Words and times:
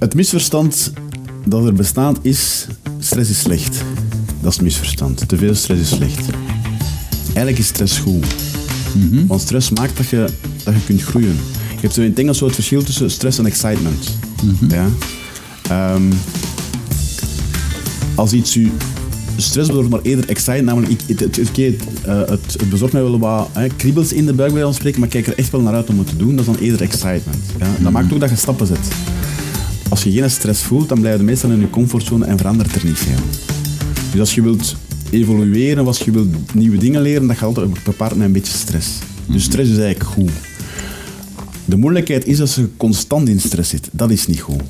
Het 0.00 0.14
misverstand 0.14 0.92
dat 1.44 1.66
er 1.66 1.72
bestaat 1.72 2.18
is, 2.22 2.66
stress 2.98 3.30
is 3.30 3.40
slecht. 3.40 3.84
Dat 4.40 4.50
is 4.50 4.54
het 4.54 4.62
misverstand. 4.64 5.28
Te 5.28 5.36
veel 5.36 5.54
stress 5.54 5.80
is 5.80 5.88
slecht. 5.88 6.30
Eigenlijk 7.26 7.58
is 7.58 7.66
stress 7.66 7.98
goed. 7.98 8.26
Want 9.26 9.40
stress 9.40 9.70
maakt 9.70 9.96
dat 9.96 10.08
je, 10.08 10.28
dat 10.64 10.74
je 10.74 10.84
kunt 10.84 11.02
groeien. 11.02 11.36
Je 11.70 11.80
hebt 11.80 11.94
zo 11.94 12.00
in 12.00 12.08
het 12.08 12.18
Engels 12.18 12.38
zo 12.38 12.44
het 12.44 12.54
verschil 12.54 12.82
tussen 12.82 13.10
stress 13.10 13.38
en 13.38 13.46
excitement. 13.46 14.10
Ja? 14.68 14.88
Ehm, 15.68 16.12
als 18.14 18.32
iets 18.32 18.56
u 18.56 18.70
stress 19.36 19.68
bezorgt, 19.68 19.90
maar 19.90 20.02
eerder 20.02 20.28
excite, 20.28 20.60
namelijk 20.60 20.92
ik, 20.92 21.00
het, 21.06 21.20
het, 21.20 21.36
het, 21.36 21.58
eh, 22.04 22.18
het, 22.18 22.52
het 22.58 22.70
bezorgt 22.70 22.92
mij 22.92 23.02
wel 23.02 23.18
wat 23.18 23.48
hè, 23.52 23.66
kriebels 23.66 24.12
in 24.12 24.26
de 24.26 24.32
buik 24.32 24.52
bij 24.52 24.64
ons 24.64 24.76
spreken, 24.76 25.00
maar 25.00 25.08
ik 25.08 25.14
kijk 25.14 25.26
er 25.26 25.38
echt 25.38 25.50
wel 25.50 25.60
naar 25.60 25.74
uit 25.74 25.88
om 25.88 25.98
het 25.98 26.06
te 26.06 26.16
doen. 26.16 26.36
Dat 26.36 26.46
is 26.46 26.52
dan 26.52 26.62
eerder 26.62 26.82
excitement. 26.82 27.44
Ja? 27.58 27.66
Dat 27.80 27.92
maakt 27.92 28.12
ook 28.12 28.20
dat 28.20 28.30
je 28.30 28.36
stappen 28.36 28.66
zet. 28.66 28.88
Als 30.00 30.12
je 30.12 30.20
geen 30.20 30.30
stress 30.30 30.62
voelt, 30.62 30.88
dan 30.88 31.00
blijf 31.00 31.16
je 31.16 31.22
meestal 31.22 31.50
in 31.50 31.60
je 31.60 31.70
comfortzone 31.70 32.24
en 32.24 32.38
verandert 32.38 32.74
er 32.74 32.84
niet 32.84 32.98
veel. 32.98 33.24
Dus 34.10 34.20
als 34.20 34.34
je 34.34 34.42
wilt 34.42 34.76
evolueren, 35.10 35.86
als 35.86 35.98
je 35.98 36.10
wilt 36.10 36.54
nieuwe 36.54 36.76
dingen 36.76 37.02
leren, 37.02 37.26
dat 37.26 37.36
gaat 37.36 37.46
altijd 37.46 37.78
gepaard 37.84 38.14
met 38.14 38.26
een 38.26 38.32
beetje 38.32 38.52
stress. 38.52 38.88
Dus 39.26 39.44
stress 39.44 39.70
is 39.70 39.78
eigenlijk 39.78 40.10
goed. 40.10 40.30
De 41.64 41.76
moeilijkheid 41.76 42.26
is 42.26 42.40
als 42.40 42.54
je 42.54 42.68
constant 42.76 43.28
in 43.28 43.40
stress 43.40 43.70
zit. 43.70 43.88
Dat 43.92 44.10
is 44.10 44.26
niet 44.26 44.40
goed. 44.40 44.62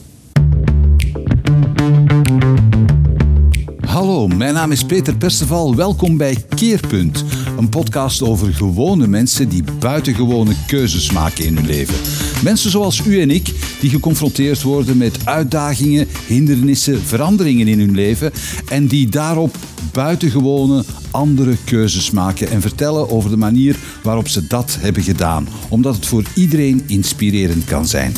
Hallo, 3.80 4.28
mijn 4.28 4.54
naam 4.54 4.72
is 4.72 4.84
Peter 4.84 5.16
Perceval. 5.16 5.74
Welkom 5.74 6.16
bij 6.16 6.44
Keerpunt, 6.54 7.24
een 7.60 7.68
podcast 7.68 8.22
over 8.22 8.54
gewone 8.54 9.06
mensen 9.06 9.48
die 9.48 9.64
buitengewone 9.78 10.54
keuzes 10.66 11.10
maken 11.10 11.44
in 11.44 11.56
hun 11.56 11.66
leven. 11.66 11.94
Mensen 12.42 12.70
zoals 12.70 13.02
u 13.06 13.20
en 13.20 13.30
ik, 13.30 13.52
die 13.80 13.90
geconfronteerd 13.90 14.62
worden 14.62 14.96
met 14.96 15.26
uitdagingen, 15.26 16.08
hindernissen, 16.26 17.00
veranderingen 17.02 17.68
in 17.68 17.78
hun 17.78 17.94
leven 17.94 18.32
en 18.68 18.86
die 18.86 19.08
daarop 19.08 19.56
buitengewone 19.92 20.84
andere 21.10 21.56
keuzes 21.64 22.10
maken 22.10 22.50
en 22.50 22.60
vertellen 22.60 23.10
over 23.10 23.30
de 23.30 23.36
manier 23.36 23.76
waarop 24.02 24.28
ze 24.28 24.46
dat 24.46 24.76
hebben 24.80 25.02
gedaan, 25.02 25.48
omdat 25.68 25.94
het 25.94 26.06
voor 26.06 26.24
iedereen 26.34 26.82
inspirerend 26.86 27.64
kan 27.64 27.86
zijn. 27.86 28.12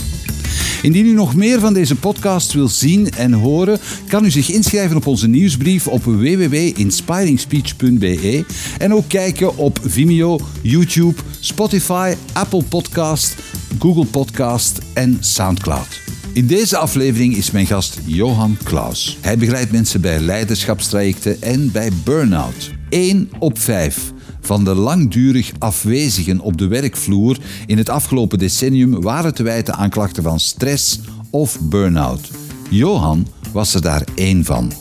Indien 0.83 1.07
u 1.07 1.13
nog 1.13 1.35
meer 1.35 1.61
van 1.61 1.75
deze 1.75 1.97
podcast 1.97 2.53
wil 2.53 2.69
zien 2.69 3.11
en 3.11 3.33
horen, 3.33 3.79
kan 4.09 4.25
u 4.25 4.31
zich 4.31 4.51
inschrijven 4.51 4.97
op 4.97 5.07
onze 5.07 5.29
nieuwsbrief 5.29 5.87
op 5.87 6.05
www.inspiringspeech.be 6.05 8.45
en 8.79 8.95
ook 8.95 9.09
kijken 9.09 9.57
op 9.57 9.79
Vimeo, 9.83 10.41
YouTube, 10.63 11.21
Spotify, 11.41 12.15
Apple 12.33 12.63
Podcast, 12.63 13.35
Google 13.79 14.07
Podcast 14.07 14.79
en 14.93 15.17
SoundCloud. 15.21 16.01
In 16.33 16.47
deze 16.47 16.77
aflevering 16.77 17.37
is 17.37 17.51
mijn 17.51 17.67
gast 17.67 18.01
Johan 18.05 18.57
Klaus. 18.63 19.19
Hij 19.21 19.39
begeleidt 19.39 19.73
mensen 19.73 20.01
bij 20.01 20.21
leiderschapstrajecten 20.21 21.43
en 21.43 21.73
bij 21.73 21.91
burn-out. 22.05 22.71
1 22.89 23.31
op 23.39 23.59
5 23.59 24.13
van 24.43 24.65
de 24.65 24.75
langdurig 24.75 25.53
afwezigen 25.59 26.41
op 26.41 26.59
de 26.59 26.67
werkvloer 26.67 27.37
in 27.67 27.79
het 27.79 27.89
afgelopen 27.89 28.39
decennium 28.39 29.01
waren 29.01 29.35
te 29.35 29.43
wijten 29.43 29.75
aan 29.75 29.91
klachten 29.91 30.23
van 30.23 30.41
stress 30.41 31.01
of 31.31 31.59
burn-out. 31.61 32.31
Johan 32.71 33.27
was 33.53 33.75
er 33.75 33.83
daar 33.83 34.05
één 34.15 34.45
van. 34.45 34.73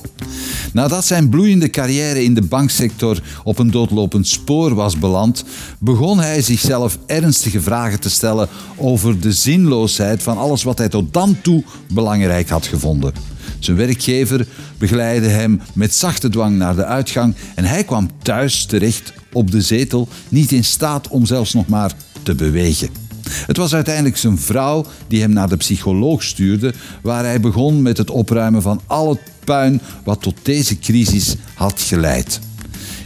Nadat 0.73 1.05
zijn 1.05 1.29
bloeiende 1.29 1.69
carrière 1.69 2.23
in 2.23 2.33
de 2.33 2.41
banksector 2.41 3.21
op 3.43 3.59
een 3.59 3.71
doodlopend 3.71 4.27
spoor 4.27 4.75
was 4.75 4.99
beland, 4.99 5.43
begon 5.79 6.19
hij 6.19 6.41
zichzelf 6.41 6.97
ernstige 7.05 7.61
vragen 7.61 7.99
te 7.99 8.09
stellen 8.09 8.47
over 8.77 9.19
de 9.19 9.31
zinloosheid 9.31 10.23
van 10.23 10.37
alles 10.37 10.63
wat 10.63 10.77
hij 10.77 10.89
tot 10.89 11.13
dan 11.13 11.37
toe 11.41 11.63
belangrijk 11.93 12.49
had 12.49 12.65
gevonden. 12.65 13.13
Zijn 13.59 13.77
werkgever 13.77 14.47
begeleidde 14.77 15.27
hem 15.27 15.61
met 15.73 15.93
zachte 15.93 16.29
dwang 16.29 16.57
naar 16.57 16.75
de 16.75 16.85
uitgang 16.85 17.35
en 17.55 17.63
hij 17.63 17.83
kwam 17.83 18.09
thuis 18.21 18.65
terecht 18.65 19.13
op 19.33 19.51
de 19.51 19.61
zetel, 19.61 20.07
niet 20.29 20.51
in 20.51 20.63
staat 20.63 21.07
om 21.07 21.25
zelfs 21.25 21.53
nog 21.53 21.67
maar 21.67 21.93
te 22.23 22.35
bewegen. 22.35 22.89
Het 23.31 23.57
was 23.57 23.73
uiteindelijk 23.73 24.17
zijn 24.17 24.37
vrouw 24.37 24.85
die 25.07 25.21
hem 25.21 25.33
naar 25.33 25.49
de 25.49 25.57
psycholoog 25.57 26.23
stuurde, 26.23 26.73
waar 27.01 27.23
hij 27.23 27.39
begon 27.39 27.81
met 27.81 27.97
het 27.97 28.09
opruimen 28.09 28.61
van 28.61 28.81
al 28.87 29.09
het 29.09 29.19
puin 29.43 29.81
wat 30.03 30.21
tot 30.21 30.35
deze 30.41 30.79
crisis 30.79 31.35
had 31.53 31.81
geleid. 31.81 32.39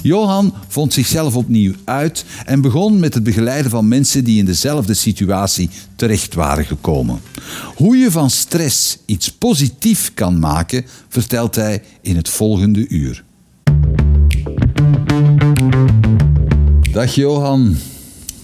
Johan 0.06 0.54
vond 0.68 0.94
zichzelf 0.94 1.36
opnieuw 1.36 1.74
uit 1.84 2.26
en 2.46 2.62
begon 2.62 3.00
met 3.00 3.14
het 3.14 3.24
begeleiden 3.24 3.72
van 3.72 3.88
mensen 3.88 4.24
die 4.24 4.40
in 4.40 4.46
dezelfde 4.46 4.94
situatie 4.94 5.70
terecht 5.96 6.34
waren 6.34 6.66
gekomen. 6.66 7.20
Hoe 7.76 7.98
je 7.98 8.12
van 8.12 8.30
stress 8.30 8.98
iets 9.06 9.32
positief 9.32 10.12
kan 10.14 10.40
maken, 10.40 10.86
vertelt 11.10 11.56
hij 11.56 11.84
in 12.02 12.16
het 12.16 12.30
volgende 12.30 12.88
uur. 12.88 13.25
Dag 16.96 17.16
Johan. 17.16 17.76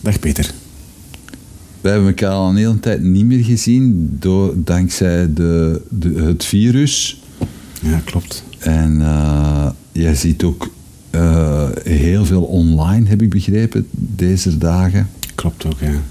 Dag 0.01 0.19
Peter. 0.19 0.51
We 1.81 1.89
hebben 1.89 2.07
elkaar 2.07 2.31
al 2.31 2.49
een 2.49 2.55
hele 2.55 2.79
tijd 2.79 3.01
niet 3.01 3.25
meer 3.25 3.43
gezien 3.43 4.09
door, 4.19 4.53
dankzij 4.57 5.33
de, 5.33 5.81
de, 5.89 6.09
het 6.09 6.45
virus. 6.45 7.21
Ja, 7.81 8.01
klopt. 8.05 8.43
En 8.59 8.99
uh, 8.99 9.69
jij 9.91 10.15
ziet 10.15 10.43
ook 10.43 10.73
uh, 11.11 11.69
heel 11.83 12.25
veel 12.25 12.43
online, 12.43 13.09
heb 13.09 13.21
ik 13.21 13.29
begrepen, 13.29 13.87
deze 13.91 14.57
dagen. 14.57 15.09
Klopt 15.35 15.65
ook, 15.65 15.79
ja. 15.79 16.01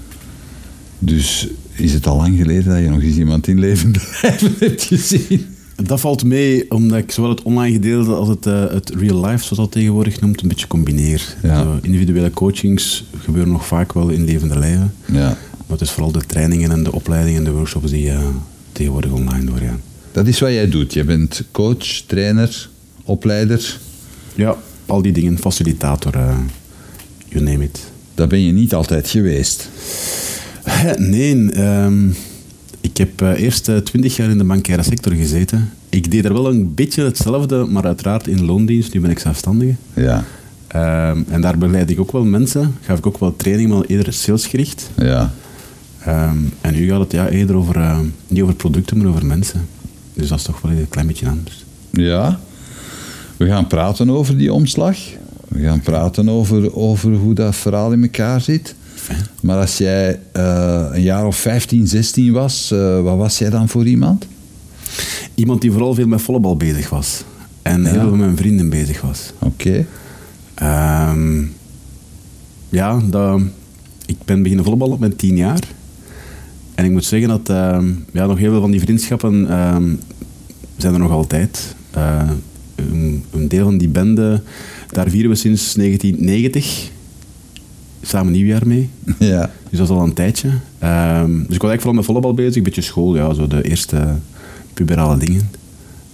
Dus 0.99 1.47
is 1.71 1.93
het 1.93 2.07
al 2.07 2.15
lang 2.17 2.37
geleden 2.37 2.73
dat 2.73 2.81
je 2.81 2.89
nog 2.89 3.01
eens 3.01 3.17
iemand 3.17 3.47
in 3.47 3.59
levende 3.59 3.99
lijven 4.21 4.53
hebt 4.59 4.83
gezien? 4.83 5.45
Dat 5.83 5.99
valt 5.99 6.23
mee 6.23 6.71
omdat 6.71 6.97
ik 6.97 7.11
zowel 7.11 7.29
het 7.29 7.41
online 7.41 7.73
gedeelte 7.73 8.11
als 8.11 8.27
het, 8.27 8.45
uh, 8.45 8.69
het 8.69 8.89
real 8.89 9.25
life, 9.25 9.43
zoals 9.43 9.57
dat 9.57 9.71
tegenwoordig 9.71 10.21
noemt, 10.21 10.41
een 10.41 10.47
beetje 10.47 10.67
combineer. 10.67 11.35
Ja. 11.43 11.63
Zo, 11.63 11.79
individuele 11.81 12.31
coachings 12.31 13.05
gebeuren 13.17 13.51
nog 13.51 13.65
vaak 13.65 13.93
wel 13.93 14.09
in 14.09 14.25
levende 14.25 14.59
lijven. 14.59 14.93
Ja. 15.05 15.27
Maar 15.27 15.79
het 15.79 15.81
is 15.81 15.91
vooral 15.91 16.11
de 16.11 16.25
trainingen 16.25 16.71
en 16.71 16.83
de 16.83 16.91
opleidingen 16.91 17.37
en 17.37 17.43
de 17.43 17.51
workshops 17.51 17.91
die 17.91 18.05
uh, 18.05 18.19
tegenwoordig 18.71 19.11
online 19.11 19.45
doorgaan. 19.45 19.81
Dat 20.11 20.27
is 20.27 20.39
wat 20.39 20.49
jij 20.49 20.69
doet. 20.69 20.93
Je 20.93 21.03
bent 21.03 21.43
coach, 21.51 21.85
trainer, 22.05 22.69
opleider. 23.03 23.77
Ja, 24.35 24.55
al 24.85 25.01
die 25.01 25.11
dingen, 25.11 25.37
facilitator, 25.37 26.15
uh, 26.15 26.37
you 27.27 27.43
name 27.43 27.63
it. 27.63 27.91
Dat 28.15 28.29
ben 28.29 28.41
je 28.41 28.51
niet 28.51 28.73
altijd 28.73 29.09
geweest. 29.09 29.69
Nee, 30.97 31.33
um, 31.59 32.09
ik 32.09 32.15
heb 33.01 33.21
uh, 33.21 33.43
eerst 33.43 33.71
twintig 33.83 34.15
jaar 34.15 34.29
in 34.29 34.37
de 34.37 34.43
bankaire 34.43 34.83
sector 34.83 35.13
gezeten. 35.13 35.69
Ik 35.89 36.11
deed 36.11 36.25
er 36.25 36.33
wel 36.33 36.49
een 36.49 36.73
beetje 36.73 37.03
hetzelfde, 37.03 37.65
maar 37.65 37.85
uiteraard 37.85 38.27
in 38.27 38.45
loondienst. 38.45 38.93
Nu 38.93 38.99
ben 38.99 39.09
ik 39.09 39.19
zelfstandige. 39.19 39.75
Ja. 39.93 40.23
Um, 40.75 41.25
en 41.29 41.41
daar 41.41 41.57
begeleid 41.57 41.89
ik 41.89 41.99
ook 41.99 42.11
wel 42.11 42.23
mensen. 42.23 42.75
Gaf 42.81 42.97
ik 42.97 43.05
ook 43.05 43.19
wel 43.19 43.35
training, 43.35 43.69
maar 43.69 43.81
eerder 43.81 44.13
salesgericht. 44.13 44.89
Ja. 44.97 45.33
Um, 46.07 46.53
en 46.61 46.73
nu 46.73 46.89
gaat 46.89 46.99
het 46.99 47.11
ja, 47.11 47.29
eerder 47.29 47.55
over, 47.55 47.77
uh, 47.77 47.99
niet 48.27 48.41
over 48.41 48.55
producten, 48.55 48.97
maar 48.97 49.07
over 49.07 49.25
mensen. 49.25 49.67
Dus 50.13 50.27
dat 50.27 50.37
is 50.37 50.43
toch 50.43 50.61
wel 50.61 50.71
een 50.71 50.89
klein 50.89 51.07
beetje 51.07 51.29
anders. 51.29 51.65
Ja. 51.91 52.39
We 53.37 53.47
gaan 53.47 53.67
praten 53.67 54.09
over 54.09 54.37
die 54.37 54.53
omslag. 54.53 54.97
We 55.51 55.61
gaan 55.63 55.81
praten 55.81 56.29
over, 56.29 56.75
over 56.75 57.13
hoe 57.13 57.33
dat 57.33 57.55
verhaal 57.55 57.91
in 57.91 58.01
elkaar 58.03 58.41
zit. 58.41 58.75
Fijn. 58.95 59.25
Maar 59.41 59.57
als 59.57 59.77
jij 59.77 60.19
uh, 60.37 60.85
een 60.91 61.01
jaar 61.01 61.25
of 61.25 61.35
15, 61.37 61.87
16 61.87 62.31
was, 62.33 62.71
uh, 62.73 63.01
wat 63.01 63.17
was 63.17 63.37
jij 63.37 63.49
dan 63.49 63.69
voor 63.69 63.85
iemand? 63.85 64.27
Iemand 65.35 65.61
die 65.61 65.71
vooral 65.71 65.93
veel 65.93 66.07
met 66.07 66.21
volleybal 66.21 66.57
bezig 66.57 66.89
was. 66.89 67.23
En 67.61 67.81
Ja. 67.83 67.89
heel 67.89 67.99
veel 67.99 68.09
met 68.09 68.19
mijn 68.19 68.37
vrienden 68.37 68.69
bezig 68.69 69.01
was. 69.01 69.33
Oké. 69.39 69.85
Ehm, 70.53 71.43
ja, 72.69 72.99
dat, 73.09 73.41
ik 74.05 74.17
ben 74.25 74.41
beginnen 74.41 74.63
volleyballen 74.65 74.93
op 74.93 74.99
mijn 74.99 75.15
tien 75.15 75.35
jaar. 75.37 75.59
En 76.75 76.85
ik 76.85 76.91
moet 76.91 77.05
zeggen 77.05 77.29
dat 77.29 77.49
ehm, 77.49 77.91
ja, 78.13 78.25
nog 78.25 78.37
heel 78.37 78.51
veel 78.51 78.61
van 78.61 78.71
die 78.71 78.79
vriendschappen 78.79 79.49
ehm, 79.49 79.89
zijn 80.77 80.93
er 80.93 80.99
nog 80.99 81.11
altijd. 81.11 81.75
Eh, 81.91 82.29
een, 82.75 83.23
een 83.31 83.47
deel 83.47 83.63
van 83.63 83.77
die 83.77 83.87
bende, 83.89 84.41
daar 84.91 85.09
vieren 85.09 85.29
we 85.29 85.35
sinds 85.35 85.73
1990 85.73 86.89
samen 88.01 88.31
nieuwjaar 88.31 88.67
mee. 88.67 88.89
Ja. 89.19 89.51
Dus 89.69 89.79
dat 89.79 89.89
is 89.89 89.95
al 89.95 90.03
een 90.03 90.13
tijdje. 90.13 90.49
Ehm, 90.79 91.27
dus 91.27 91.55
ik 91.55 91.61
was 91.61 91.69
eigenlijk 91.69 91.81
vooral 91.81 91.93
met 91.93 92.05
volleybal 92.05 92.33
bezig, 92.33 92.55
een 92.55 92.63
beetje 92.63 92.81
school, 92.81 93.15
ja, 93.15 93.33
zo 93.33 93.47
de 93.47 93.63
eerste 93.69 94.15
puberale 94.73 95.17
dingen. 95.17 95.49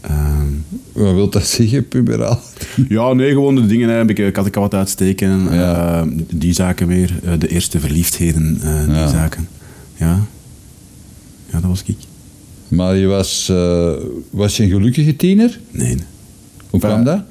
Ehm, 0.01 0.45
Wat 0.93 1.13
wil 1.13 1.29
dat 1.29 1.47
zeggen, 1.47 1.87
puberaal? 1.87 2.39
ja, 2.89 3.13
nee, 3.13 3.31
gewoon 3.31 3.55
de 3.55 3.65
dingen. 3.65 3.89
Hè. 3.89 3.99
Een 3.99 4.07
beetje 4.07 4.31
kattenkawat 4.31 4.73
uitsteken. 4.73 5.53
Ja. 5.53 6.01
eh, 6.01 6.07
die 6.33 6.53
zaken 6.53 6.87
meer. 6.87 7.19
eh, 7.23 7.33
de 7.39 7.47
eerste 7.47 7.79
verliefdheden, 7.79 8.57
eh, 8.61 8.85
die 8.85 8.95
Ja. 8.95 9.07
zaken. 9.09 9.47
Ja. 9.95 10.19
Ja, 11.51 11.59
dat 11.59 11.69
was 11.69 11.83
ik. 11.85 11.95
Maar 12.67 12.95
je 12.97 13.05
was, 13.05 13.49
eh, 13.49 13.91
was 14.29 14.57
je 14.57 14.63
een 14.63 14.69
gelukkige 14.69 15.15
tiener? 15.15 15.59
Nee. 15.71 15.97
Hoe 16.69 16.79
kwam 16.79 17.03
dat? 17.03 17.21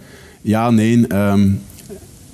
Ja, 0.47 0.71
nee. 0.71 1.07
ehm, 1.07 1.51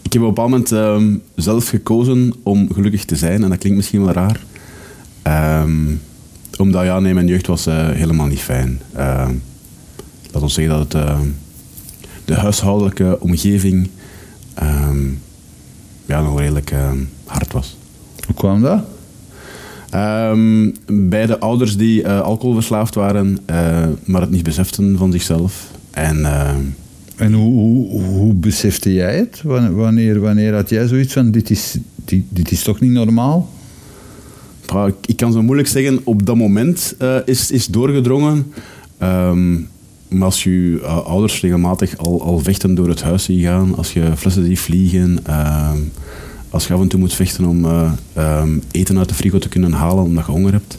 ik 0.02 0.12
heb 0.12 0.22
op 0.22 0.38
een 0.38 0.42
moment 0.42 0.72
ehm, 0.72 1.16
zelf 1.34 1.68
gekozen 1.68 2.32
om 2.42 2.72
gelukkig 2.72 3.04
te 3.04 3.16
zijn. 3.16 3.42
En 3.42 3.48
dat 3.48 3.58
klinkt 3.58 3.78
misschien 3.78 4.04
wel 4.04 4.12
raar. 4.12 4.40
Op 6.52 6.60
Omdat, 6.60 6.84
ja, 6.84 7.00
nee, 7.00 7.14
mijn 7.14 7.26
jeugd 7.26 7.46
was 7.46 7.66
eh, 7.66 7.88
helemaal 7.88 8.26
niet 8.26 8.40
fijn. 8.40 8.80
Uh, 8.96 9.28
laat 10.30 10.42
ons 10.42 10.54
zeggen 10.54 10.78
dat 10.78 10.92
het, 10.92 11.04
uh, 11.04 11.20
de 12.24 12.34
huishoudelijke 12.34 13.20
omgeving 13.20 13.88
ja, 16.06 16.22
nog 16.22 16.38
redelijk 16.38 16.72
hard 17.24 17.52
was. 17.52 17.76
Hoe 18.26 18.34
kwam 18.34 18.62
dat? 18.62 18.84
Um, 19.94 20.74
beide 20.86 21.40
ouders 21.40 21.76
die 21.76 22.02
uh, 22.02 22.20
alcoholverslaafd 22.20 22.94
waren, 22.94 23.38
uh, 23.50 23.86
maar 24.04 24.20
het 24.20 24.30
niet 24.30 24.42
beseften 24.42 24.98
van 24.98 25.12
zichzelf. 25.12 25.70
En, 25.90 26.18
uh, 26.18 26.54
en 27.16 27.32
hoe, 27.32 27.52
hoe, 27.52 28.02
hoe, 28.02 28.34
besefte 28.34 28.92
jij 28.92 29.16
het? 29.16 29.42
Wanneer, 29.74 30.20
wanneer 30.20 30.54
had 30.54 30.68
jij 30.68 30.86
zoiets 30.86 31.12
van: 31.12 31.30
dit 31.30 31.50
is, 31.50 31.76
dit, 32.04 32.22
dit 32.28 32.50
is 32.50 32.62
toch 32.62 32.80
niet 32.80 32.90
normaal? 32.90 33.50
Ik, 34.86 34.94
ik 35.06 35.16
kan 35.16 35.32
zo 35.32 35.42
moeilijk 35.42 35.68
zeggen, 35.68 36.00
op 36.04 36.26
dat 36.26 36.36
moment 36.36 36.96
is, 37.24 37.50
is 37.50 37.66
doorgedrongen. 37.66 38.52
Um, 39.02 39.68
maar 40.08 40.24
als 40.24 40.42
je 40.42 40.80
ouders 41.04 41.40
regelmatig 41.40 41.96
al, 41.96 42.22
al 42.22 42.38
vechten 42.38 42.74
door 42.74 42.88
het 42.88 43.02
huis 43.02 43.24
ziet 43.24 43.44
gaan, 43.44 43.76
als 43.76 43.92
je 43.92 44.12
flessen 44.16 44.44
ziet 44.44 44.58
vliegen 44.58 45.18
als 46.52 46.66
je 46.66 46.74
af 46.74 46.80
en 46.80 46.88
toe 46.88 47.00
moet 47.00 47.12
vechten 47.12 47.44
om 47.44 47.64
uh, 47.64 47.92
um, 48.18 48.62
eten 48.70 48.98
uit 48.98 49.08
de 49.08 49.14
frigo 49.14 49.38
te 49.38 49.48
kunnen 49.48 49.72
halen 49.72 50.04
omdat 50.04 50.26
je 50.26 50.32
honger 50.32 50.52
hebt, 50.52 50.78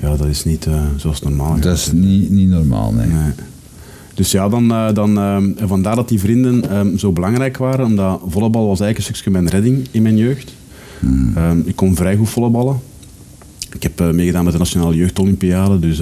ja, 0.00 0.16
dat 0.16 0.26
is 0.26 0.44
niet 0.44 0.66
zoals 0.96 1.20
normaal. 1.20 1.60
Dat 1.60 1.76
is 1.76 1.92
niet, 1.92 2.30
niet 2.30 2.48
normaal, 2.48 2.92
nee. 2.92 3.06
nee. 3.06 3.32
Dus 4.20 4.30
ja, 4.30 4.48
dan, 4.48 4.64
uh, 4.64 4.92
dan, 4.92 5.14
vandaar 5.58 5.96
dat 5.96 6.08
die 6.08 6.20
vrienden 6.20 6.76
um, 6.76 6.98
zo 6.98 7.12
belangrijk 7.12 7.56
waren, 7.56 7.86
omdat 7.86 8.20
volleybal 8.26 8.66
was 8.66 8.80
eigenlijk 8.80 8.98
een 8.98 9.14
stukje 9.14 9.30
mijn 9.30 9.48
redding 9.48 9.86
in 9.90 10.02
mijn 10.02 10.16
jeugd. 10.16 10.54
Hmm. 10.98 11.36
Um, 11.36 11.62
ik 11.66 11.76
kon 11.76 11.96
vrij 11.96 12.16
goed 12.16 12.28
volleyballen. 12.28 12.80
Ik 13.72 13.82
heb 13.82 14.12
meegedaan 14.12 14.44
met 14.44 14.52
de 14.52 14.58
Nationale 14.58 14.96
Jeugdolympiade, 14.96 15.78
dus 15.78 16.00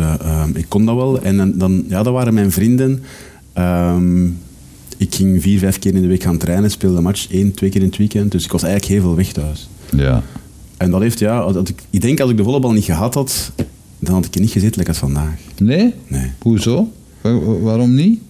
ik 0.54 0.66
kon 0.68 0.84
dat 0.84 0.94
wel. 0.94 1.22
En 1.22 1.58
dan, 1.58 1.84
ja, 1.88 2.02
dat 2.02 2.12
waren 2.12 2.34
mijn 2.34 2.52
vrienden 2.52 3.02
ik 4.96 5.14
ging 5.14 5.42
vier, 5.42 5.58
vijf 5.58 5.78
keer 5.78 5.94
in 5.94 6.02
de 6.02 6.08
week 6.08 6.22
gaan 6.22 6.38
trainen, 6.38 6.70
speelde 6.70 7.00
match 7.00 7.30
één, 7.30 7.54
twee 7.54 7.70
keer 7.70 7.80
in 7.80 7.86
het 7.86 7.96
weekend. 7.96 8.32
Dus 8.32 8.44
ik 8.44 8.52
was 8.52 8.62
eigenlijk 8.62 8.92
heel 8.92 9.02
veel 9.02 9.16
weg 9.16 9.32
thuis. 9.32 9.68
Ja. 9.96 10.22
En 10.76 10.90
dat 10.90 11.00
heeft, 11.00 11.18
ja, 11.18 11.52
dat 11.52 11.68
ik, 11.68 11.82
ik 11.90 12.00
denk 12.00 12.20
als 12.20 12.30
ik 12.30 12.36
de 12.36 12.42
volleybal 12.42 12.72
niet 12.72 12.84
gehad 12.84 13.14
had, 13.14 13.52
dan 13.98 14.14
had 14.14 14.24
ik 14.24 14.34
er 14.34 14.40
niet 14.40 14.50
gezeten 14.50 14.76
lekker 14.76 14.94
als 14.94 15.12
vandaag. 15.12 15.38
Nee? 15.58 15.94
Nee. 16.06 16.30
Hoezo? 16.38 16.88
Waarom 17.60 17.94
niet? 17.94 18.20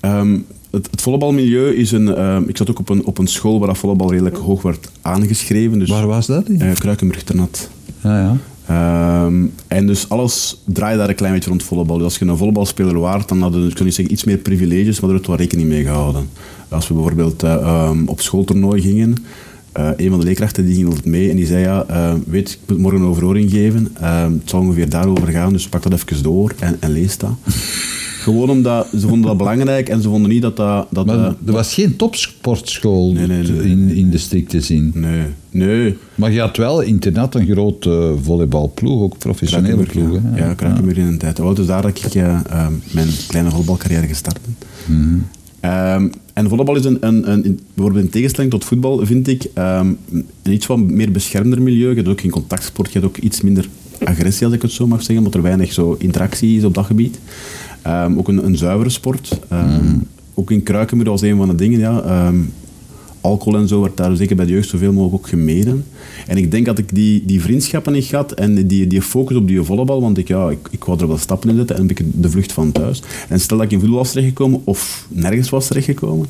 Um, 0.00 0.46
het, 0.70 0.88
het 0.90 1.00
volleybalmilieu 1.00 1.74
is 1.74 1.92
een... 1.92 2.24
Um, 2.24 2.48
ik 2.48 2.56
zat 2.56 2.70
ook 2.70 2.78
op 2.78 2.88
een, 2.88 3.04
op 3.04 3.18
een 3.18 3.26
school 3.26 3.58
waar 3.58 3.68
dat 3.68 3.78
volleybal 3.78 4.10
redelijk 4.10 4.36
hoog 4.36 4.62
werd 4.62 4.88
aangeschreven. 5.00 5.78
Dus, 5.78 5.88
waar 5.88 6.06
was 6.06 6.26
dat? 6.26 6.48
Uh, 6.48 6.72
Kruikenburg 6.72 7.22
Ternat. 7.22 7.70
Ja, 8.02 8.20
ja. 8.20 8.36
Um, 9.26 9.52
en 9.66 9.86
dus 9.86 10.08
alles 10.08 10.62
draaide 10.64 10.98
daar 10.98 11.08
een 11.08 11.14
klein 11.14 11.32
beetje 11.32 11.48
rond 11.48 11.62
volleybal. 11.62 11.96
Dus 11.96 12.04
als 12.04 12.18
je 12.18 12.24
een 12.24 12.36
volleybalspeler 12.36 12.98
waart, 12.98 13.28
dan 13.28 13.40
hadden 13.40 13.62
we 13.68 13.90
zeggen, 13.90 14.12
iets 14.12 14.24
meer 14.24 14.36
privileges, 14.36 15.00
maar 15.00 15.10
er 15.10 15.16
werd 15.16 15.26
wel 15.26 15.36
rekening 15.36 15.68
mee 15.68 15.82
gehouden. 15.82 16.28
Als 16.68 16.88
we 16.88 16.94
bijvoorbeeld 16.94 17.44
uh, 17.44 17.88
um, 17.90 18.08
op 18.08 18.20
schooltoernooi 18.20 18.80
gingen, 18.80 19.16
uh, 19.78 19.88
een 19.96 20.10
van 20.10 20.18
de 20.18 20.24
leerkrachten 20.24 20.64
die 20.64 20.74
ging 20.74 20.86
altijd 20.86 21.04
mee 21.04 21.30
en 21.30 21.36
die 21.36 21.46
zei, 21.46 21.62
ja, 21.62 21.86
uh, 21.90 22.14
weet, 22.26 22.50
ik 22.50 22.58
moet 22.68 22.78
morgen 22.78 23.00
een 23.00 23.06
overhoring 23.06 23.50
geven. 23.50 23.88
het 24.00 24.50
zal 24.50 24.60
ongeveer 24.60 24.88
daarover 24.88 25.28
gaan, 25.28 25.52
dus 25.52 25.68
pak 25.68 25.82
dat 25.82 25.92
even 25.92 26.22
door 26.22 26.54
en, 26.58 26.76
en 26.80 26.90
lees 26.90 27.18
dat. 27.18 27.30
Gewoon 28.24 28.50
omdat 28.50 28.86
ze 28.90 29.08
vonden 29.08 29.28
dat 29.28 29.36
belangrijk 29.36 29.88
en 29.88 30.02
ze 30.02 30.08
vonden 30.08 30.30
niet 30.30 30.42
dat 30.42 30.56
dat... 30.56 30.86
dat 30.90 31.06
maar 31.06 31.34
er 31.46 31.52
was 31.52 31.74
geen 31.74 31.96
topsportschool 31.96 33.12
nee, 33.12 33.26
nee, 33.26 33.42
nee, 33.42 33.70
in, 33.70 33.88
in 33.88 34.10
de 34.10 34.18
strik 34.18 34.48
te 34.48 34.60
zien. 34.60 34.92
Nee, 34.94 35.22
nee. 35.50 35.96
Maar 36.14 36.32
je 36.32 36.40
had 36.40 36.56
wel 36.56 36.80
internet 36.80 37.34
een 37.34 37.46
grote 37.46 37.90
uh, 37.90 38.22
volleybalploeg, 38.22 39.02
ook 39.02 39.18
professionele 39.18 39.82
ploeg. 39.82 40.20
Ja, 40.34 40.46
ja 40.46 40.54
Krakenburg 40.54 40.96
in 40.96 41.06
een 41.06 41.18
tijd. 41.18 41.40
Oh, 41.40 41.54
dus 41.54 41.66
daar 41.66 41.82
dat 41.82 41.98
ik 41.98 42.14
uh, 42.14 42.40
mijn 42.90 43.08
kleine 43.28 43.50
volleybalcarrière 43.50 44.06
gestart. 44.06 44.38
Mm 44.86 45.26
-hmm. 45.60 45.70
um, 45.70 46.12
en 46.32 46.48
volleybal 46.48 46.76
is 46.76 46.84
een, 46.84 46.96
een, 47.00 47.32
een, 47.32 47.60
bijvoorbeeld 47.74 48.04
in 48.04 48.10
tegenstelling 48.10 48.52
tot 48.52 48.64
voetbal, 48.64 49.06
vind 49.06 49.28
ik, 49.28 49.44
um, 49.58 49.98
een 50.10 50.52
iets 50.52 50.66
wat 50.66 50.78
meer 50.78 51.12
beschermder 51.12 51.62
milieu. 51.62 51.88
Je 51.88 51.94
hebt 51.94 52.08
ook 52.08 52.20
geen 52.20 52.30
contactsport, 52.30 52.92
je 52.92 52.98
hebt 52.98 53.10
ook 53.10 53.22
iets 53.24 53.40
minder 53.40 53.68
agressie, 54.04 54.46
als 54.46 54.54
ik 54.54 54.62
het 54.62 54.70
zo 54.70 54.86
mag 54.86 54.98
zeggen, 54.98 55.18
omdat 55.18 55.34
er 55.34 55.42
weinig 55.42 55.72
zo 55.72 55.96
interactie 55.98 56.56
is 56.56 56.64
op 56.64 56.74
dat 56.74 56.84
gebied. 56.84 57.18
Um, 57.86 58.18
ook 58.18 58.28
een, 58.28 58.46
een 58.46 58.56
zuivere 58.56 58.90
sport. 58.90 59.38
Um, 59.52 59.58
mm. 59.58 60.02
Ook 60.34 60.50
in 60.50 60.62
Kruikenburg 60.62 61.10
was 61.10 61.22
een 61.22 61.36
van 61.36 61.48
de 61.48 61.54
dingen. 61.54 61.78
Ja, 61.78 62.26
um, 62.26 62.52
alcohol 63.20 63.60
en 63.60 63.68
zo 63.68 63.80
werd 63.80 63.96
daar 63.96 64.16
zeker 64.16 64.36
bij 64.36 64.46
de 64.46 64.52
jeugd 64.52 64.68
zoveel 64.68 64.92
mogelijk 64.92 65.14
ook 65.14 65.28
gemeden. 65.28 65.84
En 66.26 66.36
ik 66.36 66.50
denk 66.50 66.66
dat 66.66 66.78
ik 66.78 66.94
die, 66.94 67.22
die 67.26 67.40
vriendschappen 67.40 67.92
niet 67.92 68.10
had 68.10 68.32
en 68.32 68.66
die, 68.66 68.86
die 68.86 69.02
focus 69.02 69.36
op 69.36 69.48
die 69.48 69.62
volleybal, 69.62 70.00
want 70.00 70.18
ik, 70.18 70.28
ja, 70.28 70.50
ik, 70.50 70.68
ik 70.70 70.84
wou 70.84 71.00
er 71.00 71.08
wel 71.08 71.18
stappen 71.18 71.50
in 71.50 71.56
zetten 71.56 71.76
en 71.76 71.88
ik 71.88 72.02
de 72.12 72.30
vlucht 72.30 72.52
van 72.52 72.72
thuis. 72.72 73.02
En 73.28 73.40
stel 73.40 73.56
dat 73.56 73.66
ik 73.66 73.72
in 73.72 73.80
voetbal 73.80 73.98
was 73.98 74.10
terechtgekomen 74.10 74.60
of 74.64 75.06
nergens 75.08 75.48
was 75.48 75.66
terechtgekomen, 75.66 76.26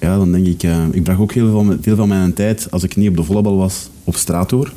ja, 0.00 0.16
dan 0.16 0.32
denk 0.32 0.46
ik, 0.46 0.62
uh, 0.62 0.84
ik 0.90 1.02
bracht 1.02 1.20
ook 1.20 1.32
heel 1.32 1.50
veel, 1.50 1.76
veel 1.80 1.96
van 1.96 2.08
mijn 2.08 2.32
tijd, 2.32 2.66
als 2.70 2.82
ik 2.82 2.96
niet 2.96 3.08
op 3.08 3.16
de 3.16 3.22
volleybal 3.22 3.56
was, 3.56 3.88
op 4.04 4.16
straat 4.16 4.50
door. 4.50 4.72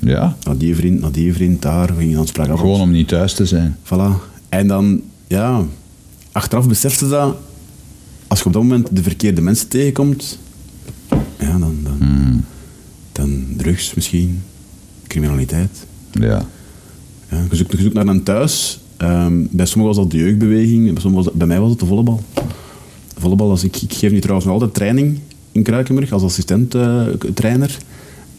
Ja. 0.00 0.36
Naar 0.42 0.56
die 0.56 0.76
vriend, 0.76 1.00
naar 1.00 1.12
die 1.12 1.32
vriend, 1.32 1.62
daar, 1.62 1.94
ging 1.98 2.14
dan 2.14 2.26
spraken. 2.26 2.58
Gewoon 2.58 2.80
om 2.80 2.90
niet 2.90 3.08
thuis 3.08 3.34
te 3.34 3.46
zijn. 3.46 3.76
Voilà. 3.84 4.12
En 4.48 4.66
dan, 4.66 5.02
ja, 5.28 5.64
achteraf 6.32 6.68
besefte 6.68 7.08
dat, 7.08 7.36
als 8.26 8.38
je 8.38 8.44
op 8.44 8.52
dat 8.52 8.62
moment 8.62 8.88
de 8.92 9.02
verkeerde 9.02 9.40
mensen 9.40 9.68
tegenkomt, 9.68 10.38
ja, 11.38 11.58
dan, 11.58 11.76
dan, 11.82 11.98
mm. 11.98 12.44
dan 13.12 13.46
drugs 13.56 13.94
misschien, 13.94 14.42
criminaliteit. 15.06 15.86
Ja. 16.10 16.46
ja 17.30 17.44
je, 17.50 17.56
zoekt, 17.56 17.72
je 17.72 17.82
zoekt 17.82 17.94
naar 17.94 18.06
een 18.06 18.22
thuis. 18.22 18.80
Um, 19.02 19.48
bij 19.50 19.66
sommigen 19.66 19.96
was 19.96 20.04
dat 20.04 20.10
de 20.10 20.24
jeugdbeweging, 20.24 20.94
bij, 20.94 21.12
was 21.12 21.24
dat, 21.24 21.34
bij 21.34 21.46
mij 21.46 21.60
was 21.60 21.70
het 21.70 21.78
de 21.78 21.86
volleybal. 21.86 22.22
De 23.14 23.20
volleybal, 23.20 23.50
als 23.50 23.64
ik, 23.64 23.76
ik 23.76 23.92
geef 23.92 24.10
nu 24.10 24.18
trouwens 24.18 24.46
nog 24.46 24.54
altijd 24.54 24.74
training 24.74 25.18
in 25.52 25.62
Kruikenburg 25.62 26.12
als 26.12 26.22
assistent 26.22 26.74
uh, 26.74 27.06
trainer. 27.34 27.78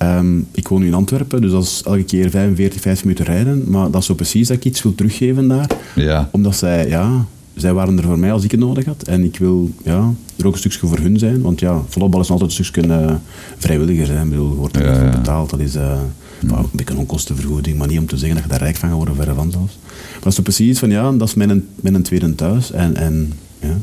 Um, 0.03 0.47
ik 0.51 0.67
woon 0.67 0.81
nu 0.81 0.87
in 0.87 0.93
Antwerpen, 0.93 1.41
dus 1.41 1.51
dat 1.51 1.63
is 1.63 1.81
elke 1.85 2.03
keer 2.03 2.29
45, 2.29 2.81
50 2.81 3.05
minuten 3.05 3.25
rijden. 3.25 3.63
Maar 3.67 3.91
dat 3.91 4.01
is 4.01 4.07
zo 4.07 4.13
precies 4.13 4.47
dat 4.47 4.57
ik 4.57 4.65
iets 4.65 4.83
wil 4.83 4.95
teruggeven 4.95 5.47
daar. 5.47 5.69
Ja. 5.95 6.29
Omdat 6.31 6.55
zij, 6.55 6.87
ja, 6.87 7.25
zij 7.55 7.73
waren 7.73 7.97
er 7.97 8.03
voor 8.03 8.19
mij 8.19 8.31
als 8.31 8.43
ik 8.43 8.51
het 8.51 8.59
nodig 8.59 8.85
had. 8.85 9.03
En 9.03 9.23
ik 9.23 9.37
wil 9.37 9.69
ja, 9.83 10.13
er 10.35 10.47
ook 10.47 10.53
een 10.53 10.59
stukje 10.59 10.87
voor 10.87 10.97
hun 10.97 11.19
zijn. 11.19 11.41
Want 11.41 11.59
ja, 11.59 11.81
volleybal 11.87 12.19
is 12.19 12.29
altijd 12.29 12.57
een 12.57 12.65
stukje 12.65 12.87
uh, 12.87 13.11
vrijwilliger. 13.57 14.15
Hè. 14.15 14.23
Ik 14.23 14.29
bedoel, 14.29 14.49
je 14.49 14.55
wordt 14.55 14.75
er 14.75 15.03
ja, 15.03 15.09
betaald. 15.09 15.49
Dat 15.49 15.59
is 15.59 15.75
uh, 15.75 15.99
mm. 16.39 16.49
een 16.49 16.65
beetje 16.71 16.93
een 16.93 16.99
onkostenvergoeding. 16.99 17.77
Maar 17.77 17.87
niet 17.87 17.99
om 17.99 18.07
te 18.07 18.17
zeggen 18.17 18.35
dat 18.35 18.43
je 18.43 18.49
daar 18.49 18.61
rijk 18.61 18.75
van 18.75 18.89
gaat 18.89 18.97
worden, 18.97 19.15
verre 19.15 19.33
van 19.33 19.51
zelfs. 19.51 19.77
Maar 19.83 20.19
dat 20.19 20.27
is 20.27 20.35
zo 20.35 20.41
precies 20.41 20.79
van, 20.79 20.89
ja, 20.89 21.11
dat 21.11 21.27
is 21.27 21.33
mijn, 21.33 21.67
mijn 21.75 22.01
tweede 22.01 22.35
thuis. 22.35 22.71
En, 22.71 22.95
en, 22.95 23.33
ja. 23.61 23.77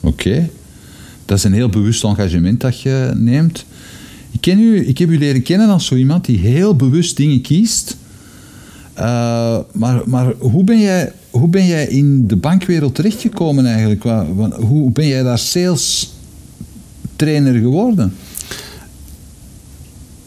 Oké. 0.00 0.28
Okay. 0.28 0.50
Dat 1.24 1.38
is 1.38 1.44
een 1.44 1.52
heel 1.52 1.68
bewust 1.68 2.04
engagement 2.04 2.60
dat 2.60 2.80
je 2.80 3.12
neemt. 3.14 3.64
Ik, 4.34 4.40
ken 4.40 4.58
u, 4.58 4.88
ik 4.88 4.98
heb 4.98 5.08
u 5.08 5.18
leren 5.18 5.42
kennen 5.42 5.68
als 5.68 5.86
zo 5.86 5.94
iemand 5.94 6.24
die 6.24 6.38
heel 6.38 6.76
bewust 6.76 7.16
dingen 7.16 7.40
kiest. 7.40 7.96
Uh, 8.98 9.58
maar 9.72 10.02
maar 10.04 10.32
hoe, 10.38 10.64
ben 10.64 10.80
jij, 10.80 11.12
hoe 11.30 11.48
ben 11.48 11.66
jij 11.66 11.86
in 11.86 12.26
de 12.26 12.36
bankwereld 12.36 12.94
terechtgekomen 12.94 13.66
eigenlijk? 13.66 14.02
Hoe 14.54 14.90
ben 14.90 15.06
jij 15.06 15.22
daar 15.22 15.38
sales 15.38 16.12
trainer 17.16 17.54
geworden? 17.60 18.14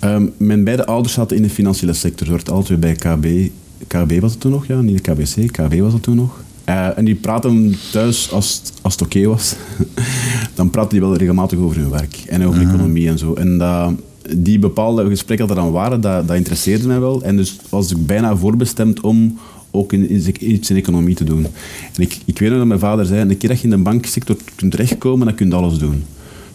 Um, 0.04 0.34
mijn 0.38 0.64
beide 0.64 0.86
ouders 0.86 1.14
zaten 1.14 1.38
in 1.38 1.44
de 1.44 1.50
financiële 1.50 1.94
sector. 1.94 2.26
Ze 2.26 2.34
werd 2.34 2.50
altijd 2.50 2.80
bij 2.80 2.94
KB. 2.94 3.50
KB 3.88 4.20
was 4.20 4.32
het 4.32 4.40
toen 4.40 4.52
nog, 4.52 4.68
ja, 4.68 4.82
niet 4.82 5.06
de 5.06 5.14
KBC. 5.14 5.52
KB 5.52 5.80
was 5.80 5.94
het 5.94 6.04
toen 6.04 6.16
nog. 6.16 6.44
Uh, 6.70 6.98
en 6.98 7.06
die 7.06 7.16
praten 7.16 7.76
thuis, 7.92 8.32
als, 8.32 8.62
als 8.82 8.94
het 8.94 9.02
oké 9.02 9.18
okay 9.18 9.30
was, 9.30 9.56
dan 10.56 10.70
praten 10.70 10.92
die 10.92 11.00
wel 11.00 11.16
regelmatig 11.16 11.60
over 11.60 11.78
hun 11.78 11.90
werk 11.90 12.24
en 12.28 12.46
over 12.46 12.60
uh-huh. 12.60 12.74
economie 12.74 13.08
en 13.08 13.18
zo. 13.18 13.34
En 13.34 13.58
dat, 13.58 13.92
die 14.38 14.60
bepaalde 14.60 15.10
gesprekken 15.10 15.48
dat 15.48 15.58
er 15.58 15.64
dan 15.64 15.72
waren, 15.74 16.02
dat, 16.02 16.28
dat 16.28 16.36
interesseerde 16.36 16.88
mij 16.88 17.00
wel. 17.00 17.24
En 17.24 17.38
dus 17.38 17.58
was 17.70 17.92
ik 17.92 18.06
bijna 18.06 18.36
voorbestemd 18.36 19.02
om 19.02 19.38
ook 19.72 19.94
in, 19.94 20.10
in, 20.10 20.52
iets 20.52 20.70
in 20.70 20.76
economie 20.76 21.16
te 21.16 21.24
doen. 21.24 21.46
En 21.94 22.02
ik, 22.02 22.18
ik 22.26 22.40
weet 22.40 22.50
nog 22.50 22.58
dat 22.58 22.68
mijn 22.68 22.80
vader 22.80 23.06
zei, 23.06 23.22
een 23.22 23.38
keer 23.38 23.50
dat 23.50 23.58
je 23.58 23.64
in 23.64 23.70
de 23.70 23.78
banksector 23.78 24.36
kunt 24.56 24.72
terechtkomen, 24.72 25.28
dan 25.28 25.36
kun 25.36 25.50
je 25.50 25.56
alles 25.56 25.78
doen. 25.78 26.04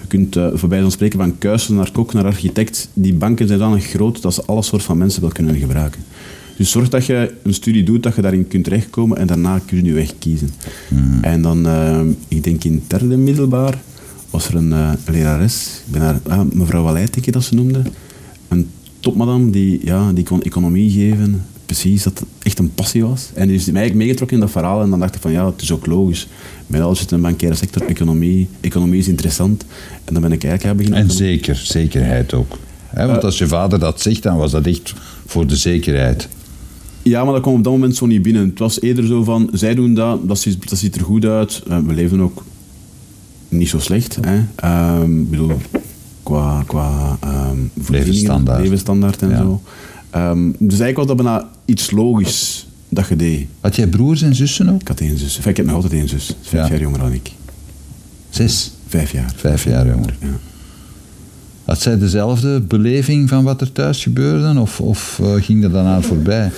Je 0.00 0.06
kunt 0.06 0.36
uh, 0.36 0.46
voorbij 0.54 0.80
zo'n 0.80 0.90
spreken 0.90 1.18
van 1.18 1.38
kuisen 1.38 1.74
naar 1.74 1.90
kok 1.92 2.12
naar 2.12 2.24
architect. 2.24 2.88
Die 2.92 3.14
banken 3.14 3.46
zijn 3.46 3.58
dan 3.58 3.80
groot 3.80 4.22
dat 4.22 4.34
ze 4.34 4.42
alle 4.46 4.62
soort 4.62 4.82
van 4.82 4.98
mensen 4.98 5.20
wel 5.20 5.30
kunnen 5.30 5.56
gebruiken. 5.56 6.00
Dus 6.62 6.70
zorg 6.70 6.88
dat 6.88 7.06
je 7.06 7.34
een 7.42 7.54
studie 7.54 7.82
doet, 7.82 8.02
dat 8.02 8.14
je 8.14 8.22
daarin 8.22 8.48
kunt 8.48 8.64
terechtkomen 8.64 9.16
en 9.18 9.26
daarna 9.26 9.60
kun 9.66 9.76
je 9.76 9.84
je 9.84 9.92
weg 9.92 10.18
kiezen. 10.18 10.50
Mm. 10.88 11.18
En 11.22 11.42
dan, 11.42 11.66
uh, 11.66 12.00
ik 12.28 12.44
denk 12.44 12.64
in 12.64 12.82
derde 12.86 13.16
middelbaar, 13.16 13.78
was 14.30 14.48
er 14.48 14.54
een 14.54 14.70
uh, 14.70 14.92
lerares, 15.06 15.82
ik 15.86 15.92
ben 15.92 16.00
haar, 16.00 16.20
ah, 16.28 16.40
mevrouw 16.52 16.94
denk 16.94 17.24
je 17.24 17.30
dat 17.30 17.44
ze 17.44 17.54
noemde. 17.54 17.82
Een 18.48 18.70
topmadam 19.00 19.50
die, 19.50 19.80
ja, 19.84 20.12
die 20.12 20.24
kon 20.24 20.42
economie 20.42 20.90
geven, 20.90 21.44
precies, 21.66 22.02
dat 22.02 22.18
het 22.18 22.28
echt 22.42 22.58
een 22.58 22.74
passie 22.74 23.04
was. 23.04 23.30
En 23.34 23.46
die 23.46 23.56
is 23.56 23.64
mij 23.64 23.74
eigenlijk 23.74 24.04
meegetrokken 24.04 24.36
in 24.36 24.42
dat 24.42 24.52
verhaal 24.52 24.82
en 24.82 24.90
dan 24.90 25.00
dacht 25.00 25.14
ik 25.14 25.20
van 25.20 25.32
ja, 25.32 25.46
het 25.46 25.62
is 25.62 25.72
ook 25.72 25.86
logisch. 25.86 26.28
Bij 26.66 26.82
alles 26.82 26.98
zit 26.98 27.10
in 27.10 27.16
de 27.16 27.22
bankaire 27.22 27.56
sector, 27.56 27.86
economie, 27.86 28.48
economie 28.60 28.98
is 28.98 29.08
interessant. 29.08 29.64
En 30.04 30.12
dan 30.14 30.22
ben 30.22 30.32
ik 30.32 30.44
eigenlijk 30.44 30.62
gaan 30.62 30.76
beginnen. 30.76 31.00
En 31.00 31.10
zeker, 31.10 31.56
zekerheid 31.56 32.34
ook. 32.34 32.58
want 32.94 33.16
uh, 33.16 33.22
als 33.22 33.38
je 33.38 33.46
vader 33.46 33.78
dat 33.78 34.00
zegt, 34.00 34.22
dan 34.22 34.36
was 34.36 34.50
dat 34.50 34.66
echt 34.66 34.94
voor 35.26 35.46
de 35.46 35.56
zekerheid. 35.56 36.28
Ja, 37.02 37.24
maar 37.24 37.32
dat 37.32 37.42
kwam 37.42 37.54
op 37.54 37.64
dat 37.64 37.72
moment 37.72 37.96
zo 37.96 38.06
niet 38.06 38.22
binnen. 38.22 38.48
Het 38.48 38.58
was 38.58 38.80
eerder 38.80 39.06
zo 39.06 39.24
van, 39.24 39.48
zij 39.52 39.74
doen 39.74 39.94
dat, 39.94 40.28
dat 40.28 40.38
ziet, 40.38 40.68
dat 40.68 40.78
ziet 40.78 40.96
er 40.96 41.02
goed 41.02 41.24
uit. 41.24 41.62
Uh, 41.68 41.78
we 41.78 41.94
leven 41.94 42.20
ook 42.20 42.44
niet 43.48 43.68
zo 43.68 43.78
slecht. 43.78 44.18
Hè. 44.20 45.00
Um, 45.00 45.30
bedoel, 45.30 45.52
qua, 46.22 46.62
qua 46.66 47.18
um, 47.24 47.70
levensstandaard. 47.88 48.62
levensstandaard 48.62 49.22
en 49.22 49.28
ja. 49.28 49.36
zo. 49.36 49.62
Um, 50.16 50.50
dus 50.58 50.80
eigenlijk 50.80 50.96
was 50.96 51.06
dat 51.06 51.16
bijna 51.16 51.48
iets 51.64 51.90
logisch 51.90 52.66
dat 52.88 53.08
je 53.08 53.16
deed. 53.16 53.46
Had 53.60 53.76
jij 53.76 53.86
broers 53.86 54.22
en 54.22 54.34
zussen 54.34 54.68
ook? 54.68 54.80
Ik 54.80 54.88
had 54.88 55.00
één 55.00 55.18
zus. 55.18 55.36
Enfin, 55.36 55.50
ik 55.50 55.56
heb 55.56 55.66
nog 55.66 55.74
altijd 55.74 55.92
één 55.92 56.08
zus. 56.08 56.36
Vijf 56.42 56.64
ja. 56.64 56.70
jaar 56.70 56.80
jonger 56.80 56.98
dan 56.98 57.12
ik. 57.12 57.32
Zes? 58.30 58.72
Vijf 58.86 59.12
jaar. 59.12 59.32
Vijf 59.36 59.64
jaar 59.64 59.86
jonger. 59.86 60.16
Ja. 60.20 60.28
Had 61.64 61.80
zij 61.80 61.98
dezelfde 61.98 62.60
beleving 62.60 63.28
van 63.28 63.44
wat 63.44 63.60
er 63.60 63.72
thuis 63.72 64.02
gebeurde? 64.02 64.60
Of, 64.60 64.80
of 64.80 65.18
uh, 65.22 65.34
ging 65.34 65.62
dat 65.62 65.72
daarna 65.72 66.00
voorbij? 66.00 66.50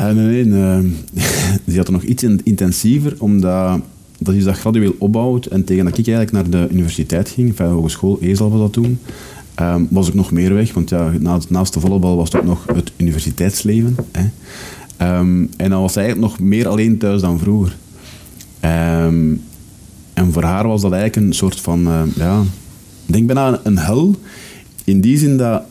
Uh, 0.00 0.10
nee, 0.10 0.44
nee. 0.44 0.82
Uh, 0.82 0.90
die 1.64 1.76
had 1.76 1.86
er 1.86 1.92
nog 1.92 2.02
iets 2.02 2.22
intensiever, 2.22 3.14
omdat 3.18 3.80
dat 4.18 4.34
is 4.34 4.44
dat 4.44 4.56
gradueel 4.56 4.94
opbouwt. 4.98 5.46
En 5.46 5.64
tegen 5.64 5.84
dat 5.84 5.98
ik 5.98 6.06
eigenlijk 6.08 6.32
naar 6.32 6.50
de 6.50 6.74
universiteit 6.74 7.28
ging, 7.28 7.54
de 7.54 7.62
hogeschool, 7.62 8.18
Ezel 8.20 8.50
was 8.50 8.60
dat 8.60 8.72
toen, 8.72 8.98
um, 9.60 9.86
was 9.90 10.08
ik 10.08 10.14
nog 10.14 10.30
meer 10.30 10.54
weg. 10.54 10.72
Want 10.72 10.90
ja, 10.90 11.12
naast 11.48 11.74
de 11.74 11.80
volleybal 11.80 12.16
was 12.16 12.32
het 12.32 12.44
nog 12.44 12.66
het 12.74 12.92
universiteitsleven. 12.96 13.96
Hè. 14.12 14.24
Um, 15.18 15.50
en 15.56 15.70
dan 15.70 15.80
was 15.80 15.92
zij 15.92 16.02
eigenlijk 16.02 16.32
nog 16.32 16.48
meer 16.48 16.68
alleen 16.68 16.98
thuis 16.98 17.20
dan 17.20 17.38
vroeger. 17.38 17.76
En 20.14 20.32
voor 20.32 20.42
haar 20.42 20.68
was 20.68 20.80
dat 20.80 20.92
eigenlijk 20.92 21.26
een 21.26 21.34
soort 21.34 21.60
van, 21.60 21.88
uh, 21.88 22.02
ja, 22.16 22.40
ik 23.06 23.12
denk 23.12 23.26
bijna 23.26 23.60
een 23.62 23.78
hel. 23.78 24.14
In 24.84 25.00
die 25.00 25.18
zin 25.18 25.36
dat, 25.36 25.62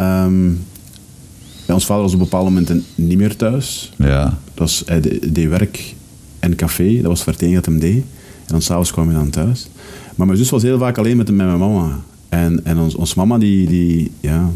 ja, 1.71 1.77
ons 1.77 1.85
vader 1.85 2.03
was 2.03 2.13
op 2.13 2.19
bepaalde 2.19 2.49
momenten 2.49 2.83
niet 2.95 3.17
meer 3.17 3.35
thuis. 3.35 3.91
Ja. 3.97 4.23
Dat 4.23 4.55
was, 4.55 4.83
hij 4.85 5.01
deed 5.31 5.49
werk 5.49 5.95
en 6.39 6.55
café, 6.55 6.95
dat 6.95 7.05
was 7.05 7.23
vertegen 7.23 7.55
dat 7.55 7.65
hem 7.65 7.79
deed. 7.79 8.03
En 8.45 8.47
dan 8.47 8.61
s'avonds 8.61 8.91
kwam 8.91 9.07
hij 9.07 9.15
dan 9.15 9.29
thuis. 9.29 9.67
Maar 10.15 10.27
mijn 10.27 10.39
zus 10.39 10.49
was 10.49 10.61
heel 10.61 10.77
vaak 10.77 10.97
alleen 10.97 11.17
met, 11.17 11.27
met 11.27 11.45
mijn 11.45 11.59
mama. 11.59 11.99
En, 12.29 12.65
en 12.65 12.77
ons, 12.77 12.95
ons 12.95 13.13
mama, 13.13 13.37
die, 13.37 13.67
die, 13.67 14.11
ja, 14.19 14.49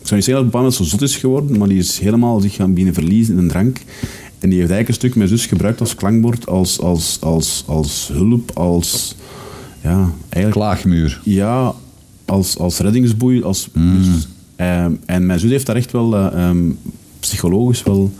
ik 0.00 0.06
zou 0.06 0.14
niet 0.14 0.24
zeggen 0.24 0.44
dat 0.44 0.52
moment 0.52 0.74
zo 0.74 0.84
zot 0.84 1.02
is 1.02 1.16
geworden, 1.16 1.58
maar 1.58 1.68
die 1.68 1.78
is 1.78 1.98
helemaal 1.98 2.40
zich 2.40 2.54
gaan 2.54 2.70
beginnen 2.70 2.94
verliezen 2.94 3.34
in 3.34 3.40
een 3.40 3.48
drank. 3.48 3.76
En 4.38 4.48
die 4.50 4.58
heeft 4.58 4.70
eigenlijk 4.70 4.88
een 4.88 4.94
stuk 4.94 5.14
mijn 5.14 5.28
zus 5.28 5.46
gebruikt 5.46 5.80
als 5.80 5.94
klankbord, 5.94 6.46
als, 6.46 6.80
als, 6.80 7.18
als, 7.20 7.64
als 7.66 8.10
hulp, 8.12 8.50
als... 8.54 9.16
Ja, 9.82 10.12
eigenlijk... 10.28 10.52
Klaagmuur. 10.52 11.20
Ja, 11.24 11.74
als, 12.24 12.58
als 12.58 12.78
reddingsboei. 12.78 13.42
Als, 13.42 13.68
Mm. 13.72 14.02
dus, 14.02 14.28
ehm, 14.58 14.92
en 15.06 15.26
mijn 15.26 15.38
zus 15.38 15.50
heeft 15.50 15.66
daar 15.66 15.76
echt 15.76 15.92
wel 15.92 16.14
uh, 16.14 16.48
um, 16.48 16.78
psychologisch 17.20 17.82
wel 17.82 18.12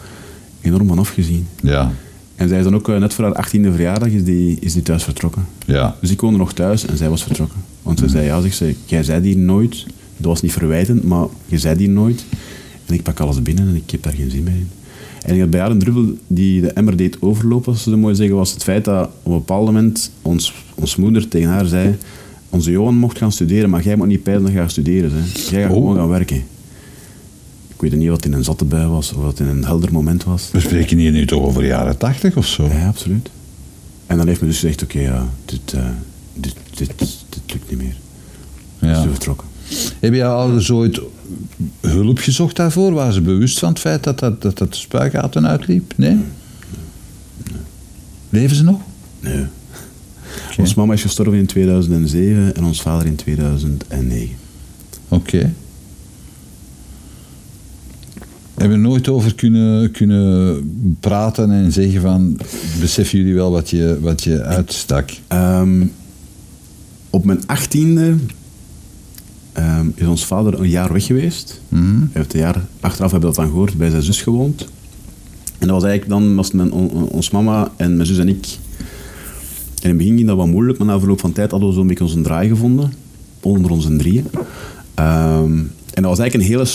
enorm 0.61 0.87
van 0.87 0.99
afgezien. 0.99 1.47
Ja. 1.63 1.93
En 2.35 2.49
zij 2.49 2.59
is 2.59 2.65
dan 2.65 2.75
ook, 2.75 2.89
uh, 2.89 2.99
net 2.99 3.15
voor 3.15 3.25
haar 3.25 3.47
18e 3.47 3.71
verjaardag, 3.73 4.09
is 4.09 4.25
die, 4.25 4.57
is 4.61 4.73
die 4.73 4.83
thuis 4.83 5.03
vertrokken. 5.03 5.47
Ja. 5.65 5.97
Dus 6.01 6.11
ik 6.11 6.21
woonde 6.21 6.39
nog 6.39 6.53
thuis 6.53 6.87
en 6.87 6.97
zij 6.97 7.09
was 7.09 7.23
vertrokken. 7.23 7.59
Want 7.83 7.99
ze 7.99 8.09
zei, 8.09 8.25
ja, 8.25 8.41
zegt 8.41 8.57
ze, 8.57 8.75
jij 8.85 9.03
zei 9.03 9.23
hier 9.23 9.37
nooit. 9.37 9.87
Dat 10.17 10.27
was 10.27 10.43
niet 10.43 10.53
verwijtend, 10.53 11.05
maar 11.05 11.27
je 11.47 11.59
zei 11.59 11.79
hier 11.79 11.89
nooit. 11.89 12.25
En 12.87 12.95
ik 12.95 13.03
pak 13.03 13.21
alles 13.21 13.43
binnen 13.43 13.69
en 13.69 13.75
ik 13.75 13.91
heb 13.91 14.03
daar 14.03 14.13
geen 14.13 14.31
zin 14.31 14.43
meer 14.43 14.55
in. 14.55 14.69
En 15.23 15.35
ik 15.35 15.41
had 15.41 15.51
bij 15.51 15.61
haar 15.61 15.71
een 15.71 15.79
druppel 15.79 16.17
die 16.27 16.61
de 16.61 16.73
emmer 16.73 16.97
deed 16.97 17.23
overlopen, 17.23 17.73
als 17.73 17.83
ze 17.83 17.91
dat 17.91 17.99
mooi 17.99 18.15
zeggen, 18.15 18.37
was 18.37 18.53
het 18.53 18.63
feit 18.63 18.85
dat 18.85 19.11
op 19.23 19.33
een 19.33 19.39
bepaald 19.39 19.67
moment 19.67 20.11
ons, 20.23 20.55
ons 20.75 20.97
moeder 20.97 21.29
tegen 21.29 21.49
haar 21.49 21.67
zei 21.67 21.97
onze 22.51 22.71
Johan 22.71 22.95
mocht 22.95 23.19
gaan 23.19 23.33
studeren, 23.33 23.71
maar 23.71 23.83
jij 23.83 23.97
moet 23.97 24.07
niet 24.07 24.23
pijlen 24.23 24.43
dat 24.43 24.53
je 24.53 24.59
gaat 24.59 24.71
studeren. 24.71 25.11
Hè. 25.13 25.19
Jij 25.51 25.63
gaat 25.63 25.71
Oh. 25.71 25.77
gewoon 25.77 25.97
gaan 25.97 26.09
werken. 26.09 26.37
Ik 27.75 27.91
weet 27.91 27.97
niet 27.97 28.09
wat 28.09 28.25
in 28.25 28.33
een 28.33 28.45
zatte 28.45 28.65
bui 28.65 28.87
was, 28.87 29.13
of 29.13 29.23
wat 29.23 29.41
in 29.41 29.47
een 29.47 29.65
helder 29.65 29.93
moment 29.93 30.25
was. 30.25 30.49
We 30.53 30.61
spreken 30.61 30.99
hier 30.99 31.11
nu 31.13 31.27
toch 31.27 31.43
over 31.43 31.65
jaren 31.67 31.97
tachtig 31.97 32.37
of 32.37 32.47
zo? 32.47 32.67
Ja, 32.67 32.87
absoluut. 32.87 33.31
En 34.07 34.17
dan 34.17 34.27
heeft 34.27 34.41
men 34.41 34.49
dus 34.49 34.59
gezegd, 34.59 34.83
oké, 34.83 35.01
ja, 35.01 35.29
dit, 35.45 35.73
uh, 35.75 35.81
dit, 36.35 36.55
dit, 36.77 36.93
dit, 36.99 37.43
lukt 37.47 37.71
niet 37.71 37.79
meer. 37.79 37.97
Ja. 38.79 39.03
Dus 39.03 39.11
vertrokken. 39.11 39.47
Heb 40.01 40.15
je 40.15 40.25
ouders 40.25 40.71
ooit 40.71 41.01
hulp 41.81 42.19
gezocht 42.19 42.57
daarvoor? 42.57 42.93
Waren 42.93 43.13
ze 43.13 43.21
bewust 43.21 43.59
van 43.59 43.69
het 43.69 43.79
feit 43.79 44.05
dat 44.05 44.19
dat, 44.19 44.43
dat, 44.43 44.59
dat 44.59 44.73
de 44.73 44.79
spuigaten 44.79 45.47
uitliep? 45.47 45.93
Nee? 45.97 46.17
Leven 48.31 48.57
ze 48.57 48.65
nog? 48.65 48.81
Nee. 49.21 49.45
Okay. 50.59 50.71
Ons 50.71 50.75
mama 50.75 50.93
is 50.93 51.03
gestorven 51.03 51.39
in 51.39 51.47
2007 51.47 52.55
en 52.55 52.65
ons 52.65 52.83
vader 52.83 53.07
in 53.07 53.15
2009. 53.15 54.37
Oké. 55.09 55.37
Okay. 55.37 55.53
Hebben 58.55 58.81
we 58.81 58.89
nooit 58.89 59.09
over 59.09 59.35
kunnen, 59.35 59.91
kunnen 59.91 60.97
praten 61.01 61.51
en 61.51 61.73
zeggen 61.73 62.01
van... 62.01 62.41
Beseffen 62.81 63.19
jullie 63.19 63.35
wel 63.35 63.51
wat 63.51 63.71
je, 63.71 63.99
wat 64.01 64.23
je 64.23 64.43
uitstak? 64.43 65.11
Um, 65.33 65.93
op 67.11 67.25
mijn 67.25 67.47
achttiende 67.47 68.15
um, 69.59 69.93
is 69.95 70.07
ons 70.07 70.25
vader 70.25 70.61
een 70.61 70.69
jaar 70.69 70.93
weg 70.93 71.07
geweest. 71.07 71.61
Mm 71.69 71.79
-hmm. 71.79 71.99
Hij 71.99 72.11
heeft 72.13 72.35
een 72.35 72.41
jaar 72.41 72.65
achteraf 72.81 73.11
hebben 73.11 73.31
we 73.31 73.37
dat 73.37 73.45
dan 73.45 73.55
gehoord, 73.55 73.77
bij 73.77 73.91
zijn 73.91 74.03
zus 74.03 74.23
gewoond. 74.23 74.61
En 75.59 75.67
dat 75.67 75.81
was 75.81 75.85
eigenlijk 75.85 76.21
dan, 76.21 76.35
was 76.35 76.51
mijn, 76.51 76.73
on, 76.73 77.09
ons 77.09 77.31
mama 77.31 77.73
en 77.77 77.97
mijn 77.97 78.09
zus 78.09 78.19
en 78.19 78.29
ik... 78.29 78.59
In 79.83 79.89
het 79.89 79.99
begin 79.99 80.17
ging 80.17 80.27
dat 80.27 80.37
wat 80.37 80.47
moeilijk, 80.47 80.79
maar 80.79 80.87
na 80.87 80.99
verloop 80.99 81.21
van 81.21 81.33
tijd 81.33 81.51
hadden 81.51 81.69
we 81.69 81.75
zo'n 81.75 81.87
beetje 81.87 82.05
onze 82.05 82.21
draai 82.21 82.49
gevonden. 82.49 82.93
Onder 83.41 83.71
onze 83.71 83.97
drieën. 83.97 84.25
Um, 84.95 85.71
en 85.95 86.03
dat 86.03 86.05
was 86.05 86.19
eigenlijk 86.19 86.35
een 86.35 86.57
hele 86.57 86.67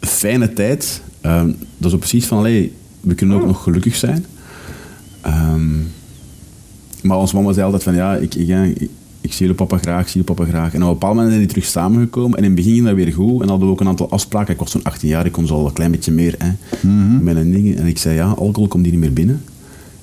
fijne 0.00 0.52
tijd. 0.52 1.02
Um, 1.22 1.56
dat 1.76 1.88
is 1.88 1.92
ook 1.92 1.98
precies 1.98 2.26
van, 2.26 2.38
allee, 2.38 2.72
we 3.00 3.14
kunnen 3.14 3.36
ook 3.36 3.46
nog 3.46 3.62
gelukkig 3.62 3.96
zijn. 3.96 4.24
Um, 5.26 5.90
maar 7.02 7.18
onze 7.18 7.34
mama 7.34 7.52
zei 7.52 7.64
altijd 7.64 7.82
van, 7.82 7.94
ja, 7.94 8.16
ik, 8.16 8.34
ik, 8.34 8.48
ik, 8.48 8.90
ik 9.20 9.32
zie 9.32 9.46
je 9.46 9.54
papa 9.54 9.78
graag, 9.78 10.02
ik 10.02 10.08
zie 10.08 10.20
je 10.20 10.26
papa 10.26 10.44
graag. 10.44 10.74
En 10.74 10.82
op 10.82 10.88
een 10.88 10.92
bepaald 10.92 11.14
moment 11.14 11.28
zijn 11.28 11.46
die 11.46 11.48
terug 11.48 11.64
samengekomen. 11.64 12.38
En 12.38 12.44
in 12.44 12.50
het 12.50 12.54
begin 12.54 12.72
ging 12.72 12.86
dat 12.86 12.94
weer 12.94 13.12
goed. 13.12 13.42
En 13.42 13.48
hadden 13.48 13.66
we 13.66 13.72
ook 13.72 13.80
een 13.80 13.88
aantal 13.88 14.10
afspraken. 14.10 14.52
Ik 14.52 14.58
was 14.60 14.70
toen 14.70 14.82
18 14.82 15.08
jaar, 15.08 15.26
ik 15.26 15.32
kon 15.32 15.46
zo 15.46 15.54
al 15.54 15.66
een 15.66 15.72
klein 15.72 15.90
beetje 15.90 16.12
meer. 16.12 16.34
Hè, 16.38 16.48
mm 16.48 16.56
-hmm. 16.80 17.22
met 17.22 17.36
een 17.36 17.50
ding. 17.50 17.76
En 17.76 17.86
ik 17.86 17.98
zei, 17.98 18.14
ja, 18.14 18.26
alcohol 18.26 18.68
komt 18.68 18.84
hier 18.84 18.92
niet 18.92 19.02
meer 19.02 19.12
binnen. 19.12 19.42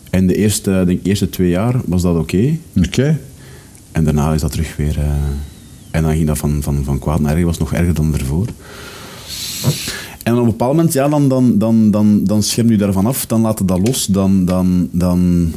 En 0.10 0.28
de 0.28 0.36
eerste, 0.36 0.84
denk, 0.86 1.06
eerste 1.06 1.30
twee 1.30 1.50
jaar 1.50 1.76
was 1.86 2.02
dat 2.02 2.18
oké. 2.18 2.22
Okay. 2.22 2.60
Oké. 2.78 2.88
Okay. 2.88 3.18
En 3.92 4.04
daarna 4.04 4.34
is 4.34 4.42
dat 4.42 4.52
terug 4.52 4.76
weer... 4.76 4.98
Uh, 4.98 5.06
en 5.92 6.04
dan 6.04 6.12
ging 6.14 6.28
dat 6.28 6.38
van, 6.38 6.64
van, 6.64 6.84
van 6.84 7.00
kwaad 7.00 7.20
naar 7.20 7.36
erg, 7.36 7.46
was 7.46 7.58
nog 7.58 7.74
erger 7.74 7.94
dan 7.94 8.14
ervoor. 8.14 8.46
En 10.24 10.34
op 10.34 10.40
een 10.40 10.46
bepaald 10.46 10.76
moment, 10.76 10.94
ja, 10.94 11.10
dan, 11.10 11.30
dan, 11.30 11.58
dan, 11.58 11.92
dan, 11.92 12.24
dan 12.24 12.44
scherm 12.44 12.70
je 12.70 12.78
daarvan 12.78 13.06
af, 13.06 13.26
dan 13.26 13.42
laat 13.42 13.60
je 13.60 13.66
dat 13.66 13.88
los, 13.88 14.06
dan, 14.06 14.46
dan, 14.46 14.90
dan, 14.92 15.52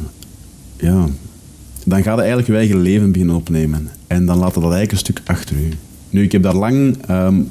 ja, 0.77 1.05
dan 1.85 2.03
gaat 2.03 2.15
je 2.15 2.21
eigenlijk 2.21 2.47
je 2.47 2.55
eigen 2.55 2.81
leven 2.81 3.11
beginnen 3.11 3.35
opnemen. 3.35 3.89
En 4.07 4.25
dan 4.25 4.37
laat 4.37 4.55
je 4.55 4.61
dat 4.61 4.71
eigenlijk 4.71 4.91
een 4.91 4.97
stuk 4.97 5.21
achter 5.25 5.59
je. 5.59 5.69
Nu, 6.09 6.23
ik 6.23 6.31
heb 6.31 6.43
daar 6.43 6.55
lang 6.55 7.09
um, 7.09 7.49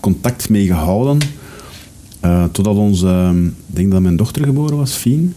contact 0.00 0.48
mee 0.48 0.66
gehouden, 0.66 1.18
uh, 2.24 2.44
totdat 2.52 2.76
onze, 2.76 3.06
um, 3.06 3.46
ik 3.46 3.76
denk 3.76 3.90
dat 3.90 4.00
mijn 4.00 4.16
dochter 4.16 4.44
geboren 4.44 4.76
was, 4.76 4.92
Fien. 4.92 5.34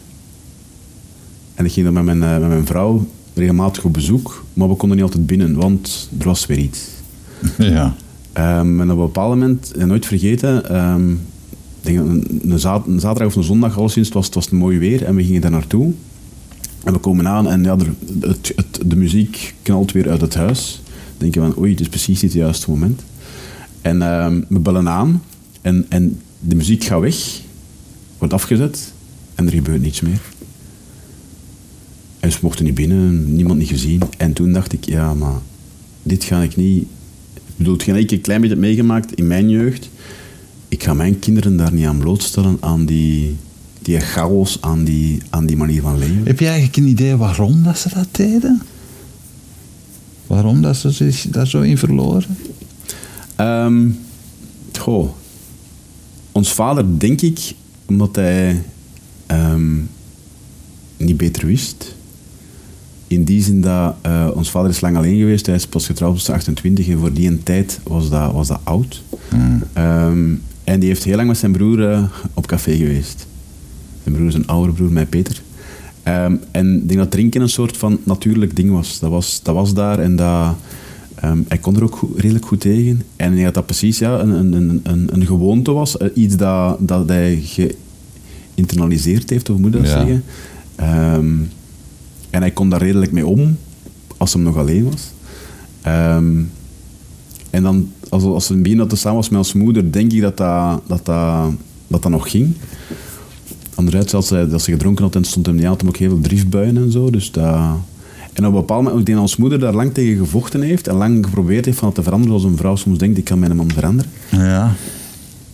En 1.62 1.68
ik 1.68 1.74
ging 1.74 1.86
dan 1.86 1.94
met 1.94 2.18
mijn, 2.18 2.34
uh, 2.34 2.39
met 2.39 2.50
mijn 2.50 2.65
vrouw 2.65 3.08
regelmatig 3.34 3.84
op 3.84 3.94
bezoek, 3.94 4.46
maar 4.53 4.70
we 4.70 4.75
konden 4.75 4.98
niet 4.98 5.06
altijd 5.06 5.25
binnen, 5.25 5.56
want 5.56 6.10
er 6.20 6.25
was 6.25 6.46
weer 6.46 6.58
iets. 6.58 6.80
Ja. 7.58 7.96
Um, 8.38 8.82
en 8.82 8.91
op 8.91 8.98
een 8.98 9.06
bepaald 9.06 9.30
moment, 9.30 9.72
en 9.72 9.88
nooit 9.88 10.06
vergeten, 10.06 10.75
um, 10.77 11.22
denk 11.82 11.98
een, 11.98 12.10
een, 12.10 12.51
een, 12.51 13.00
zaterdag 13.00 13.27
of 13.27 13.36
een 13.36 13.44
zondag, 13.44 13.77
alleszins, 13.77 14.06
het 14.06 14.15
was, 14.15 14.25
het 14.25 14.36
was 14.36 14.50
mooi 14.50 14.80
weer 14.80 15.03
en 15.03 15.15
we 15.15 15.24
gingen 15.24 15.41
daar 15.41 15.51
naartoe. 15.51 15.94
En 16.84 16.94
we 16.94 17.00
komen 17.00 17.27
aan 17.27 17.50
en 17.50 17.63
ja, 17.63 17.77
er, 17.77 17.94
het, 18.22 18.53
het, 18.56 18.80
de 18.86 18.96
muziek 18.96 19.56
knalt 19.62 19.91
weer 19.91 20.10
uit 20.10 20.22
het 20.22 20.36
huis. 20.36 20.82
Dan 20.86 21.18
denk 21.18 21.34
je 21.34 21.39
van, 21.39 21.58
oei, 21.58 21.72
het 21.72 21.80
is 21.80 21.89
precies 21.89 22.22
niet 22.22 22.34
het 22.34 22.41
juiste 22.41 22.70
moment. 22.70 23.03
En 23.82 24.01
um, 24.01 24.46
we 24.50 24.60
bellen 24.60 24.89
aan 24.89 25.22
en, 25.62 25.86
en 25.89 26.20
de 26.39 26.56
muziek 26.56 26.84
gaat 26.84 27.01
weg, 27.01 27.41
wordt 28.18 28.34
afgezet 28.34 28.94
en 29.36 29.46
er 29.46 29.53
gebeurt 29.53 29.82
niets 29.82 30.01
meer. 30.01 30.22
En 32.22 32.32
ze 32.32 32.38
mochten 32.42 32.66
niet 32.66 32.75
binnen, 32.75 33.34
niemand 33.34 33.60
niet 33.60 33.68
gezien. 33.68 34.01
En 34.18 34.34
toen 34.34 34.51
dacht 34.51 34.74
ik, 34.74 34.86
ja, 34.86 35.13
maar 35.13 35.40
dit 36.04 36.24
ga 36.24 36.42
ik 36.42 36.56
niet... 36.56 36.86
Ik 37.34 37.58
bedoel, 37.58 37.74
hetgeen 37.74 37.96
ik 37.96 38.12
een 38.12 38.22
klein 38.22 38.42
beetje 38.42 38.56
heb 38.56 38.66
meegemaakt 38.66 39.13
in 39.16 39.28
mijn 39.28 39.50
jeugd, 39.50 39.90
ik 40.68 40.84
ga 40.84 40.94
mijn 40.94 41.20
kinderen 41.20 41.58
daar 41.58 41.74
niet 41.74 41.86
aan 41.86 41.98
blootstellen, 41.98 42.58
aan 42.60 42.86
die, 42.86 43.36
die 43.82 44.00
chaos, 44.00 44.58
aan 44.62 44.84
die, 44.84 45.22
aan 45.30 45.46
die 45.46 45.58
manier 45.58 45.82
van 45.82 45.98
leven. 45.98 46.25
Heb 46.25 46.40
je 46.40 46.46
eigenlijk 46.46 46.78
een 46.78 46.88
idee 46.88 47.16
waarom 47.16 47.63
dat 47.63 47.78
ze 47.78 47.90
dat 47.94 48.08
deden? 48.12 48.62
Waarom 50.28 50.62
dat 50.62 50.75
ze 50.75 50.92
zich 50.92 51.28
daar 51.30 51.48
zo 51.48 51.62
in 51.62 51.78
verloren? 51.78 52.38
Um, 53.40 54.00
goh. 54.78 55.10
Ons 56.32 56.54
vader, 56.54 57.00
denk 57.00 57.22
ik, 57.22 57.54
omdat 57.86 58.16
hij 58.16 58.63
um, 59.28 59.90
niet 60.98 61.18
beter 61.18 61.46
wist. 61.46 61.96
In 63.12 63.24
die 63.24 63.44
zin 63.44 63.62
dat 63.62 63.96
uh, 64.06 64.27
ons 64.34 64.51
vader 64.51 64.70
is 64.70 64.82
lang 64.82 64.98
alleen 64.98 65.18
geweest. 65.18 65.46
Hij 65.46 65.56
is 65.56 65.68
pas 65.68 65.86
getrouwd 65.86 66.13
op 66.13 66.20
zijn 66.20 66.38
28 66.38 66.88
en 66.88 67.00
voor 67.00 67.13
die 67.13 67.27
een 67.27 67.44
tijd 67.44 67.80
was 67.84 68.10
dat, 68.10 68.32
was 68.34 68.48
dat 68.48 68.60
oud. 68.63 69.03
Hmm. 69.30 69.63
Um, 69.77 70.41
en 70.63 70.80
die 70.80 70.89
heeft 70.89 71.03
heel 71.03 71.15
lang 71.15 71.27
met 71.27 71.38
zijn 71.38 71.51
broer 71.51 71.80
uh, 71.80 72.03
op 72.34 72.48
café 72.48 72.75
geweest. 72.75 73.27
Zijn 74.03 74.15
broer 74.15 74.27
is 74.27 74.34
een 74.34 74.48
oudere 74.48 74.74
broer, 74.74 74.91
mij 74.91 75.06
Peter. 75.06 75.41
Ehm, 76.03 76.36
en 76.51 76.75
ik 76.75 76.88
denk 76.88 77.00
dat 77.00 77.12
drinken 77.12 77.41
een 77.41 77.50
soort 77.50 77.77
van 77.77 78.00
natuurlijk 78.03 78.56
ding 78.56 78.72
was. 78.72 79.00
Dat 79.00 79.10
was, 79.10 79.39
dat 79.44 79.56
was 79.56 79.74
daar 79.74 80.00
en 80.00 80.15
dat, 80.15 80.56
ehm, 81.15 81.39
hij 81.48 81.58
kon 81.58 81.75
er 81.75 81.84
ook 81.84 81.96
goed- 81.96 82.20
redelijk 82.20 82.46
goed 82.46 82.60
tegen. 82.60 83.01
En 83.15 83.30
ik 83.30 83.34
denk 83.34 83.46
dat 83.46 83.53
dat 83.53 83.65
precies 83.65 84.00
ja, 84.00 84.20
een, 84.20 84.30
een, 84.53 84.80
een, 84.84 85.10
een, 85.12 85.25
gewoonte 85.25 85.72
was. 85.72 85.98
eh, 85.98 86.08
Iets 86.13 86.36
dat, 86.36 86.77
dat 86.80 87.08
hij 87.10 87.44
geïnternaliseerd 88.56 89.30
heeft, 89.30 89.50
of 89.50 89.58
moet 89.58 89.74
dat 89.74 89.82
Ja. 89.82 89.88
zeggen. 89.88 90.24
Ehm, 90.75 91.34
en 92.32 92.42
hij 92.42 92.52
kon 92.52 92.70
daar 92.70 92.82
redelijk 92.82 93.12
mee 93.12 93.26
om, 93.28 93.58
als 94.18 94.34
hij 94.34 94.42
nog 94.42 94.58
alleen 94.58 94.84
was. 94.84 95.12
Ehm, 95.82 96.42
en 97.50 97.64
dan, 97.64 97.92
als, 98.10 98.24
als 98.24 98.46
ze 98.46 98.52
in 98.52 98.58
het 98.58 98.64
begin 98.64 98.78
dat 98.78 98.92
hij 98.92 99.00
samen 99.00 99.18
was 99.18 99.30
met 99.30 99.38
ons 99.38 99.54
moeder, 99.54 99.92
denk 99.92 100.12
ik 100.12 100.22
dat 100.22 100.38
dat, 100.38 100.82
dat, 100.88 101.06
dat, 101.06 101.52
dat, 101.88 102.02
dat 102.02 102.12
nog 102.12 102.32
ging. 102.32 102.56
Anderzijds, 103.76 104.14
als 104.14 104.28
ze, 104.28 104.50
als 104.52 104.64
ze 104.64 104.72
gedronken 104.72 105.04
had 105.04 105.16
en 105.16 105.24
stond 105.24 105.46
hem 105.46 105.56
niet 105.56 105.64
aan, 105.64 105.72
had 105.72 105.80
hem 105.80 105.90
ook 105.90 105.98
heel 105.98 106.10
veel 106.10 106.22
driftbuien 106.22 106.78
en 106.78 106.92
zo. 106.92 107.10
Dus 107.10 107.32
dat... 107.32 107.60
En 108.34 108.46
op 108.46 108.54
een 108.54 108.60
bepaald 108.60 108.84
moment, 108.84 109.00
ik 109.00 109.06
denk 109.06 109.18
dat 109.18 109.28
ons 109.28 109.38
moeder 109.38 109.60
daar 109.60 109.74
lang 109.74 109.94
tegen 109.94 110.18
gevochten 110.18 110.62
heeft 110.62 110.88
en 110.88 110.96
lang 110.96 111.26
geprobeerd 111.26 111.66
heeft 111.66 111.78
van 111.78 111.88
het 111.88 111.96
te 111.96 112.04
veranderen 112.04 112.40
zoals 112.40 112.54
een 112.54 112.60
vrouw 112.60 112.76
soms 112.76 112.98
denkt, 112.98 113.18
ik 113.18 113.24
kan 113.24 113.40
mijn 113.40 113.56
man 113.56 113.72
veranderen. 113.72 114.12
Ja. 114.30 114.74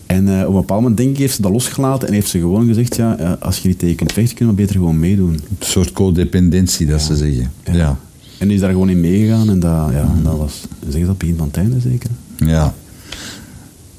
En 0.07 0.27
eh, 0.27 0.41
op 0.41 0.47
een 0.47 0.59
bepaald 0.59 0.81
moment, 0.81 0.97
denk 0.97 1.09
ik, 1.09 1.17
heeft 1.17 1.35
ze 1.35 1.41
dat 1.41 1.51
losgelaten 1.51 2.07
en 2.07 2.13
heeft 2.13 2.29
ze 2.29 2.39
gewoon 2.39 2.67
gezegd, 2.67 2.95
ja, 2.95 3.37
als 3.39 3.59
je 3.59 3.67
niet 3.67 3.79
tegen 3.79 3.95
kunt 3.95 4.11
vechten, 4.11 4.35
kun 4.35 4.45
je 4.45 4.51
maar 4.51 4.61
beter 4.61 4.75
gewoon 4.75 4.99
meedoen. 4.99 5.33
Een 5.33 5.39
soort 5.59 5.91
codependentie, 5.91 6.85
dat 6.85 7.01
ze 7.01 7.15
zeggen. 7.15 7.51
Ja. 7.71 7.99
En 8.37 8.47
die 8.47 8.55
is 8.55 8.61
daar 8.61 8.71
gewoon 8.71 8.89
in 8.89 9.01
meegegaan 9.01 9.49
en 9.49 9.59
dat, 9.59 9.91
ja, 9.91 10.15
dat 10.23 10.37
was, 10.37 10.63
zeg 10.89 11.05
dat, 11.05 11.17
begin 11.17 11.37
van 11.37 11.47
het 11.47 11.57
einde 11.57 11.79
zeker? 11.79 12.09
Ja. 12.35 12.73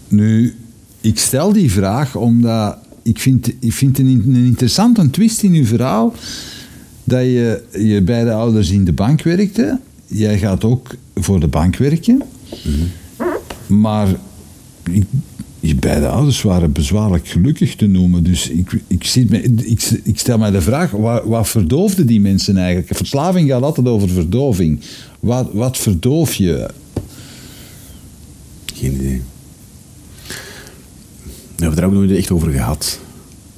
Nu, 0.09 0.57
ik 1.01 1.19
stel 1.19 1.53
die 1.53 1.71
vraag 1.71 2.17
omdat 2.17 2.79
ik 3.03 3.19
vind, 3.19 3.53
ik 3.61 3.73
vind 3.73 3.99
een, 3.99 4.07
een 4.07 4.45
interessante 4.45 5.11
twist 5.11 5.43
in 5.43 5.53
uw 5.53 5.65
verhaal 5.65 6.15
dat 7.05 7.21
je, 7.21 7.63
je 7.73 8.03
beide 8.03 8.33
ouders 8.33 8.71
in 8.71 8.85
de 8.85 8.93
bank 8.93 9.23
werkte. 9.23 9.79
Jij 10.07 10.39
gaat 10.39 10.65
ook 10.65 10.95
voor 11.15 11.41
de 11.41 11.49
bank 11.49 11.77
werken. 11.77 12.23
Maar 13.67 14.09
ik, 14.91 15.05
beide 15.61 16.09
ouders 16.09 16.43
waren 16.43 16.73
bezwaarlijk 16.73 17.29
gelukkig 17.29 17.77
te 17.77 17.87
noemen. 17.87 18.25
Dus 18.25 18.49
ik, 18.49 18.81
ik, 18.87 19.05
zit 19.05 19.31
me, 19.31 19.43
ik, 19.43 19.83
ik 20.05 20.19
stel 20.19 20.39
mij 20.39 20.51
de 20.51 20.61
vraag, 20.61 20.91
wat, 20.91 21.25
wat 21.25 21.49
verdoofde 21.49 22.05
die 22.05 22.21
mensen 22.21 22.57
eigenlijk? 22.57 22.97
Verslaving 22.97 23.49
gaat 23.49 23.63
altijd 23.63 23.87
over 23.87 24.09
verdoving. 24.09 24.81
Wat, 25.21 25.49
wat 25.53 25.77
verdoof 25.79 26.35
je? 26.35 26.71
Geen 28.75 28.95
idee. 28.95 29.23
We 31.57 31.65
hebben 31.65 31.79
er 31.79 31.89
ook 31.89 31.93
nooit 31.93 32.11
echt 32.11 32.31
over 32.31 32.51
gehad. 32.51 33.01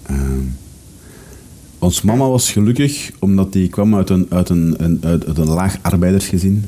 Ehm, 0.03 0.41
ons 1.81 2.03
mama 2.03 2.29
was 2.29 2.53
gelukkig 2.53 3.11
omdat 3.19 3.53
die 3.53 3.69
kwam 3.69 3.95
uit 3.95 4.11
een, 4.11 4.27
uit 4.29 4.49
een, 4.49 4.75
een, 4.79 4.99
uit, 5.03 5.27
uit 5.27 5.39
een 5.39 5.49
laag 5.49 5.77
arbeidersgezin. 5.83 6.65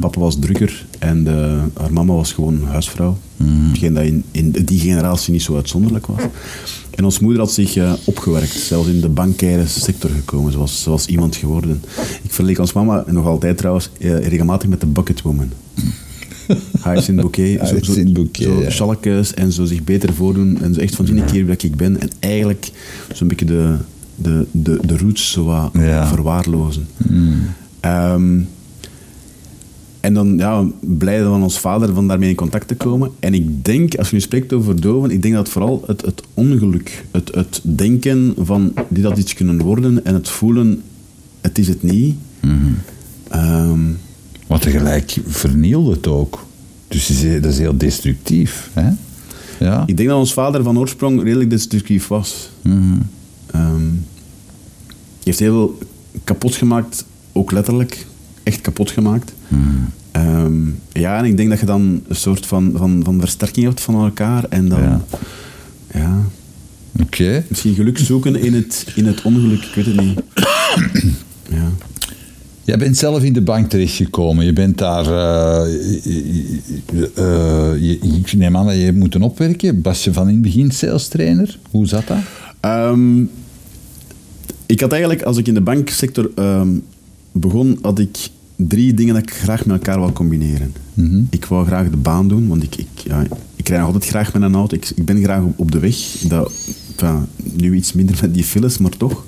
Papa 0.00 0.20
was 0.20 0.38
drukker 0.38 0.86
en 0.98 1.24
de, 1.24 1.58
haar 1.74 1.92
mama 1.92 2.14
was 2.14 2.32
gewoon 2.32 2.62
huisvrouw. 2.64 3.18
Hetgeen 3.44 3.94
dat 3.94 4.04
in, 4.04 4.24
in 4.30 4.50
die 4.64 4.78
generatie 4.80 5.32
niet 5.32 5.42
zo 5.42 5.54
uitzonderlijk 5.56 6.06
was. 6.06 6.20
En 6.90 7.04
ons 7.04 7.18
moeder 7.18 7.40
had 7.40 7.52
zich 7.52 7.76
eh, 7.76 7.92
opgewerkt, 8.04 8.50
zelfs 8.52 8.88
in 8.88 9.00
de 9.00 9.08
bankaire 9.08 9.66
sector 9.66 10.10
gekomen. 10.10 10.52
Ze 10.52 10.58
was, 10.58 10.82
ze 10.82 10.90
was 10.90 11.06
iemand 11.06 11.36
geworden. 11.36 11.82
Ik 12.22 12.32
verleek 12.32 12.58
ons 12.58 12.72
mama, 12.72 13.04
en 13.06 13.14
nog 13.14 13.26
altijd 13.26 13.56
trouwens, 13.58 13.90
eh, 13.98 14.26
regelmatig 14.28 14.68
met 14.68 14.80
de 14.80 14.86
bucketwoman. 14.86 15.50
Hyacinth 16.84 17.20
bouquet. 17.20 17.58
zo- 17.60 17.66
zo- 17.66 17.74
Hyacinth 17.74 18.12
bouquet, 18.12 18.46
zo 18.70 19.00
ja. 19.10 19.24
en 19.34 19.52
zo 19.52 19.64
zich 19.64 19.84
beter 19.84 20.14
voordoen. 20.14 20.58
En 20.62 20.74
zo 20.74 20.80
echt 20.80 20.94
van, 20.94 21.06
zie 21.06 21.16
een 21.16 21.24
keer 21.24 21.32
wie 21.44 21.46
dat 21.46 21.62
ik 21.62 21.76
ben. 21.76 22.00
En 22.00 22.08
eigenlijk 22.20 22.70
zo'n 23.14 23.28
beetje 23.28 23.44
de, 23.46 23.76
de, 24.16 24.46
de, 24.50 24.78
de 24.86 24.96
roots 24.98 25.30
zo 25.30 25.44
wat 25.44 25.70
Ja. 25.72 26.06
verwaarlozen. 26.06 26.86
Ehm, 27.80 28.38
en 30.00 30.14
dan 30.14 30.36
ja, 30.38 30.64
blij 30.80 31.22
van 31.22 31.42
ons 31.42 31.58
vader 31.60 31.94
van 31.94 32.08
daarmee 32.08 32.28
in 32.28 32.34
contact 32.34 32.68
te 32.68 32.74
komen. 32.74 33.10
En 33.20 33.34
ik 33.34 33.64
denk, 33.64 33.94
als 33.96 34.08
je 34.08 34.14
nu 34.14 34.20
spreekt 34.20 34.52
over 34.52 34.64
verdoven, 34.72 35.10
ik 35.10 35.22
denk 35.22 35.34
dat 35.34 35.48
vooral 35.48 35.82
het, 35.86 36.00
het 36.04 36.22
ongeluk, 36.34 37.04
het, 37.10 37.34
het 37.34 37.60
denken 37.62 38.34
van 38.38 38.72
dit 38.88 39.04
had 39.04 39.18
iets 39.18 39.34
kunnen 39.34 39.62
worden 39.62 40.04
en 40.04 40.14
het 40.14 40.28
voelen, 40.28 40.82
het 41.40 41.58
is 41.58 41.68
het 41.68 41.82
niet. 41.82 42.14
Ehm, 43.28 43.80
Maar 44.46 44.60
tegelijk 44.60 45.16
vernielde 45.26 45.90
het 45.90 46.06
ook. 46.06 46.44
Dus 46.88 47.06
dat 47.40 47.52
is 47.52 47.58
heel 47.58 47.76
destructief. 47.76 48.70
Hè? 48.72 48.90
Ja. 49.60 49.82
ik 49.86 49.96
denk 49.96 50.08
dat 50.08 50.18
ons 50.18 50.32
vader 50.32 50.62
van 50.62 50.78
oorsprong 50.78 51.22
redelijk 51.22 51.50
destructief 51.50 52.08
was. 52.08 52.50
Ehm, 52.62 52.92
hij 53.50 55.24
heeft 55.24 55.38
heel 55.38 55.52
veel 55.52 55.78
kapot 56.24 56.54
gemaakt, 56.54 57.04
ook 57.32 57.52
letterlijk. 57.52 58.06
Echt 58.42 58.60
kapot 58.60 58.90
gemaakt. 58.90 59.32
Ehm, 60.12 60.52
ja, 60.92 61.18
en 61.18 61.24
ik 61.24 61.36
denk 61.36 61.48
dat 61.50 61.60
je 61.60 61.66
dan 61.66 62.02
een 62.08 62.16
soort 62.16 62.46
van, 62.46 62.72
van, 62.74 63.00
van 63.04 63.20
versterking 63.20 63.66
hebt 63.66 63.80
van 63.80 63.94
elkaar. 63.94 64.44
En 64.48 64.68
dan, 64.68 64.80
Ja. 64.82 65.00
ja. 65.92 66.20
Oké. 67.02 67.44
misschien 67.48 67.74
geluk 67.74 67.98
zoeken 67.98 68.36
in 68.36 68.54
het, 68.54 68.86
in 68.94 69.06
het 69.06 69.22
ongeluk, 69.22 69.62
ik 69.62 69.74
weet 69.74 69.86
het 69.86 70.00
niet. 70.00 70.20
ja. 71.50 71.70
Jij 72.64 72.78
bent 72.78 72.96
zelf 72.96 73.22
in 73.22 73.32
de 73.32 73.40
bank 73.42 73.70
terechtgekomen. 73.70 74.44
Je 74.44 74.52
bent 74.52 74.78
daar... 74.78 75.04
eh, 75.04 75.72
je- 76.02 77.10
eh, 77.14 77.82
je- 77.82 77.98
ik 78.18 78.32
neem 78.32 78.56
aan 78.56 78.66
dat 78.66 78.74
je 78.74 78.80
hebt 78.80 78.96
moeten 78.96 79.22
opwerken. 79.22 79.82
Was 79.82 80.04
je 80.04 80.12
van 80.12 80.26
in 80.28 80.32
het 80.34 80.42
begin 80.42 80.70
sales 80.70 81.08
trainer? 81.08 81.58
Hoe 81.70 81.86
zat 81.86 82.06
dat? 82.06 82.16
Ehm, 82.66 83.24
ik 84.66 84.80
had 84.80 84.90
eigenlijk, 84.90 85.22
als 85.22 85.36
ik 85.36 85.46
in 85.46 85.54
de 85.54 85.60
banksector 85.60 86.30
ehm, 86.34 86.68
begon, 87.32 87.78
had 87.82 87.98
ik 87.98 88.28
drie 88.56 88.94
dingen 88.94 89.14
dat 89.14 89.22
ik 89.22 89.34
graag 89.34 89.66
met 89.66 89.76
elkaar 89.76 90.00
wil 90.00 90.12
combineren. 90.12 90.72
Ik 91.30 91.44
wou 91.44 91.66
graag 91.66 91.90
de 91.90 91.96
baan 91.96 92.28
doen, 92.28 92.48
want 92.48 92.62
ik, 92.62 92.76
ik, 92.76 92.88
ja, 93.04 93.26
ik 93.56 93.68
rijd 93.68 93.80
nog 93.80 93.92
altijd 93.92 94.10
graag 94.10 94.32
met 94.32 94.42
een 94.42 94.54
auto. 94.54 94.76
Ik, 94.76 94.92
ik 94.94 95.04
ben 95.04 95.22
graag 95.22 95.42
op, 95.42 95.58
op 95.58 95.70
de 95.70 95.78
weg. 95.78 95.96
Dat, 96.28 96.52
enfin, 96.96 97.26
nu 97.52 97.74
iets 97.74 97.92
minder 97.92 98.18
met 98.20 98.34
die 98.34 98.44
files, 98.44 98.78
maar 98.78 98.96
toch. 98.96 99.24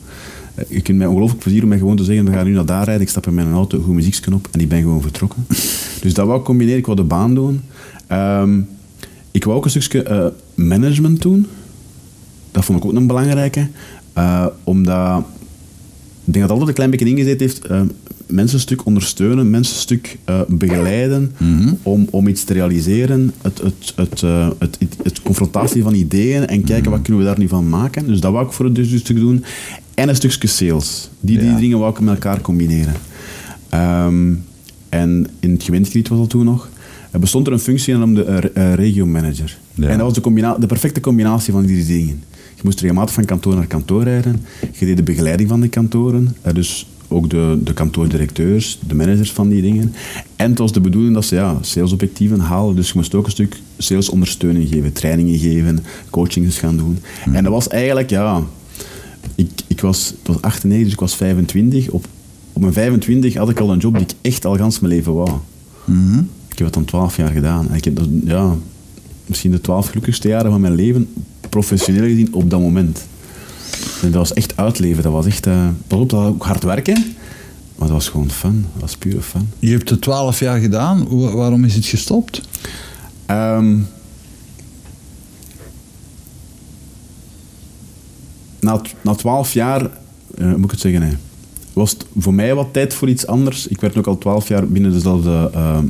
Eh, 0.55 0.64
Je 0.68 0.81
kunt 0.81 0.98
mij 0.98 1.07
ongelooflijk 1.07 1.40
plezier 1.42 1.62
om 1.62 1.68
mij 1.68 1.79
gewoon 1.79 1.96
te 1.96 2.05
zeggen, 2.05 2.24
we 2.24 2.33
gaan 2.33 2.46
nu 2.46 2.53
naar 2.53 2.66
daar 2.66 2.85
rijden, 2.85 3.03
ik 3.03 3.09
stap 3.09 3.27
in 3.27 3.35
mijn 3.35 3.53
auto, 3.53 3.81
goed 3.81 3.94
muziekje 3.94 4.35
op 4.35 4.48
en 4.51 4.61
ik 4.61 4.68
ben 4.68 4.83
gewoon 4.83 5.03
vertrokken. 5.03 5.44
dus 6.03 6.14
dat 6.14 6.27
wou 6.27 6.38
ik 6.38 6.44
combineren, 6.44 6.79
ik 6.79 6.87
wou 6.87 6.96
de 6.98 7.05
baan 7.05 7.35
doen. 7.35 7.61
Ehm, 8.07 8.61
ik 9.31 9.44
wou 9.44 9.57
ook 9.57 9.64
een 9.64 9.70
stukje 9.70 10.03
eh, 10.03 10.27
management 10.55 11.22
doen. 11.22 11.46
Dat 12.50 12.64
vond 12.64 12.78
ik 12.78 12.84
ook 12.84 12.92
een 12.96 13.06
belangrijke. 13.06 13.68
eh, 14.12 14.46
omdat 14.64 15.18
ik 16.24 16.34
denk 16.34 16.34
dat 16.34 16.42
het 16.42 16.50
altijd 16.50 16.68
een 16.68 16.74
klein 16.74 16.90
beetje 16.90 17.06
ingezet 17.08 17.40
heeft. 17.40 17.64
eh, 17.66 17.80
mensen 18.26 18.54
een 18.56 18.62
stuk 18.62 18.87
ondersteunen, 18.87 19.50
mensen 19.50 19.74
een 19.74 19.80
stuk 19.80 20.18
eh, 20.24 20.40
begeleiden 20.48 21.32
om, 21.82 22.06
om 22.11 22.26
iets 22.28 22.44
te 22.44 22.52
realiseren. 22.52 23.32
Het, 23.42 23.58
het, 23.61 23.92
het, 23.96 24.20
het, 24.58 24.96
het, 25.02 25.22
confrontatie 25.22 25.82
van 25.82 25.94
ideeën 25.94 26.46
en 26.46 26.64
kijken 26.64 26.90
wat 26.90 27.02
kunnen 27.02 27.20
we 27.22 27.28
daar 27.28 27.38
nu 27.38 27.48
van 27.48 27.68
maken. 27.68 28.06
Dus 28.06 28.20
dat 28.20 28.32
wou 28.32 28.46
ik 28.46 28.52
voor 28.52 28.64
het 28.64 28.74
dus 28.74 28.98
stuk 28.98 29.16
doen. 29.16 29.44
En 29.94 30.08
een 30.08 30.16
stukje 30.16 30.48
sales. 30.48 31.11
Die 31.20 31.38
drie 31.38 31.50
Ja. 31.50 31.58
dingen 31.58 31.78
wou 31.78 31.92
ik 31.92 32.00
met 32.00 32.14
elkaar 32.14 32.40
combineren. 32.40 32.94
Ehm, 33.68 34.32
en 34.88 35.26
in 35.40 35.50
het 35.52 35.62
gemeentekrediet 35.62 36.08
was 36.08 36.18
dat 36.18 36.30
toen 36.30 36.44
nog. 36.44 36.68
Er 37.11 37.20
bestond 37.20 37.46
er 37.46 37.52
een 37.52 37.58
functie 37.58 37.94
en 37.94 38.14
de 38.14 38.50
uh, 38.56 38.74
regio-manager. 38.74 39.58
Ja. 39.74 39.88
En 39.88 39.98
dat 39.98 40.14
was 40.14 40.32
de, 40.32 40.56
de 40.58 40.66
perfecte 40.66 41.00
combinatie 41.00 41.52
van 41.52 41.66
die 41.66 41.87
dingen. 41.87 42.22
Je 42.58 42.64
moest 42.64 42.80
regelmatig 42.80 43.14
van 43.14 43.24
kantoor 43.24 43.54
naar 43.54 43.66
kantoor 43.66 44.02
rijden. 44.02 44.44
Je 44.72 44.86
deed 44.86 44.96
de 44.96 45.02
begeleiding 45.02 45.48
van 45.48 45.60
de 45.60 45.68
kantoren. 45.68 46.36
eh, 46.42 46.54
dus 46.54 46.86
ook 47.08 47.30
de, 47.30 47.58
de 47.64 47.72
kantoordirecteurs, 47.72 48.78
de 48.86 48.94
managers 48.94 49.32
van 49.32 49.48
die 49.48 49.62
dingen. 49.62 49.94
En 50.36 50.50
het 50.50 50.58
was 50.58 50.72
de 50.72 50.80
bedoeling 50.80 51.14
dat 51.14 51.24
ze 51.24 51.34
ja, 51.34 51.58
salesobjectieven 51.60 52.40
halen. 52.40 52.76
Dus 52.76 52.86
je 52.88 52.92
moest 52.96 53.14
ook 53.14 53.24
een 53.24 53.30
stuk 53.30 53.60
salesondersteuning 53.78 54.68
geven, 54.68 54.92
trainingen 54.92 55.38
geven, 55.38 55.84
coachings 56.10 56.58
gaan 56.58 56.76
doen. 56.76 56.98
En 57.32 57.42
dat 57.44 57.52
was 57.52 57.68
eigenlijk, 57.68 58.10
ja... 58.10 58.42
Ik, 59.34 59.50
ik 59.66 59.80
was, 59.80 60.14
het 60.18 60.26
was 60.26 60.42
98, 60.42 60.84
dus 60.84 60.92
ik 60.92 61.00
was 61.00 61.16
25. 61.16 61.90
Op, 61.90 62.06
op 62.52 62.60
mijn 62.60 62.72
25 62.72 63.34
had 63.34 63.50
ik 63.50 63.60
al 63.60 63.72
een 63.72 63.78
job 63.78 63.92
die 63.92 64.02
ik 64.02 64.14
echt 64.20 64.44
al 64.44 64.56
gans 64.56 64.80
mijn 64.80 64.92
leven 64.92 65.14
wou. 65.14 65.30
Ik 66.48 66.58
heb 66.58 66.66
het 66.66 66.74
dan 66.74 66.84
12 66.84 67.16
jaar 67.16 67.30
gedaan. 67.32 67.68
En 67.68 67.76
ik 67.76 67.84
heb 67.84 67.96
dat, 67.96 68.08
ja, 68.24 68.54
misschien 69.26 69.50
de 69.50 69.60
12 69.60 69.86
gelukkigste 69.88 70.28
jaren 70.28 70.50
van 70.50 70.60
mijn 70.60 70.74
leven, 70.74 71.08
professioneel 71.48 72.02
gezien, 72.04 72.34
op 72.34 72.50
dat 72.50 72.61
moment. 72.61 73.06
En 74.02 74.11
dat 74.11 74.14
was 74.14 74.32
echt 74.32 74.56
uitleven. 74.56 75.02
Dat 75.02 75.12
was 75.12 75.26
echt, 75.26 75.46
eh 75.46 75.68
pas 75.87 75.98
op, 75.98 76.11
dat 76.11 76.20
was 76.20 76.28
ook 76.28 76.44
hard 76.44 76.62
werken. 76.62 76.94
Maar 77.76 77.88
dat 77.88 77.96
was 77.96 78.08
gewoon 78.08 78.30
fun. 78.30 78.66
Dat 78.72 78.80
was 78.82 78.96
pure 78.96 79.22
fun. 79.22 79.48
Je 79.58 79.70
hebt 79.70 79.90
het 79.90 80.00
twaalf 80.00 80.38
jaar 80.40 80.58
gedaan. 80.61 81.08
Wa- 81.08 81.34
Waarom 81.34 81.64
is 81.64 81.74
het 81.74 81.87
gestopt? 81.87 82.40
Ehm, 83.26 83.76
na, 88.61 88.80
na 89.02 89.14
12 89.14 89.52
jaar, 89.52 89.90
eh, 90.38 90.46
moet 90.54 90.64
ik 90.64 90.70
het 90.70 90.80
zeggen, 90.80 91.00
nee, 91.00 91.12
was 91.72 91.90
het 91.90 92.04
voor 92.18 92.34
mij 92.34 92.54
wat 92.54 92.72
tijd 92.72 92.94
voor 92.94 93.08
iets 93.08 93.26
anders. 93.26 93.66
Ik 93.66 93.80
werd 93.80 93.96
ook 93.96 94.06
al 94.06 94.18
12 94.18 94.48
jaar 94.48 94.66
binnen 94.68 94.92
dezelfde 94.92 95.50
ehm, 95.54 95.84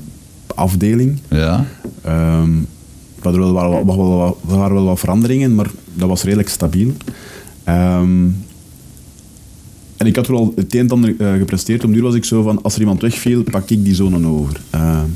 afdeling. 0.54 1.18
Ja. 1.30 1.64
Ehm, 2.02 2.50
waren 3.22 3.40
wel, 3.40 3.52
wel, 3.52 3.84
wel, 3.84 4.38
wel- 4.46 4.72
wel 4.72 4.84
wat 4.84 4.98
veranderingen, 4.98 5.54
maar 5.54 5.70
dat 5.94 6.08
was 6.08 6.22
redelijk 6.22 6.48
stabiel. 6.48 6.92
Ehm, 7.64 8.26
en 9.96 10.06
ik 10.06 10.16
had 10.16 10.26
wel 10.26 10.52
het 10.56 10.74
een 10.74 10.80
en 10.80 10.88
ander 10.90 11.14
eh, 11.18 11.32
gepresteerd. 11.32 11.84
Om 11.84 11.92
duur 11.92 12.02
was 12.02 12.14
ik 12.14 12.24
zo 12.24 12.42
van, 12.42 12.62
als 12.62 12.74
er 12.74 12.80
iemand 12.80 13.00
wegviel, 13.02 13.42
pak 13.42 13.70
ik 13.70 13.84
die 13.84 13.94
zone 13.94 14.26
over. 14.28 14.60
Ehm, 14.70 15.06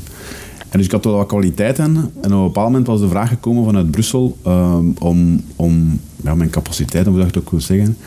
en 0.69 0.79
dus 0.79 0.85
ik 0.85 0.91
had 0.91 1.05
wel 1.05 1.15
wat 1.15 1.27
kwaliteiten. 1.27 1.95
En 1.95 2.05
op 2.05 2.31
een 2.31 2.43
bepaald 2.43 2.69
moment 2.69 2.87
was 2.87 2.99
de 2.99 3.07
vraag 3.07 3.29
gekomen 3.29 3.63
vanuit 3.63 3.91
Brussel 3.91 4.37
ehm, 4.43 4.85
om, 4.99 5.41
om 5.55 5.99
ja, 6.23 6.35
mijn 6.35 6.49
capaciteiten, 6.49 7.11
hoe 7.11 7.21
dat 7.21 7.29
ik 7.29 7.35
het 7.35 7.53
ook 7.53 7.61
zeggen, 7.61 7.97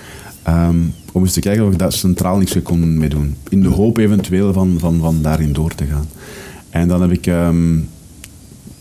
om 1.12 1.22
eens 1.22 1.32
te 1.32 1.40
kijken 1.40 1.66
of 1.66 1.72
ik 1.72 1.78
daar 1.78 1.92
centraal 1.92 2.38
niks 2.38 2.62
kon 2.62 2.98
mee 2.98 3.08
doen. 3.08 3.34
In 3.48 3.62
de 3.62 3.68
hoop 3.68 3.96
eventueel 3.96 4.52
van, 4.52 4.76
van, 4.78 4.98
van 5.00 5.22
daarin 5.22 5.52
door 5.52 5.74
te 5.74 5.84
gaan. 5.84 6.06
En 6.70 6.88
dan 6.88 7.00
heb 7.00 7.10
ik 7.10 7.26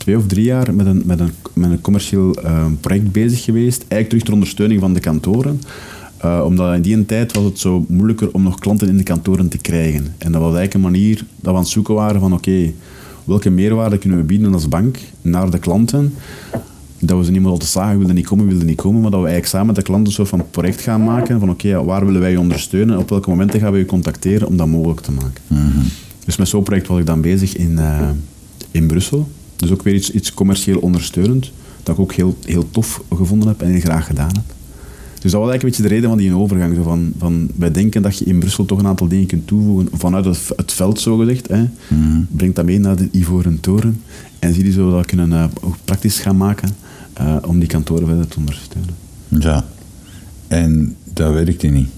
twee 0.06 0.18
of 0.18 0.26
drie 0.26 0.44
jaar 0.44 0.74
met 0.74 0.86
een, 0.86 1.02
met 1.04 1.20
een, 1.20 1.30
met 1.52 1.70
een 1.70 1.80
commercieel 1.80 2.34
ehm, 2.34 2.74
project 2.80 3.12
bezig 3.12 3.44
geweest. 3.44 3.78
Eigenlijk 3.78 4.08
terug 4.08 4.22
ter 4.22 4.32
ondersteuning 4.32 4.80
van 4.80 4.94
de 4.94 5.00
kantoren. 5.00 5.60
Uh, 6.24 6.42
omdat 6.44 6.74
in 6.74 6.82
die 6.82 7.06
tijd 7.06 7.34
was 7.34 7.44
het 7.44 7.58
zo 7.58 7.84
moeilijker 7.88 8.32
om 8.32 8.42
nog 8.42 8.58
klanten 8.58 8.88
in 8.88 8.96
de 8.96 9.02
kantoren 9.02 9.48
te 9.48 9.58
krijgen. 9.58 10.14
En 10.18 10.32
dat 10.32 10.40
was 10.40 10.54
eigenlijk 10.54 10.74
een 10.74 10.80
manier 10.80 11.16
dat 11.16 11.26
we 11.42 11.50
aan 11.50 11.56
het 11.56 11.68
zoeken 11.68 11.94
waren 11.94 12.20
van 12.20 12.32
oké, 12.32 12.72
welke 13.24 13.50
meerwaarde 13.50 13.98
kunnen 13.98 14.18
we 14.18 14.24
bieden 14.24 14.52
als 14.52 14.68
bank 14.68 14.98
naar 15.22 15.50
de 15.50 15.58
klanten? 15.58 16.14
Dat 16.98 17.18
we 17.18 17.24
ze 17.24 17.30
niet 17.30 17.42
meer 17.42 17.58
te 17.58 17.66
zagen, 17.66 17.98
wilden 17.98 18.14
niet 18.14 18.26
komen, 18.26 18.46
wilden 18.46 18.66
niet 18.66 18.80
komen, 18.80 19.00
maar 19.00 19.10
dat 19.10 19.20
we 19.20 19.26
eigenlijk 19.26 19.54
samen 19.54 19.66
met 19.66 19.76
de 19.76 19.82
klanten 19.82 20.06
een 20.06 20.12
soort 20.12 20.28
van 20.28 20.50
project 20.50 20.80
gaan 20.80 21.04
maken 21.04 21.40
van 21.40 21.50
oké, 21.50 21.84
waar 21.84 22.06
willen 22.06 22.20
wij 22.20 22.30
je 22.30 22.40
ondersteunen, 22.40 22.98
op 22.98 23.08
welke 23.08 23.30
momenten 23.30 23.60
gaan 23.60 23.72
we 23.72 23.78
je 23.78 23.86
contacteren 23.86 24.48
om 24.48 24.56
dat 24.56 24.66
mogelijk 24.66 25.00
te 25.00 25.12
maken. 25.12 25.42
Dus 26.24 26.36
met 26.36 26.48
zo'n 26.48 26.62
project 26.62 26.86
was 26.86 26.98
ik 26.98 27.06
dan 27.06 27.20
bezig 27.20 27.56
in, 27.56 27.72
uh, 27.72 28.08
in 28.70 28.86
Brussel. 28.86 29.28
Dus 29.56 29.70
ook 29.70 29.82
weer 29.82 29.94
iets, 29.94 30.10
iets 30.10 30.34
commercieel 30.34 30.78
ondersteunend, 30.78 31.50
dat 31.82 31.94
ik 31.94 32.00
ook 32.00 32.12
heel, 32.12 32.36
heel 32.44 32.70
tof 32.70 33.02
gevonden 33.14 33.48
heb 33.48 33.62
en 33.62 33.70
heel 33.70 33.80
graag 33.80 34.06
gedaan 34.06 34.34
heb. 34.34 34.54
Dus 35.20 35.34
dat 35.34 35.40
was 35.40 35.50
eigenlijk 35.50 35.62
een 35.62 35.68
beetje 35.68 35.82
de 35.82 35.94
reden 35.94 36.08
van 36.08 36.18
die 36.18 36.42
overgang. 36.42 36.76
Zo 36.76 36.82
van, 36.82 37.12
van, 37.18 37.48
wij 37.56 37.70
denken 37.70 38.02
dat 38.02 38.18
je 38.18 38.24
in 38.24 38.38
Brussel 38.38 38.64
toch 38.64 38.78
een 38.78 38.86
aantal 38.86 39.08
dingen 39.08 39.26
kunt 39.26 39.46
toevoegen 39.46 39.88
vanuit 39.92 40.24
het, 40.24 40.52
het 40.56 40.72
veld, 40.72 41.00
zogezegd. 41.00 41.48
Hè. 41.48 41.64
Mm. 41.88 42.26
Breng 42.30 42.54
dat 42.54 42.64
mee 42.64 42.78
naar 42.78 42.96
de 42.96 43.08
Ivoren 43.12 43.60
Toren 43.60 44.00
en 44.38 44.54
zie 44.54 44.64
je 44.64 44.72
zo 44.72 44.90
dat 44.90 45.06
kunnen 45.06 45.30
uh, 45.30 45.44
praktisch 45.84 46.18
gaan 46.18 46.36
maken 46.36 46.76
uh, 47.20 47.36
om 47.46 47.58
die 47.58 47.68
kantoren 47.68 48.06
verder 48.06 48.28
te 48.28 48.38
ondersteunen. 48.38 48.94
Ja, 49.28 49.64
en 50.48 50.96
dat 51.12 51.32
werkte 51.32 51.66
niet? 51.66 51.88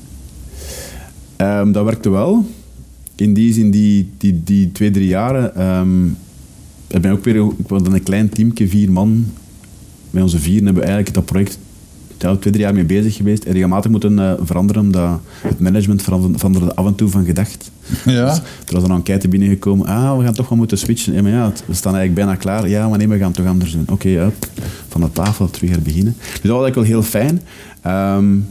Um, 1.36 1.72
dat 1.72 1.84
werkte 1.84 2.10
wel. 2.10 2.46
In 3.14 3.34
die 3.34 3.52
zin, 3.52 3.70
die, 3.70 4.10
die, 4.16 4.40
die 4.44 4.72
twee, 4.72 4.90
drie 4.90 5.08
jaren, 5.08 5.62
um, 5.62 6.16
ik 6.88 7.06
ook 7.06 7.24
weer 7.24 7.36
ik 7.36 7.68
was 7.68 7.82
een 7.84 8.02
klein 8.02 8.28
teamje, 8.28 8.68
vier 8.68 8.92
man. 8.92 9.26
Met 10.10 10.22
onze 10.22 10.38
vier 10.38 10.54
hebben 10.54 10.74
we 10.74 10.80
eigenlijk 10.80 11.14
dat 11.14 11.24
project 11.24 11.58
ja, 12.18 12.36
twee, 12.36 12.52
drie 12.52 12.64
jaar 12.64 12.74
mee 12.74 12.84
bezig 12.84 13.16
geweest. 13.16 13.44
En 13.44 13.52
regelmatig 13.52 13.90
moeten 13.90 14.12
uh, 14.12 14.32
veranderen, 14.42 14.82
omdat 14.82 15.20
het 15.40 15.60
management 15.60 16.02
veranderde 16.02 16.74
af 16.74 16.86
en 16.86 16.94
toe 16.94 17.08
van 17.08 17.24
gedacht. 17.24 17.70
Ja. 18.04 18.24
Dus 18.24 18.38
er 18.66 18.74
was 18.74 18.82
een 18.82 18.90
enquête 18.90 19.28
binnengekomen. 19.28 19.86
Ah, 19.86 20.18
we 20.18 20.24
gaan 20.24 20.34
toch 20.34 20.48
wel 20.48 20.58
moeten 20.58 20.78
switchen. 20.78 21.14
Ja, 21.14 21.22
maar 21.22 21.30
ja, 21.30 21.52
we 21.66 21.74
staan 21.74 21.94
eigenlijk 21.96 22.26
bijna 22.26 22.40
klaar. 22.40 22.68
Ja, 22.68 22.88
maar 22.88 22.98
nee, 22.98 23.08
we 23.08 23.16
gaan 23.18 23.26
het 23.26 23.36
toch 23.36 23.46
anders 23.46 23.72
doen. 23.72 23.86
Oké, 23.88 23.92
okay, 23.92 24.32
van 24.88 25.00
de 25.00 25.12
tafel 25.12 25.50
terug 25.50 25.70
her 25.70 25.82
beginnen. 25.82 26.14
Dus 26.18 26.40
dat 26.42 26.50
was 26.50 26.62
eigenlijk 26.62 26.74
wel 26.74 26.84
heel 26.84 27.02
fijn. 27.02 27.42
Um, 28.16 28.46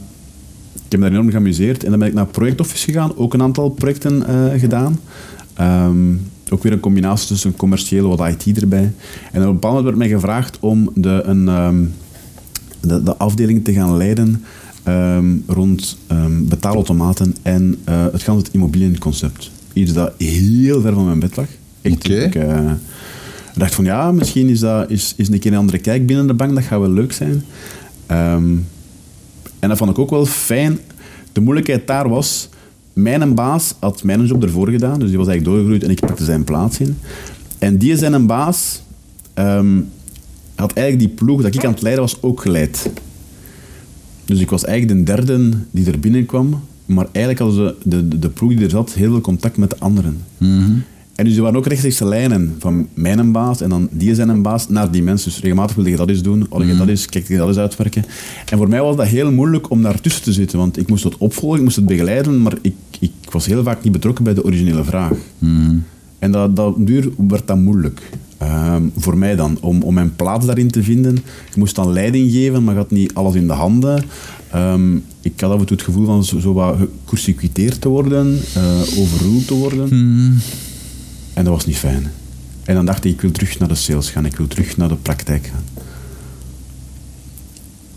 ik 0.74 0.94
heb 0.94 1.00
me 1.00 1.06
daar 1.06 1.14
enorm 1.14 1.30
geamuseerd. 1.30 1.84
En 1.84 1.90
dan 1.90 1.98
ben 1.98 2.08
ik 2.08 2.14
naar 2.14 2.26
Project 2.26 2.60
Office 2.60 2.84
gegaan. 2.84 3.16
Ook 3.16 3.34
een 3.34 3.42
aantal 3.42 3.68
projecten 3.68 4.24
uh, 4.28 4.60
gedaan. 4.60 5.00
Um, 5.60 6.20
ook 6.52 6.62
weer 6.62 6.72
een 6.72 6.80
combinatie 6.80 7.28
tussen 7.28 7.56
commercieel 7.56 8.16
wat 8.16 8.28
IT 8.28 8.60
erbij. 8.60 8.92
En 9.32 9.40
op 9.40 9.46
een 9.46 9.52
bepaald 9.52 9.74
moment 9.74 9.84
werd 9.84 9.96
mij 9.96 10.08
gevraagd 10.08 10.56
om 10.60 10.90
de, 10.94 11.20
een... 11.24 11.48
Um, 11.48 11.94
de, 12.80 13.02
de 13.02 13.16
afdeling 13.16 13.64
te 13.64 13.72
gaan 13.72 13.96
leiden 13.96 14.44
um, 14.88 15.44
rond 15.46 15.96
um, 16.12 16.48
betaalautomaten 16.48 17.34
en 17.42 17.76
uh, 17.88 18.04
het 18.12 18.22
ganse 18.22 18.44
het 18.44 18.54
immobiliënconcept. 18.54 19.50
Iets 19.72 19.92
dat 19.92 20.12
heel 20.18 20.80
ver 20.80 20.92
van 20.92 21.04
mijn 21.04 21.18
bed 21.18 21.36
lag. 21.36 21.46
Echt, 21.82 22.04
okay. 22.04 22.24
ik 22.24 22.34
uh, 22.34 22.72
dacht 23.54 23.74
van 23.74 23.84
ja, 23.84 24.12
misschien 24.12 24.48
is 24.48 24.60
dat 24.60 24.90
is, 24.90 25.14
is 25.16 25.28
een 25.28 25.38
keer 25.38 25.52
een 25.52 25.58
andere 25.58 25.78
kijk 25.78 26.06
binnen 26.06 26.26
de 26.26 26.34
bank, 26.34 26.54
dat 26.54 26.64
gaat 26.64 26.80
wel 26.80 26.90
leuk 26.90 27.12
zijn. 27.12 27.44
En 29.58 29.68
dat 29.68 29.76
vond 29.76 29.90
ik 29.90 29.98
ook 29.98 30.10
wel 30.10 30.26
fijn. 30.26 30.78
De 31.32 31.40
moeilijkheid 31.40 31.86
daar 31.86 32.08
was, 32.08 32.48
mijn 33.02 33.34
baas 33.34 33.74
had 33.80 34.02
mijn 34.02 34.26
job 34.26 34.42
ervoor 34.42 34.68
gedaan, 34.68 34.98
dus 34.98 35.08
die 35.08 35.18
was 35.18 35.26
eigenlijk 35.26 35.56
doorgegroeid 35.56 35.82
en 35.82 35.90
ik 35.90 36.00
pakte 36.00 36.24
zijn 36.24 36.44
plaats 36.44 36.78
in. 36.80 36.98
En 37.58 37.76
die 37.76 37.96
zijn 37.96 38.12
een 38.12 38.26
baas 38.26 38.82
had 40.54 40.72
eigenlijk 40.72 40.98
die 40.98 41.24
ploeg 41.24 41.42
dat 41.42 41.54
ik 41.54 41.64
aan 41.64 41.72
het 41.72 41.82
leiden 41.82 42.04
was 42.04 42.22
ook 42.22 42.40
geleid. 42.40 42.90
Dus 44.24 44.40
ik 44.40 44.50
was 44.50 44.64
eigenlijk 44.64 44.98
de 44.98 45.12
derde 45.12 45.50
die 45.70 45.92
er 45.92 46.00
binnenkwam, 46.00 46.60
maar 46.86 47.06
eigenlijk 47.12 47.38
hadden 47.38 47.66
ze 47.66 47.88
de, 47.88 48.08
de, 48.08 48.18
de 48.18 48.28
ploeg 48.28 48.50
die 48.50 48.64
er 48.64 48.70
zat 48.70 48.92
heel 48.92 49.10
veel 49.10 49.20
contact 49.20 49.56
met 49.56 49.70
de 49.70 49.78
anderen. 49.78 50.18
-hmm. 50.38 50.82
En 51.18 51.24
dus 51.24 51.36
er 51.36 51.42
waren 51.42 51.58
ook 51.58 51.66
rechtstreekse 51.66 52.04
lijnen 52.04 52.56
van 52.58 52.88
mijn 52.94 53.32
baas 53.32 53.60
en 53.60 53.68
dan 53.68 53.88
die 53.90 54.14
zijn 54.14 54.28
een 54.28 54.42
baas 54.42 54.68
naar 54.68 54.90
die 54.90 55.02
mensen. 55.02 55.30
Dus 55.30 55.40
regelmatig 55.40 55.74
wilde 55.74 55.90
je 55.90 55.96
dat 55.96 56.08
eens 56.08 56.22
doen, 56.22 56.46
wilde 56.50 56.66
je 56.66 56.76
dat 56.76 56.88
eens, 56.88 57.06
kijk 57.06 57.28
je 57.28 57.36
dat 57.36 57.48
eens 57.48 57.56
uitwerken. 57.56 58.04
En 58.50 58.58
voor 58.58 58.68
mij 58.68 58.82
was 58.82 58.96
dat 58.96 59.06
heel 59.06 59.32
moeilijk 59.32 59.70
om 59.70 59.82
daartussen 59.82 60.22
te 60.22 60.32
zitten, 60.32 60.58
want 60.58 60.78
ik 60.78 60.88
moest 60.88 61.04
het 61.04 61.16
opvolgen, 61.16 61.58
ik 61.58 61.64
moest 61.64 61.76
het 61.76 61.86
begeleiden, 61.86 62.42
maar 62.42 62.54
ik, 62.62 62.74
ik 63.00 63.12
was 63.30 63.46
heel 63.46 63.62
vaak 63.62 63.82
niet 63.82 63.92
betrokken 63.92 64.24
bij 64.24 64.34
de 64.34 64.44
originele 64.44 64.84
vraag. 64.84 65.12
Mm 65.38 65.64
-hmm. 65.64 65.84
En 66.18 66.32
dat, 66.32 66.56
dat 66.56 66.74
duur 66.86 67.08
werd 67.28 67.46
dat 67.46 67.58
moeilijk. 67.58 68.10
Um, 68.42 68.92
voor 68.96 69.16
mij 69.16 69.36
dan, 69.36 69.58
om, 69.60 69.82
om 69.82 69.94
mijn 69.94 70.16
plaats 70.16 70.46
daarin 70.46 70.70
te 70.70 70.82
vinden. 70.82 71.16
Ik 71.50 71.56
moest 71.56 71.74
dan 71.74 71.92
leiding 71.92 72.30
geven, 72.32 72.64
maar 72.64 72.74
ik 72.74 72.80
had 72.80 72.90
niet 72.90 73.14
alles 73.14 73.34
in 73.34 73.46
de 73.46 73.52
handen. 73.52 74.04
Um, 74.54 75.04
ik 75.20 75.40
had 75.40 75.50
af 75.50 75.60
en 75.60 75.66
toe 75.66 75.76
het 75.76 75.86
gevoel 75.86 76.04
van 76.04 76.24
zo, 76.24 76.38
zo 76.38 76.52
wat 76.52 76.76
gecircuiteerd 77.04 77.80
te 77.80 77.88
worden, 77.88 78.40
uh, 78.56 79.00
overruled 79.00 79.46
te 79.46 79.54
worden. 79.54 79.88
Mm. 79.90 80.38
En 81.38 81.44
dat 81.44 81.52
was 81.52 81.66
niet 81.66 81.76
fijn. 81.76 82.10
En 82.64 82.74
dan 82.74 82.86
dacht 82.86 83.04
ik, 83.04 83.12
ik 83.12 83.20
wil 83.20 83.30
terug 83.30 83.58
naar 83.58 83.68
de 83.68 83.74
sales 83.74 84.10
gaan, 84.10 84.24
ik 84.26 84.36
wil 84.36 84.46
terug 84.46 84.76
naar 84.76 84.88
de 84.88 84.96
praktijk 84.96 85.46
gaan. 85.46 85.84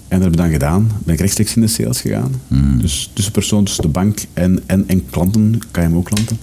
En 0.08 0.20
dat 0.20 0.22
heb 0.22 0.32
ik 0.32 0.38
dan 0.38 0.52
gedaan. 0.52 0.92
Ben 1.04 1.14
ik 1.14 1.20
rechtstreeks 1.20 1.56
in 1.56 1.62
de 1.62 1.68
sales 1.68 2.02
gegaan. 2.02 2.42
Mm. 2.48 2.82
Dus 2.82 3.12
tussenpersoon 3.14 3.64
tussen 3.64 3.84
de 3.84 3.90
bank 3.90 4.20
en, 4.34 4.64
en, 4.66 4.88
en 4.88 5.10
klanten, 5.10 5.60
KMO-klanten. 5.72 6.38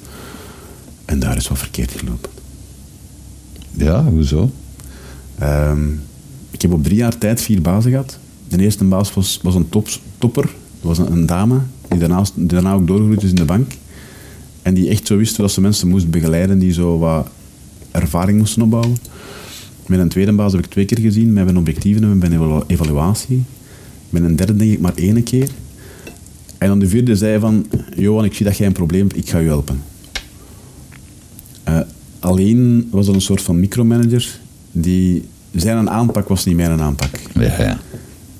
En 1.04 1.18
daar 1.18 1.37
is 1.37 1.48
wat 1.48 1.58
verkeerd 1.58 1.92
gelopen. 1.92 2.30
Ja, 3.70 4.04
hoezo? 4.04 4.50
Um, 5.42 6.02
ik 6.50 6.62
heb 6.62 6.72
op 6.72 6.84
drie 6.84 6.96
jaar 6.96 7.18
tijd 7.18 7.40
vier 7.40 7.62
bazen 7.62 7.90
gehad. 7.90 8.18
De 8.48 8.58
eerste 8.58 8.84
baas 8.84 9.14
was, 9.14 9.40
was 9.42 9.54
een 9.54 9.68
top, 9.68 9.88
topper. 10.18 10.44
Dat 10.80 10.96
was 10.96 10.98
een, 10.98 11.12
een 11.12 11.26
dame 11.26 11.61
die 11.88 11.98
daarna, 11.98 12.24
die 12.34 12.46
daarna 12.46 12.72
ook 12.72 12.87
doorgegroeid 12.87 13.22
is 13.22 13.30
in 13.30 13.37
de 13.37 13.44
bank. 13.44 13.72
En 14.62 14.75
die 14.75 14.88
echt 14.88 15.07
zo 15.07 15.16
wist 15.16 15.37
dat 15.37 15.53
ze 15.53 15.61
mensen 15.61 15.88
moest 15.88 16.11
begeleiden 16.11 16.59
die 16.59 16.73
zo 16.73 16.99
wat 16.99 17.29
ervaring 17.90 18.38
moesten 18.38 18.62
opbouwen. 18.62 18.97
Met 19.87 19.99
een 19.99 20.09
tweede 20.09 20.33
baas 20.33 20.53
heb 20.53 20.64
ik 20.64 20.71
twee 20.71 20.85
keer 20.85 21.01
gezien, 21.01 21.33
met 21.33 21.49
een 21.49 21.57
objectieve 21.57 22.01
en 22.01 22.18
met 22.18 22.33
een 22.33 22.62
evaluatie. 22.66 23.44
Met 24.11 24.23
een 24.23 24.37
derde 24.37 24.57
denk 24.57 24.73
ik 24.73 24.81
maar 24.81 24.94
één 24.94 25.23
keer. 25.23 25.49
En 26.59 26.68
dan 26.68 26.79
de 26.79 26.88
vierde 26.88 27.16
zei 27.16 27.38
van, 27.38 27.66
Johan, 27.97 28.25
ik 28.25 28.35
zie 28.35 28.47
dat 28.47 28.57
jij 28.57 28.66
een 28.66 28.73
probleem 28.73 29.01
hebt, 29.01 29.16
ik 29.16 29.29
ga 29.31 29.38
je 29.38 29.47
helpen. 29.49 29.83
Uh, 31.68 31.81
alleen 32.18 32.88
was 32.90 33.09
er 33.09 33.14
een 33.14 33.21
soort 33.21 33.42
van 33.42 33.61
micromanager 33.61 34.40
die 34.73 35.25
zijn 35.53 35.90
aanpak 35.90 36.29
was 36.29 36.44
niet 36.44 36.57
mijn 36.57 36.81
aanpak. 36.81 37.21
Ja, 37.35 37.62
ja. 37.62 37.79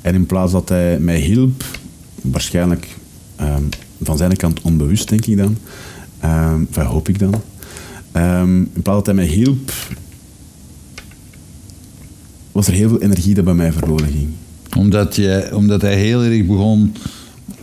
En 0.01 0.15
in 0.15 0.27
plaats 0.27 0.53
dat 0.53 0.69
hij 0.69 0.99
mij 0.99 1.19
hielp, 1.19 1.65
waarschijnlijk 2.23 2.97
um, 3.41 3.69
van 4.03 4.17
zijn 4.17 4.37
kant 4.37 4.61
onbewust 4.61 5.09
denk 5.09 5.27
ik 5.27 5.37
dan, 5.37 5.57
um, 6.25 6.67
enfin, 6.69 6.85
hoop 6.85 7.09
ik 7.09 7.19
dan, 7.19 7.35
um, 8.17 8.71
in 8.75 8.83
plaats 8.83 8.99
dat 8.99 9.07
hij 9.07 9.15
mij 9.15 9.27
hielp, 9.27 9.73
was 12.53 12.67
er 12.67 12.73
heel 12.73 12.89
veel 12.89 13.03
energie 13.03 13.35
dat 13.35 13.45
bij 13.45 13.55
mij 13.55 13.73
verloren 13.73 14.09
ging. 14.09 14.29
Omdat, 14.77 15.17
je, 15.17 15.51
omdat 15.55 15.83
hij 15.83 15.97
heel 15.97 16.23
erg 16.23 16.47
begon 16.47 16.95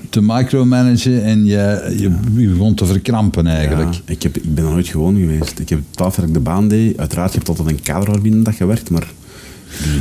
te 0.10 0.22
micromanagen 0.22 1.24
en 1.24 1.46
je, 1.46 1.96
je, 1.98 2.10
begon 2.48 2.76
te 2.76 2.86
verkrampen 2.86 3.48
eigenlijk. 3.48 3.94
Ja, 3.94 4.02
ik, 4.06 4.24
heb, 4.24 4.38
ik 4.38 4.56
ben 4.56 4.66
er 4.66 4.72
nooit 4.72 4.88
gewoon 4.88 5.16
geweest. 5.16 5.60
Ik 5.60 5.70
heb 5.70 5.80
twaalf 5.90 6.18
jaar 6.18 6.32
de 6.32 6.40
baan 6.40 6.68
deed. 6.68 6.98
Uiteraard, 6.98 7.32
je 7.32 7.38
hebt 7.38 7.50
altijd 7.50 7.68
een 7.68 7.82
kader 7.82 8.12
waarbinnen 8.12 8.44
dat 8.44 8.56
gewerkt, 8.56 8.90
maar... 8.90 9.14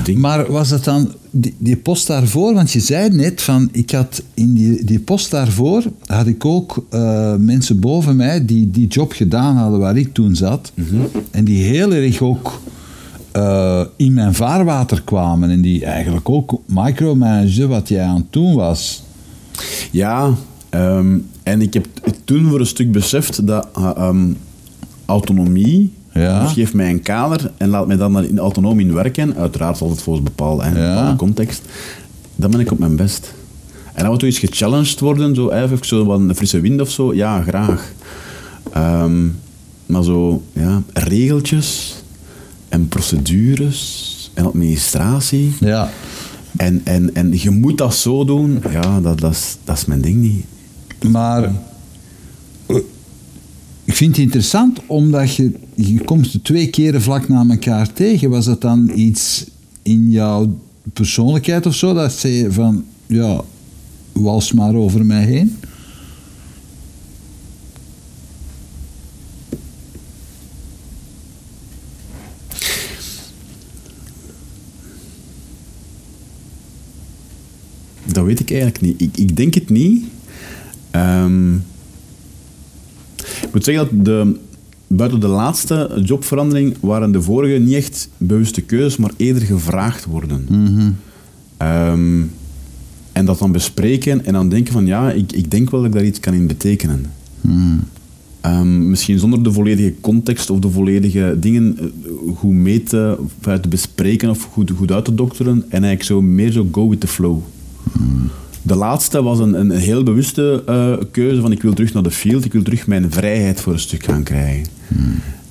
Ding... 0.04 0.18
Maar 0.18 0.52
was 0.52 0.68
dat 0.68 0.84
dan 0.84 1.12
die, 1.30 1.54
die, 1.58 1.76
post 1.76 2.06
daarvoor? 2.06 2.54
Want 2.54 2.72
je 2.72 2.80
zei 2.80 3.08
net 3.08 3.42
van, 3.42 3.68
ik 3.72 3.90
had 3.90 4.22
in 4.34 4.54
die, 4.54 4.84
die 4.84 4.98
post 4.98 5.30
daarvoor 5.30 5.82
had 6.06 6.26
ik 6.26 6.44
ook 6.44 6.86
uh, 6.90 7.34
mensen 7.36 7.80
boven 7.80 8.16
mij 8.16 8.44
die 8.44 8.70
die 8.70 8.86
job 8.86 9.12
gedaan 9.12 9.56
hadden 9.56 9.80
waar 9.80 9.96
ik 9.96 10.14
toen 10.14 10.36
zat. 10.36 10.72
Mm 10.74 10.86
-hmm. 10.88 11.08
En 11.30 11.44
die 11.44 11.62
heel 11.62 11.92
erg 11.92 12.20
ook 12.20 12.60
uh, 13.36 13.84
in 13.96 14.14
mijn 14.14 14.34
vaarwater 14.34 15.02
kwamen 15.02 15.50
en 15.50 15.60
die 15.60 15.84
eigenlijk 15.84 16.28
ook 16.28 16.60
micromanagen 16.66 17.68
wat 17.68 17.88
jij 17.88 18.04
aan 18.04 18.16
het 18.16 18.32
doen 18.32 18.54
was. 18.54 19.02
Ja, 19.90 20.34
um, 20.70 21.26
en 21.42 21.60
ik 21.60 21.74
heb 21.74 21.86
toen 22.24 22.48
voor 22.48 22.60
een 22.60 22.66
stuk 22.66 22.92
beseft 22.92 23.46
dat 23.46 23.68
uh, 23.78 23.90
um, 23.98 24.36
autonomie 25.06 25.92
ja. 26.14 26.42
dus 26.42 26.52
geef 26.52 26.74
mij 26.74 26.90
een 26.90 27.02
kader 27.02 27.52
en 27.56 27.68
laat 27.68 27.86
mij 27.86 27.96
dan 27.96 28.24
in 28.24 28.38
autonomie 28.38 28.92
werken. 28.92 29.36
Uiteraard 29.36 29.80
altijd 29.80 30.02
volgens 30.02 30.24
bepaalde, 30.24 30.62
hè, 30.64 30.68
ja. 30.68 30.94
bepaalde 30.94 31.16
context. 31.16 31.62
Dan 32.36 32.50
ben 32.50 32.60
ik 32.60 32.72
op 32.72 32.78
mijn 32.78 32.96
best. 32.96 33.34
En 33.92 34.02
dan 34.02 34.10
moet 34.10 34.22
er 34.22 34.28
iets 34.28 34.38
gechallenged 34.38 35.00
worden, 35.00 35.34
zo, 35.34 35.50
hè, 35.50 35.62
even 35.62 35.86
zo 35.86 36.04
wat 36.04 36.18
een 36.18 36.34
frisse 36.34 36.60
wind 36.60 36.80
of 36.80 36.90
zo, 36.90 37.14
ja, 37.14 37.42
graag. 37.42 37.92
Ehm, 38.72 39.26
maar 39.86 40.02
zo, 40.04 40.42
ja, 40.52 40.82
regeltjes 40.92 41.94
en 42.68 42.88
procedures 42.88 44.30
en 44.34 44.46
administratie. 44.46 45.54
Ja. 45.60 45.90
En, 46.56 46.80
en, 46.84 47.14
en 47.14 47.40
je 47.40 47.50
moet 47.50 47.78
dat 47.78 47.94
zo 47.94 48.24
doen, 48.24 48.62
ja, 48.70 49.00
dat, 49.00 49.20
dat, 49.20 49.32
is, 49.32 49.56
dat 49.64 49.76
is 49.76 49.84
mijn 49.84 50.00
ding 50.00 50.16
niet. 50.16 50.44
Maar 51.10 51.42
eh, 51.42 51.50
ik 53.84 53.94
vind 53.94 54.16
het 54.16 54.24
interessant 54.24 54.78
omdat 54.86 55.34
je, 55.34 55.52
je 55.74 56.04
komt 56.04 56.44
twee 56.44 56.66
keren 56.70 57.02
vlak 57.02 57.28
na 57.28 57.44
elkaar 57.48 57.92
tegen. 57.92 58.30
Was 58.30 58.44
dat 58.44 58.60
dan 58.60 58.90
iets 58.94 59.44
in 59.82 60.10
jouw 60.10 60.58
persoonlijkheid 60.92 61.66
of 61.66 61.74
zo? 61.74 61.94
Dat 61.94 62.12
ze 62.12 62.46
van, 62.50 62.84
ja, 63.06 63.40
wals 64.12 64.52
maar 64.52 64.74
over 64.74 65.06
mij 65.06 65.24
heen? 65.24 65.56
Dat 78.04 78.24
weet 78.24 78.40
ik 78.40 78.50
eigenlijk 78.50 78.80
niet. 78.80 79.00
Ik, 79.00 79.16
ik 79.16 79.36
denk 79.36 79.54
het 79.54 79.70
niet. 79.70 80.04
Ik 80.90 81.72
moet 83.52 83.64
zeggen 83.64 83.88
dat 83.90 84.04
de, 84.04 84.36
buiten 84.86 85.20
de 85.20 85.26
laatste 85.26 86.00
jobverandering 86.04 86.76
waren 86.80 87.12
de 87.12 87.22
vorige 87.22 87.58
niet 87.58 87.74
echt 87.74 88.08
bewuste 88.16 88.60
keuzes, 88.60 88.96
maar 88.96 89.12
eerder 89.16 89.42
gevraagd 89.42 90.04
worden. 90.04 90.46
Ehm, 91.56 92.22
en 93.12 93.24
dat 93.24 93.38
dan 93.38 93.52
bespreken 93.52 94.24
en 94.24 94.32
dan 94.32 94.48
denken 94.48 94.72
van 94.72 94.86
ja, 94.86 95.12
ik, 95.12 95.32
ik 95.32 95.50
denk 95.50 95.70
wel 95.70 95.80
dat 95.80 95.88
ik 95.88 95.96
daar 95.96 96.06
iets 96.06 96.20
kan 96.20 96.34
in 96.34 96.46
betekenen. 96.46 97.06
Ehm, 98.40 98.88
misschien 98.88 99.18
zonder 99.18 99.42
de 99.42 99.52
volledige 99.52 99.94
context 100.00 100.50
of 100.50 100.58
de 100.58 100.70
volledige 100.70 101.36
dingen 101.40 101.78
eh, 101.78 101.86
goed 102.36 102.52
mee 102.52 102.82
te, 102.82 103.18
te 103.40 103.68
bespreken 103.68 104.30
of 104.30 104.42
goed, 104.42 104.70
goed 104.76 104.92
uit 104.92 105.04
te 105.04 105.14
dokteren. 105.14 105.54
En 105.56 105.84
eigenlijk 105.84 106.02
zo 106.02 106.22
meer 106.22 106.52
zo 106.52 106.68
go 106.72 106.88
with 106.88 107.00
the 107.00 107.06
flow. 107.06 107.42
De 108.66 108.74
laatste 108.74 109.22
was 109.22 109.38
een, 109.38 109.54
een 109.60 109.70
heel 109.70 110.02
bewuste 110.02 110.62
eh, 110.66 110.96
keuze 111.10 111.40
van 111.40 111.52
ik 111.52 111.62
wil 111.62 111.72
terug 111.72 111.92
naar 111.92 112.02
de 112.02 112.10
field, 112.10 112.44
ik 112.44 112.52
wil 112.52 112.62
terug 112.62 112.86
mijn 112.86 113.12
vrijheid 113.12 113.60
voor 113.60 113.72
een 113.72 113.78
stuk 113.78 114.04
gaan 114.04 114.22
krijgen. 114.22 114.66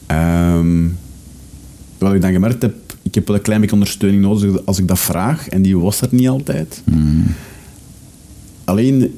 Ehm, 0.05 0.87
wat 1.97 2.13
ik 2.13 2.21
dan 2.21 2.31
gemerkt 2.31 2.61
heb, 2.61 2.73
ik 3.01 3.15
heb 3.15 3.27
wel 3.27 3.35
een 3.35 3.41
klein 3.41 3.59
beetje 3.59 3.75
ondersteuning 3.75 4.21
nodig 4.23 4.65
als 4.65 4.79
ik 4.79 4.87
dat 4.87 4.99
vraag, 4.99 5.47
en 5.49 5.61
die 5.61 5.77
was 5.77 6.01
er 6.01 6.07
niet 6.11 6.27
altijd. 6.27 6.81
Alleen, 8.63 9.15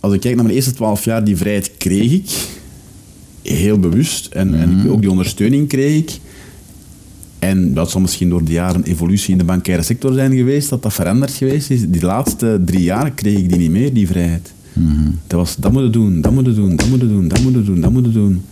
als 0.00 0.12
ik 0.14 0.20
kijk 0.20 0.34
naar 0.34 0.44
mijn 0.44 0.56
eerste 0.56 0.72
twaalf 0.72 1.04
jaar, 1.04 1.24
die 1.24 1.36
vrijheid 1.36 1.70
kreeg 1.78 2.12
ik, 2.12 2.30
heel 3.42 3.78
bewust, 3.78 4.26
en, 4.26 4.54
en 4.54 4.80
ik- 4.80 4.90
ook 4.90 5.00
die 5.00 5.10
ondersteuning 5.10 5.68
kreeg 5.68 5.96
ik. 5.98 6.18
En 7.44 7.74
dat 7.74 7.90
zal 7.90 8.00
misschien 8.00 8.28
door 8.28 8.44
de 8.44 8.52
jaren 8.52 8.82
evolutie 8.82 9.32
in 9.32 9.38
de 9.38 9.44
bankaire 9.44 9.82
sector 9.82 10.12
zijn 10.12 10.36
geweest, 10.36 10.68
dat 10.68 10.82
dat 10.82 10.92
veranderd 10.92 11.32
geweest 11.32 11.70
is. 11.70 11.88
Die 11.88 12.02
laatste 12.02 12.62
drie 12.64 12.82
jaar 12.82 13.10
kreeg 13.10 13.38
ik 13.38 13.48
die 13.48 13.58
niet 13.58 13.70
meer, 13.70 13.92
die 13.92 14.06
vrijheid. 14.06 14.52
Dat 15.26 15.38
was, 15.38 15.56
dat 15.56 15.72
moeten 15.72 15.92
doen, 15.92 16.20
dat 16.20 16.32
moeten 16.32 16.54
doen, 16.54 16.76
dat 16.76 16.88
moeten 16.88 17.08
doen, 17.08 17.28
dat 17.28 17.40
moeten 17.40 17.64
doen, 17.64 17.80
dat 17.80 17.92
moeten 17.92 18.12
doen. 18.12 18.42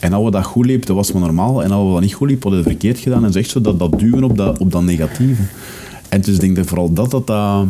En 0.00 0.12
als 0.12 0.24
we 0.24 0.30
dat 0.30 0.44
goed 0.44 0.66
liep, 0.66 0.86
dat 0.86 0.96
was 0.96 1.12
maar 1.12 1.22
normaal. 1.22 1.62
En 1.62 1.70
als 1.70 1.86
we 1.86 1.92
dat 1.92 2.00
niet 2.00 2.14
goed 2.14 2.28
liep, 2.28 2.42
hadden 2.42 2.62
we 2.62 2.68
het 2.68 2.78
verkeerd 2.78 3.02
gedaan. 3.02 3.24
En 3.24 3.32
zeg 3.32 3.46
zo 3.46 3.60
dat, 3.60 3.78
dat 3.78 3.98
duwen 3.98 4.24
op 4.24 4.36
dat, 4.36 4.58
op 4.58 4.72
dat 4.72 4.82
negatieve. 4.82 5.42
En 6.08 6.20
dus 6.20 6.34
ik 6.34 6.40
denk 6.40 6.56
dat 6.56 6.66
vooral 6.66 6.92
dat, 6.92 7.10
dat 7.10 7.26
dat... 7.26 7.66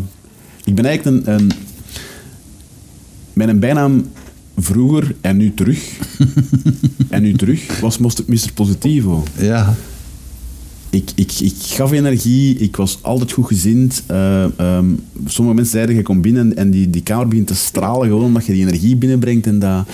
Ik 0.65 0.75
ben 0.75 0.85
eigenlijk 0.85 1.27
een... 1.27 1.35
een 1.35 1.51
mijn 3.33 3.59
bijnaam 3.59 4.05
vroeger 4.57 5.15
en 5.21 5.37
nu 5.37 5.55
terug, 5.55 5.99
en 7.09 7.23
nu 7.23 7.33
terug, 7.33 7.81
was 7.81 7.99
Mr. 7.99 8.53
Positivo 8.55 9.23
Ja. 9.39 9.75
Ik, 10.97 11.11
ik, 11.15 11.33
ik 11.41 11.55
gaf 11.59 11.93
energie, 11.93 12.59
ik 12.59 12.77
was 12.77 12.99
altijd 13.03 13.33
goed 13.33 13.47
gezind. 13.47 14.03
Eh, 14.07 14.45
ehm, 14.59 14.87
sommige 15.27 15.57
mensen 15.57 15.75
zeiden, 15.75 15.95
je 15.95 16.03
komt 16.03 16.23
binnen 16.23 16.57
en 16.57 16.71
die, 16.71 16.91
die 16.91 17.03
kamer 17.03 17.29
begint 17.29 17.47
te 17.47 17.55
stralen 17.55 18.07
gewoon 18.07 18.25
omdat 18.25 18.47
je 18.47 18.53
die 18.53 18.63
energie 18.67 18.97
binnenbrengt. 18.97 19.47
En, 19.47 19.59
dat. 19.59 19.89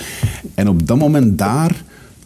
en 0.55 0.67
op 0.67 0.87
dat 0.87 0.97
moment 0.97 1.37
daar 1.37 1.83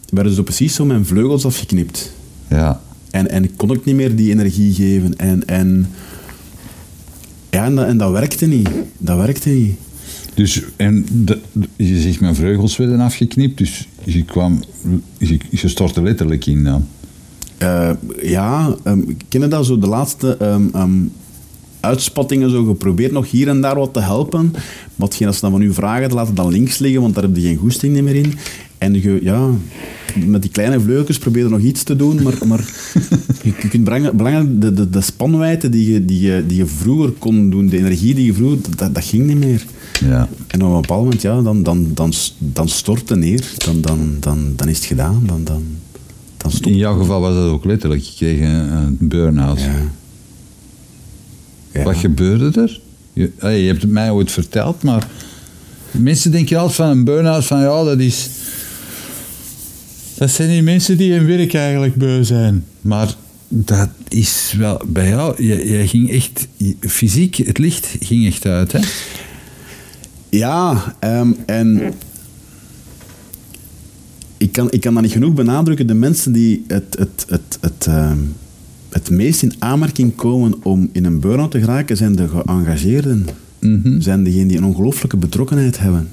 werden 0.08 0.32
zo 0.32 0.42
precies 0.42 0.74
zo 0.74 0.84
mijn 0.84 1.06
vleugels 1.06 1.44
afgeknipt. 1.44 2.12
Ja. 2.50 2.80
En, 3.10 3.30
en 3.30 3.44
ik 3.44 3.52
kon 3.56 3.70
ook 3.70 3.84
niet 3.84 3.94
meer 3.94 4.16
die 4.16 4.30
energie 4.30 4.74
geven. 4.74 5.16
En, 5.16 5.46
en, 5.46 5.88
ja, 7.50 7.64
en, 7.64 7.74
dat, 7.74 7.86
en 7.86 7.98
dat 7.98 8.12
werkte 8.12 8.46
niet. 8.46 8.68
Dat 8.98 9.16
werkte 9.16 9.48
niet. 9.48 9.76
Dus, 10.34 10.62
en 10.76 11.06
de, 11.24 11.38
je 11.76 12.00
zegt, 12.00 12.20
mijn 12.20 12.34
vleugels 12.34 12.76
werden 12.76 13.00
afgeknipt, 13.00 13.58
dus 13.58 13.88
je 14.04 14.24
kwam, 14.24 14.62
je, 15.18 15.38
je 15.50 15.68
stortte 15.68 16.02
letterlijk 16.02 16.46
in 16.46 16.64
dan. 16.64 16.86
Eh, 17.58 17.90
ja, 18.22 18.74
ehm, 18.82 19.00
ken 19.28 19.40
je 19.40 19.48
dat 19.48 19.66
zo 19.66 19.78
de 19.78 19.86
laatste 19.86 20.36
ehm, 20.36 20.62
ehm, 20.72 21.00
uitspattingen 21.80 22.50
zo 22.50 22.64
geprobeerd 22.64 23.12
nog 23.12 23.30
hier 23.30 23.48
en 23.48 23.60
daar 23.60 23.78
wat 23.78 23.92
te 23.92 24.00
helpen. 24.00 24.52
Maar 24.96 25.08
als 25.08 25.16
ze 25.16 25.40
dan 25.40 25.50
van 25.50 25.62
u 25.62 25.72
vragen, 25.72 26.12
laat 26.12 26.26
het 26.26 26.36
dan 26.36 26.52
links 26.52 26.78
liggen, 26.78 27.00
want 27.00 27.14
daar 27.14 27.24
heb 27.24 27.36
je 27.36 27.42
geen 27.42 27.56
goesting 27.56 28.02
meer 28.02 28.14
in. 28.14 28.34
En 28.78 29.02
je, 29.02 29.18
ja, 29.22 29.50
met 30.26 30.42
die 30.42 30.50
kleine 30.50 30.80
vleugels 30.80 31.18
probeer 31.18 31.42
je 31.42 31.48
nog 31.48 31.60
iets 31.60 31.82
te 31.82 31.96
doen, 31.96 32.22
maar, 32.22 32.38
maar 32.46 32.60
je, 33.42 33.52
kunt 33.68 33.84
belangrijk, 33.84 34.60
de, 34.60 34.72
de, 34.72 34.90
de 34.90 35.00
spanwijdte 35.00 35.68
die 35.68 35.92
je, 35.92 36.04
die, 36.04 36.20
je, 36.20 36.44
die 36.46 36.56
je 36.56 36.66
vroeger 36.66 37.10
kon 37.10 37.50
doen, 37.50 37.68
de 37.68 37.78
energie 37.78 38.14
die 38.14 38.24
je 38.24 38.34
vroeger, 38.34 38.58
dat, 38.76 38.94
dat 38.94 39.04
ging 39.04 39.26
niet 39.26 39.38
meer. 39.38 39.64
Ja. 40.00 40.28
En 40.46 40.62
op 40.62 40.74
een 40.74 40.80
bepaald 40.80 41.02
moment, 41.02 41.22
ja, 41.22 41.42
dan, 41.42 41.62
dan, 41.62 41.90
dan, 41.94 42.12
dan 42.38 42.68
stort 42.68 43.08
het 43.08 43.18
neer. 43.18 43.52
Dan, 43.56 43.80
dan, 43.80 44.16
dan, 44.20 44.52
dan 44.56 44.68
is 44.68 44.76
het 44.76 44.86
gedaan. 44.86 45.22
Dan, 45.26 45.44
dan, 45.44 45.62
dan 46.38 46.50
stopt 46.50 46.66
In 46.66 46.76
jouw 46.76 46.98
geval 46.98 47.20
was 47.20 47.34
dat 47.34 47.48
ook 47.50 47.64
letterlijk. 47.64 48.02
Je 48.02 48.14
kreeg 48.16 48.40
een, 48.40 48.72
een 48.72 48.96
burn-out. 49.00 49.60
Ja. 49.60 49.72
Ja. 51.72 51.82
Wat 51.82 51.96
gebeurde 51.96 52.60
er? 52.60 52.80
Je, 53.12 53.30
hey, 53.38 53.60
je 53.60 53.66
hebt 53.66 53.82
het 53.82 53.90
mij 53.90 54.10
ooit 54.10 54.30
verteld, 54.30 54.82
maar 54.82 55.06
mensen 55.90 56.30
denken 56.30 56.56
altijd 56.58 56.76
van 56.76 56.88
een 56.88 57.04
burn-out 57.04 57.44
van 57.44 57.60
ja, 57.60 57.84
dat 57.84 57.98
is. 57.98 58.28
Dat 60.16 60.30
zijn 60.30 60.48
die 60.48 60.62
mensen 60.62 60.96
die 60.96 61.12
hun 61.12 61.26
werk 61.26 61.54
eigenlijk 61.54 61.94
beu 61.94 62.24
zijn. 62.24 62.64
Maar 62.80 63.14
dat 63.48 63.88
is 64.08 64.54
wel 64.58 64.80
bij 64.86 65.08
jou. 65.08 65.44
Jij, 65.44 65.86
ging 65.86 66.10
echt 66.10 66.46
je- 66.56 66.76
fysiek, 66.80 67.36
het 67.36 67.58
licht 67.58 67.96
ging 68.00 68.26
echt 68.26 68.46
uit, 68.46 68.72
hè? 68.72 68.78
Ja, 70.28 70.94
ehm, 70.98 71.32
en 71.46 71.92
ik 74.38 74.52
kan, 74.52 74.70
ik 74.70 74.80
kan 74.80 74.94
dat 74.94 75.02
niet 75.02 75.12
genoeg 75.12 75.34
benadrukken. 75.34 75.86
De 75.86 75.94
mensen 75.94 76.32
die 76.32 76.64
het, 76.66 76.96
het, 76.98 77.24
het, 77.28 77.58
het, 77.60 77.86
ehm, 77.86 78.18
het 78.88 79.10
meest 79.10 79.42
in 79.42 79.52
aanmerking 79.58 80.14
komen 80.14 80.54
om 80.62 80.88
in 80.92 81.04
een 81.04 81.20
burn-out 81.20 81.50
te 81.50 81.60
geraken, 81.60 81.96
zijn 81.96 82.16
de 82.16 82.28
geëngageerden. 82.28 83.26
Zijn 83.98 84.24
degenen 84.24 84.48
die 84.48 84.56
een 84.56 84.64
ongelooflijke 84.64 85.16
betrokkenheid 85.16 85.78
hebben. 85.78 86.08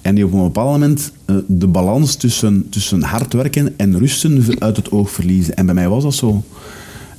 En 0.00 0.14
die 0.14 0.24
op 0.24 0.32
een 0.32 0.42
bepaald 0.42 0.70
moment 0.70 1.12
eh, 1.24 1.36
de 1.46 1.66
balans 1.66 2.14
tussen, 2.14 2.66
tussen 2.70 3.02
hard 3.02 3.32
werken 3.32 3.74
en 3.76 3.98
rusten 3.98 4.44
uit 4.58 4.76
het 4.76 4.90
oog 4.90 5.10
verliezen. 5.10 5.54
En 5.54 5.66
bij 5.66 5.74
mij 5.74 5.88
was 5.88 6.02
dat 6.02 6.14
zo. 6.14 6.44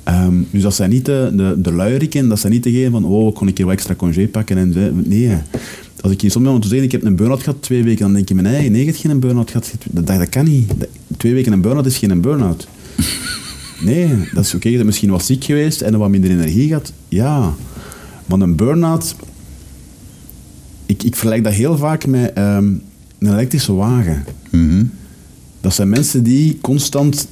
Ehm, 0.03 0.35
dus 0.49 0.61
dat 0.61 0.75
zijn 0.75 0.89
niet 0.89 1.05
de, 1.05 1.31
de, 1.35 1.55
de 1.57 1.71
luieriken, 1.71 2.29
dat 2.29 2.39
zijn 2.39 2.53
niet 2.53 2.63
degenen 2.63 2.91
van, 2.91 3.05
oh, 3.05 3.35
kon 3.35 3.47
ik 3.47 3.57
hier 3.57 3.65
wat 3.65 3.75
extra 3.75 3.95
congé 3.95 4.27
pakken. 4.27 4.57
En, 4.57 4.73
nee, 5.05 5.37
als 6.03 6.11
ik 6.11 6.19
soms 6.19 6.35
iemand 6.35 6.61
te 6.61 6.67
zeggen, 6.67 6.85
ik 6.85 6.91
heb 6.91 7.03
een 7.03 7.15
burn-out 7.15 7.43
gehad 7.43 7.61
twee 7.61 7.83
weken, 7.83 7.99
dan 8.01 8.13
denk 8.13 8.27
je, 8.27 8.35
nee, 8.35 8.69
nee, 8.69 8.79
je 8.79 8.85
hebt 8.91 8.97
geen 8.97 9.19
burn-out 9.19 9.51
gehad. 9.51 9.73
Dat, 9.89 10.07
dat, 10.07 10.17
dat 10.19 10.29
kan 10.29 10.45
niet. 10.45 10.67
Dat- 10.77 10.87
twee 11.17 11.33
weken 11.33 11.51
een 11.51 11.61
burn-out 11.61 11.85
is 11.85 11.97
geen 11.97 12.21
burn-out. 12.21 12.67
Nee, 13.81 14.09
dat 14.33 14.45
is 14.45 14.53
oké, 14.53 14.67
je 14.67 14.73
bent 14.73 14.85
misschien 14.85 15.09
wat 15.09 15.25
ziek 15.25 15.43
geweest 15.43 15.81
en 15.81 15.97
wat 15.97 16.09
minder 16.09 16.29
energie 16.31 16.67
gehad. 16.67 16.93
Ja, 17.07 17.53
maar 18.25 18.39
een 18.39 18.55
burn-out... 18.55 19.15
Ik, 20.85 21.03
ik 21.03 21.15
vergelijk 21.15 21.43
dat 21.43 21.53
heel 21.53 21.77
vaak 21.77 22.05
met 22.05 22.33
ehm, 22.33 22.63
een 23.19 23.31
elektrische 23.33 23.73
wagen. 23.73 24.25
Dat 25.61 25.73
zijn 25.73 25.89
mensen 25.89 26.23
die 26.23 26.57
constant 26.61 27.27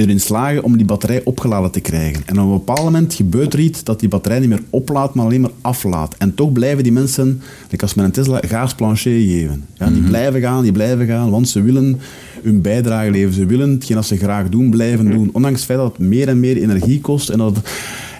erin 0.00 0.20
slagen 0.20 0.62
om 0.62 0.76
die 0.76 0.86
batterij 0.86 1.20
opgeladen 1.24 1.70
te 1.70 1.80
krijgen. 1.80 2.22
En 2.26 2.40
op 2.40 2.44
een 2.44 2.52
bepaald 2.52 2.82
moment 2.82 3.14
gebeurt 3.14 3.52
er 3.52 3.60
iets 3.60 3.84
dat 3.84 4.00
die 4.00 4.08
batterij 4.08 4.38
niet 4.38 4.48
meer 4.48 4.62
oplaadt, 4.70 5.14
maar 5.14 5.24
alleen 5.24 5.40
maar 5.40 5.50
aflaat. 5.60 6.14
En 6.18 6.34
toch 6.34 6.52
blijven 6.52 6.82
die 6.82 6.92
mensen, 6.92 7.40
like 7.70 7.82
als 7.82 7.94
met 7.94 8.04
een 8.04 8.12
Tesla, 8.12 8.40
gaas 8.46 8.74
plancher 8.74 9.12
geven. 9.12 9.64
Ja, 9.74 9.90
die 9.90 10.02
blijven 10.02 10.40
gaan, 10.40 10.62
die 10.62 10.72
blijven 10.72 11.06
gaan, 11.06 11.30
want 11.30 11.48
ze 11.48 11.62
willen 11.62 12.00
hun 12.42 12.60
bijdrage 12.60 13.10
leveren. 13.10 13.34
Ze 13.34 13.46
willen 13.46 13.70
hetgeen 13.70 13.96
dat 13.96 14.06
ze 14.06 14.16
graag 14.16 14.48
doen, 14.48 14.70
blijven 14.70 15.10
doen. 15.10 15.30
Ondanks 15.32 15.56
het 15.56 15.66
feit 15.66 15.78
dat 15.78 15.96
het 15.96 16.06
meer 16.06 16.28
en 16.28 16.40
meer 16.40 16.56
energie 16.56 17.00
kost. 17.00 17.28
En, 17.28 17.38
dat, 17.38 17.60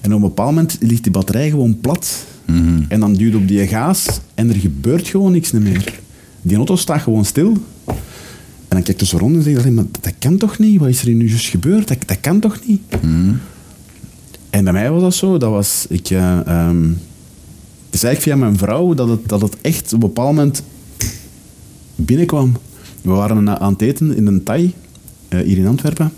en 0.02 0.14
op 0.14 0.16
een 0.16 0.28
bepaald 0.28 0.54
moment 0.54 0.76
ligt 0.80 1.02
die 1.02 1.12
batterij 1.12 1.50
gewoon 1.50 1.78
plat. 1.80 2.26
En 2.88 3.00
dan 3.00 3.14
duwt 3.14 3.34
op 3.34 3.48
die 3.48 3.66
gaas 3.66 4.20
en 4.34 4.48
er 4.48 4.56
gebeurt 4.56 5.08
gewoon 5.08 5.32
niks 5.32 5.52
meer. 5.52 6.00
Die 6.42 6.56
auto 6.56 6.76
staat 6.76 7.00
gewoon 7.00 7.24
stil. 7.24 7.56
En 8.68 8.76
dan 8.76 8.82
kijk 8.82 9.00
je 9.00 9.06
zo 9.06 9.16
rond 9.16 9.36
en 9.36 9.42
zeg 9.42 9.64
je, 9.64 9.70
maar 9.70 9.84
dat, 10.00 10.12
kan 10.18 10.36
toch 10.36 10.58
niet? 10.58 10.80
Wat 10.80 10.88
is 10.88 11.00
er 11.00 11.06
hier 11.06 11.16
nu 11.16 11.28
juist 11.28 11.48
gebeurd? 11.48 11.88
Dat, 11.88 11.98
dat 12.06 12.20
kan 12.20 12.40
toch 12.40 12.58
niet? 12.66 12.80
En 14.50 14.64
bij 14.64 14.72
mij 14.72 14.90
was 14.90 15.02
dat 15.02 15.14
zo. 15.14 15.38
Dat 15.38 15.50
was, 15.50 15.86
ik, 15.88 16.10
eh, 16.10 16.46
ehm, 16.46 16.88
Het 17.86 17.94
is 17.94 18.02
eigenlijk 18.02 18.20
via 18.22 18.36
mijn 18.36 18.58
vrouw 18.58 18.94
dat 18.94 19.08
het, 19.08 19.28
dat 19.28 19.40
het 19.40 19.56
echt 19.60 19.86
op 19.86 19.92
een 19.92 20.08
bepaald 20.08 20.34
moment 20.34 20.62
binnenkwam. 21.94 22.56
We 23.02 23.10
waren 23.10 23.60
aan 23.60 23.72
het 23.72 23.82
eten 23.82 24.16
in 24.16 24.26
een 24.26 24.42
Thai, 24.42 24.74
eh, 25.28 25.40
hier 25.40 25.58
in 25.58 25.66
Antwerpen. 25.66 26.12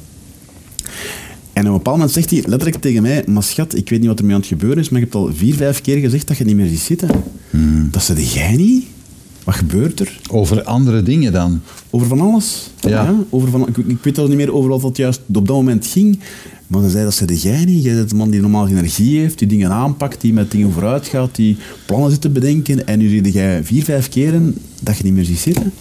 En 1.52 1.62
op 1.62 1.72
een 1.72 1.76
bepaald 1.76 1.96
moment 1.96 2.10
zegt 2.14 2.30
hij 2.30 2.42
letterlijk 2.46 2.82
tegen 2.82 3.02
mij, 3.02 3.24
maar 3.26 3.42
schat, 3.42 3.76
ik 3.76 3.88
weet 3.88 3.98
niet 3.98 4.08
wat 4.08 4.18
er 4.18 4.24
mee 4.24 4.34
aan 4.34 4.40
het 4.40 4.48
gebeuren 4.48 4.78
is, 4.78 4.88
maar 4.88 5.00
je 5.00 5.04
hebt 5.04 5.16
al 5.16 5.30
vier, 5.34 5.54
vijf 5.54 5.80
keer 5.80 5.98
gezegd 5.98 6.28
dat 6.28 6.36
je 6.36 6.44
niet 6.44 6.56
meer 6.56 6.68
ziet 6.68 6.78
zitten. 6.78 7.08
Dat 7.90 8.02
zei 8.02 8.24
jij 8.24 8.56
niet? 8.56 8.86
Wat 9.50 9.58
gebeurt 9.58 10.00
er? 10.00 10.20
Over 10.30 10.62
andere 10.62 11.02
dingen 11.02 11.32
dan. 11.32 11.60
Over 11.90 12.06
van 12.06 12.20
alles. 12.20 12.70
Ja. 12.80 13.14
over 13.30 13.50
van, 13.50 13.68
ik, 13.68 13.76
ik 13.76 13.98
weet 14.02 14.18
al 14.18 14.26
niet 14.26 14.36
meer 14.36 14.52
over 14.52 14.70
wat 14.70 14.80
dat 14.80 14.96
juist 14.96 15.20
op 15.26 15.46
dat 15.46 15.56
moment 15.56 15.86
ging. 15.86 16.18
Maar 16.66 16.82
ze 16.82 16.90
zei, 16.90 17.04
dat 17.04 17.14
zei 17.14 17.34
jij 17.34 17.64
niet. 17.64 17.84
Jij 17.84 17.94
bent 17.94 18.10
de 18.10 18.14
man 18.14 18.30
die 18.30 18.40
normaal 18.40 18.68
energie 18.68 19.18
heeft, 19.18 19.38
die 19.38 19.48
dingen 19.48 19.70
aanpakt, 19.70 20.20
die 20.20 20.32
met 20.32 20.50
dingen 20.50 20.72
vooruit 20.72 21.06
gaat, 21.06 21.36
die 21.36 21.56
plannen 21.86 22.10
zit 22.10 22.20
te 22.20 22.28
bedenken. 22.28 22.86
En 22.86 22.98
nu 22.98 23.08
zie 23.08 23.32
jij 23.32 23.64
vier, 23.64 23.84
vijf 23.84 24.08
keren 24.08 24.54
dat 24.82 24.96
je 24.96 25.04
niet 25.04 25.12
meer 25.12 25.24
ziet 25.24 25.38
zitten. 25.38 25.72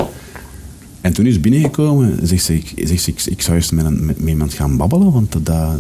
En 1.02 1.14
toen 1.14 1.26
is 1.26 1.34
ze 1.34 1.40
binnengekomen, 1.40 2.28
zegt 2.28 2.44
ze, 2.44 2.56
ik, 2.56 2.74
zegt 2.88 3.02
ze, 3.02 3.12
ik, 3.12 3.26
ik 3.26 3.42
zou 3.42 3.58
eerst 3.58 3.72
met, 3.72 3.86
een, 3.86 4.06
met, 4.06 4.20
met 4.20 4.30
iemand 4.30 4.54
gaan 4.54 4.78
babbelen, 4.78 5.12
want 5.12 5.32
dat, 5.32 5.46
dat, 5.46 5.76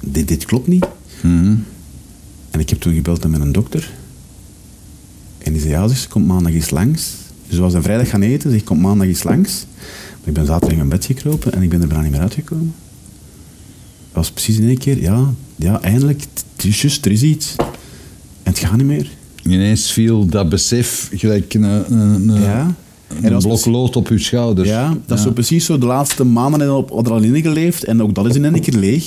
dit, 0.00 0.28
dit 0.28 0.44
klopt 0.44 0.66
niet. 0.66 0.86
En 2.50 2.60
ik 2.60 2.70
heb 2.70 2.80
toen 2.80 2.94
gebeld 2.94 3.28
met 3.28 3.40
een 3.40 3.52
dokter. 3.52 3.90
En 5.38 5.52
die 5.52 5.60
zei, 5.60 5.72
ja, 5.72 5.88
ze, 5.88 6.08
komt 6.08 6.26
maandag 6.26 6.52
eens 6.52 6.70
langs. 6.70 7.20
Dus 7.52 7.60
we 7.60 7.66
was 7.66 7.76
een 7.76 7.82
vrijdag 7.82 8.08
gaan 8.08 8.22
eten, 8.22 8.50
zeg, 8.50 8.64
komt 8.64 8.80
maandag 8.80 9.06
eens 9.06 9.22
langs. 9.22 9.66
Maar 10.18 10.28
ik 10.28 10.32
ben 10.32 10.46
zaterdag 10.46 10.70
in 10.70 10.76
mijn 10.76 10.88
bed 10.88 11.04
gekropen 11.04 11.52
en 11.52 11.62
ik 11.62 11.68
ben 11.68 11.80
er 11.80 11.88
bijna 11.88 12.02
niet 12.02 12.12
meer 12.12 12.20
uitgekomen. 12.20 12.74
Dat 14.12 14.14
was 14.22 14.30
precies 14.30 14.58
in 14.58 14.66
één 14.66 14.78
keer, 14.78 15.00
ja, 15.00 15.32
ja 15.56 15.80
eindelijk, 15.80 16.20
het 16.56 16.64
is 16.64 16.82
juist, 16.82 17.04
er 17.04 17.12
is 17.12 17.22
iets. 17.22 17.54
En 17.56 17.64
het 18.42 18.58
gaat 18.58 18.76
niet 18.76 18.86
meer. 18.86 19.10
Ineens 19.42 19.92
viel 19.92 20.26
dat 20.26 20.48
besef 20.48 21.10
gelijk 21.14 21.54
een, 21.54 21.62
een, 21.62 22.40
Ja. 22.40 22.74
En 23.22 23.32
een 23.32 23.38
blok 23.38 23.64
lood 23.64 23.96
op 23.96 24.08
uw 24.08 24.18
schouders. 24.18 24.68
Ja, 24.68 24.96
dat 25.06 25.18
is 25.18 25.24
zo 25.24 25.30
precies 25.30 25.64
zo 25.64 25.78
de 25.78 25.86
laatste 25.86 26.24
maanden 26.24 26.76
op 26.76 26.90
adrenaline 26.90 27.40
geleefd 27.40 27.84
en 27.84 28.02
ook 28.02 28.14
dat 28.14 28.26
is 28.26 28.34
in 28.34 28.44
één 28.44 28.60
keer 28.60 28.78
leeg. 28.78 29.04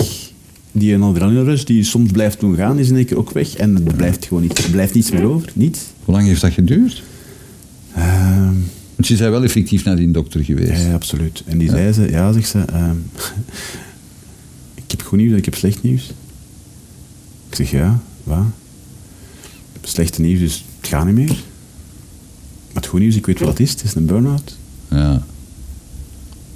Die 0.71 0.97
adrenaline 0.97 1.63
die 1.63 1.83
soms 1.83 2.11
blijft 2.11 2.39
doen 2.39 2.55
gaan, 2.55 2.79
is 2.79 2.89
in 2.89 2.95
één 2.95 3.05
keer 3.05 3.17
ook 3.17 3.31
weg 3.31 3.55
en 3.55 3.75
er 3.85 3.93
blijft 3.95 4.25
gewoon 4.25 4.43
niet, 4.43 4.57
er 4.57 4.69
blijft 4.69 4.93
niets 4.93 5.11
meer 5.11 5.23
over. 5.23 5.51
Niets. 5.53 5.79
Hoe 6.03 6.15
lang 6.15 6.27
heeft 6.27 6.41
dat 6.41 6.51
geduurd? 6.51 7.03
Ehm, 7.95 8.53
Want 8.95 9.07
je 9.07 9.17
bent 9.17 9.29
wel 9.29 9.43
effectief 9.43 9.83
naar 9.83 9.95
die 9.95 10.11
dokter 10.11 10.43
geweest. 10.43 10.81
ja, 10.81 10.93
absoluut. 10.93 11.43
En 11.45 11.57
die 11.57 11.69
zei 11.69 11.91
ze, 11.93 12.09
ja, 12.09 12.31
zegt 12.31 12.49
ze, 12.49 12.59
ehm, 12.59 12.95
ik 14.85 14.91
heb 14.91 15.01
goed 15.01 15.17
nieuws 15.17 15.31
en 15.31 15.37
ik 15.37 15.45
heb 15.45 15.55
slecht 15.55 15.83
nieuws. 15.83 16.13
Ik 17.49 17.55
zeg, 17.55 17.71
ja, 17.71 17.99
wat? 18.23 18.43
Slechte 19.81 20.21
nieuws, 20.21 20.39
dus 20.39 20.65
het 20.79 20.87
gaat 20.87 21.05
niet 21.05 21.15
meer. 21.15 21.27
Maar 22.73 22.83
het 22.83 22.85
goede 22.85 23.05
nieuws, 23.05 23.17
ik 23.17 23.25
weet 23.25 23.39
wat 23.39 23.47
het 23.47 23.59
is, 23.59 23.71
het 23.71 23.83
is 23.83 23.95
een 23.95 24.05
burn-out. 24.05 24.57
Ja. 24.89 25.23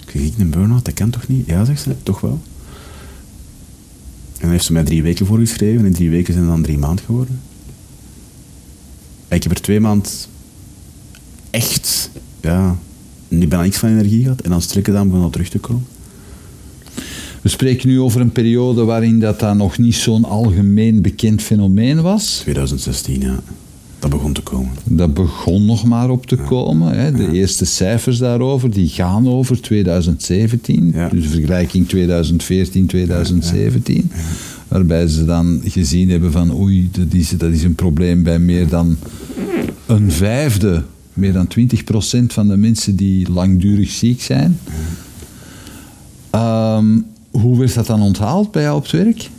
Ik 0.05 0.09
zeg, 0.11 0.21
ik 0.21 0.33
een 0.37 0.49
burn-out, 0.49 0.85
dat 0.85 0.93
kan 0.93 1.09
toch 1.09 1.27
niet? 1.27 1.45
Ja, 1.45 1.65
zegt 1.65 1.81
ze, 1.81 1.95
toch 2.03 2.21
wel. 2.21 2.41
En 4.33 4.45
dan 4.45 4.49
heeft 4.49 4.65
ze 4.65 4.73
mij 4.73 4.83
drie 4.83 5.03
weken 5.03 5.25
voorgeschreven. 5.25 5.79
En 5.79 5.85
in 5.85 5.93
drie 5.93 6.09
weken 6.09 6.33
zijn 6.33 6.45
het 6.45 6.53
dan 6.53 6.63
drie 6.63 6.77
maanden 6.77 7.05
geworden. 7.05 7.41
En 9.27 9.35
ik 9.37 9.43
heb 9.43 9.51
er 9.51 9.61
twee 9.61 9.79
maanden 9.79 10.11
echt, 11.49 12.11
ja, 12.41 12.77
niet 13.27 13.49
bijna 13.49 13.63
niks 13.63 13.77
van 13.77 13.89
energie 13.89 14.23
gehad. 14.23 14.41
En 14.41 14.49
dan 14.49 14.61
strikken 14.61 14.93
dan 14.93 15.21
dat 15.21 15.31
terug 15.31 15.49
te 15.49 15.59
komen. 15.59 15.85
We 17.41 17.49
spreken 17.49 17.89
nu 17.89 17.99
over 17.99 18.21
een 18.21 18.31
periode 18.31 18.83
waarin 18.83 19.19
dat, 19.19 19.39
dat 19.39 19.55
nog 19.55 19.77
niet 19.77 19.95
zo'n 19.95 20.25
algemeen 20.25 21.01
bekend 21.01 21.41
fenomeen 21.41 22.01
was. 22.01 22.39
2016, 22.41 23.21
ja. 23.21 23.39
Dat 23.99 24.09
begon 24.09 24.33
te 24.33 24.41
komen. 24.41 24.71
Dat 24.83 25.13
begon 25.13 25.65
nog 25.65 25.85
maar 25.85 26.09
op 26.09 26.25
te 26.25 26.35
komen. 26.35 26.97
Hè. 26.97 27.11
De 27.11 27.31
eerste 27.31 27.65
cijfers 27.65 28.17
daarover 28.17 28.71
die 28.71 28.87
gaan 28.87 29.29
over 29.29 29.61
2017. 29.61 30.91
Ja. 30.95 31.09
Dus 31.09 31.27
vergelijking 31.27 31.87
2014, 31.87 32.85
2017. 32.85 34.11
Waarbij 34.67 35.07
ze 35.07 35.25
dan 35.25 35.61
gezien 35.63 36.09
hebben 36.09 36.31
van 36.31 36.55
oei, 36.55 36.89
dat 36.91 37.13
is, 37.13 37.29
dat 37.29 37.51
is 37.51 37.63
een 37.63 37.75
probleem 37.75 38.23
bij 38.23 38.39
meer 38.39 38.67
dan 38.67 38.97
een 39.85 40.11
vijfde, 40.11 40.83
meer 41.13 41.33
dan 41.33 41.47
20% 41.47 42.25
van 42.27 42.47
de 42.47 42.57
mensen 42.57 42.95
die 42.95 43.31
langdurig 43.31 43.89
ziek 43.89 44.21
zijn. 44.21 44.59
Ehm, 46.29 46.99
hoe 47.31 47.57
werd 47.57 47.73
dat 47.73 47.85
dan 47.85 48.01
onthaald 48.01 48.51
bij 48.51 48.61
jou 48.61 48.77
op 48.77 48.83
het 48.83 48.91
werk? 48.91 49.29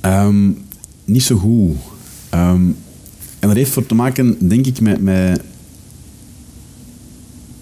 Ehm, 0.00 0.50
niet 1.04 1.22
zo 1.22 1.36
goed. 1.36 1.76
Ehm, 2.28 2.62
en 3.38 3.48
dat 3.48 3.54
heeft 3.56 3.70
voor 3.70 3.86
te 3.86 3.94
maken, 3.94 4.48
denk 4.48 4.66
ik, 4.66 4.80
met, 4.80 5.02
met, 5.02 5.42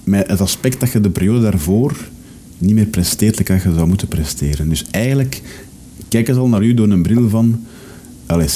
met 0.05 0.29
het 0.29 0.40
aspect 0.40 0.81
dat 0.81 0.92
je 0.92 1.01
de 1.01 1.11
periode 1.11 1.40
daarvoor 1.40 1.96
niet 2.59 2.75
meer 2.75 2.87
presteert 2.87 3.37
dat 3.37 3.62
je 3.62 3.73
zou 3.75 3.87
moeten 3.87 4.09
presteren. 4.09 4.68
Dus 4.68 4.85
eigenlijk 4.90 5.42
kijken 6.09 6.35
ze 6.35 6.40
al 6.40 6.49
naar 6.49 6.62
u 6.62 6.75
door 6.75 6.88
een 6.88 7.03
bril 7.03 7.29
van... 7.29 7.64
Allee, 8.27 8.49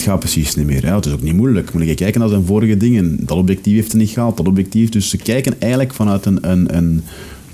het 0.00 0.08
gaat 0.08 0.18
precies 0.18 0.54
niet 0.54 0.66
meer. 0.66 0.86
Hè. 0.86 0.94
Het 0.94 1.06
is 1.06 1.12
ook 1.12 1.22
niet 1.22 1.36
moeilijk. 1.36 1.72
Moet 1.72 1.86
je 1.86 1.94
kijken 1.94 2.20
naar 2.20 2.28
zijn 2.28 2.44
vorige 2.44 2.76
dingen. 2.76 3.16
Dat 3.20 3.36
objectief 3.36 3.74
heeft 3.74 3.92
het 3.92 4.00
niet 4.00 4.10
gehaald, 4.10 4.36
dat 4.36 4.48
objectief. 4.48 4.88
Dus 4.88 5.08
ze 5.08 5.16
kijken 5.16 5.60
eigenlijk 5.60 5.94
vanuit 5.94 6.26
een... 6.26 6.50
een, 6.50 6.76
een 6.76 7.02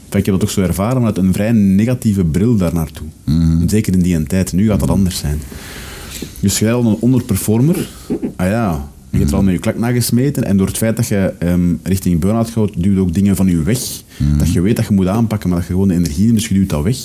ik 0.06 0.26
heb 0.26 0.34
dat 0.34 0.42
ook 0.42 0.50
zo 0.50 0.60
ervaren, 0.60 0.96
vanuit 0.96 1.18
een 1.18 1.32
vrij 1.32 1.52
negatieve 1.52 2.24
bril 2.24 2.56
daar 2.56 2.74
naartoe. 2.74 3.06
Zeker 3.66 3.92
in 3.92 4.02
die 4.02 4.22
tijd. 4.22 4.52
Nu 4.52 4.66
gaat 4.66 4.80
dat 4.80 4.88
anders 4.88 5.18
zijn. 5.18 5.40
Dus 6.40 6.58
jij 6.58 6.72
al 6.72 6.86
een 6.86 6.96
onderperformer. 7.00 7.88
Ah 8.36 8.46
ja, 8.46 8.88
je 9.16 9.22
hebt 9.22 9.30
er 9.30 9.36
al 9.36 9.44
met 9.44 9.54
je 9.54 9.60
klak 9.60 9.78
nagesmeten. 9.78 10.44
En 10.44 10.56
door 10.56 10.66
het 10.66 10.76
feit 10.76 10.96
dat 10.96 11.06
je 11.06 11.32
ehm, 11.38 11.74
richting 11.82 12.20
burn-out 12.20 12.50
gaat, 12.50 12.70
duwt 12.76 12.98
ook 12.98 13.14
dingen 13.14 13.36
van 13.36 13.46
je 13.46 13.62
weg. 13.62 13.78
Dat 14.38 14.52
je 14.52 14.60
weet 14.60 14.76
dat 14.76 14.86
je 14.86 14.94
moet 14.94 15.06
aanpakken, 15.06 15.48
maar 15.48 15.58
dat 15.58 15.66
je 15.66 15.72
gewoon 15.72 15.88
de 15.88 15.94
energie 15.94 16.24
hebt, 16.24 16.34
dus 16.34 16.48
je 16.48 16.54
duwt 16.54 16.68
dat 16.68 16.82
weg. 16.82 16.96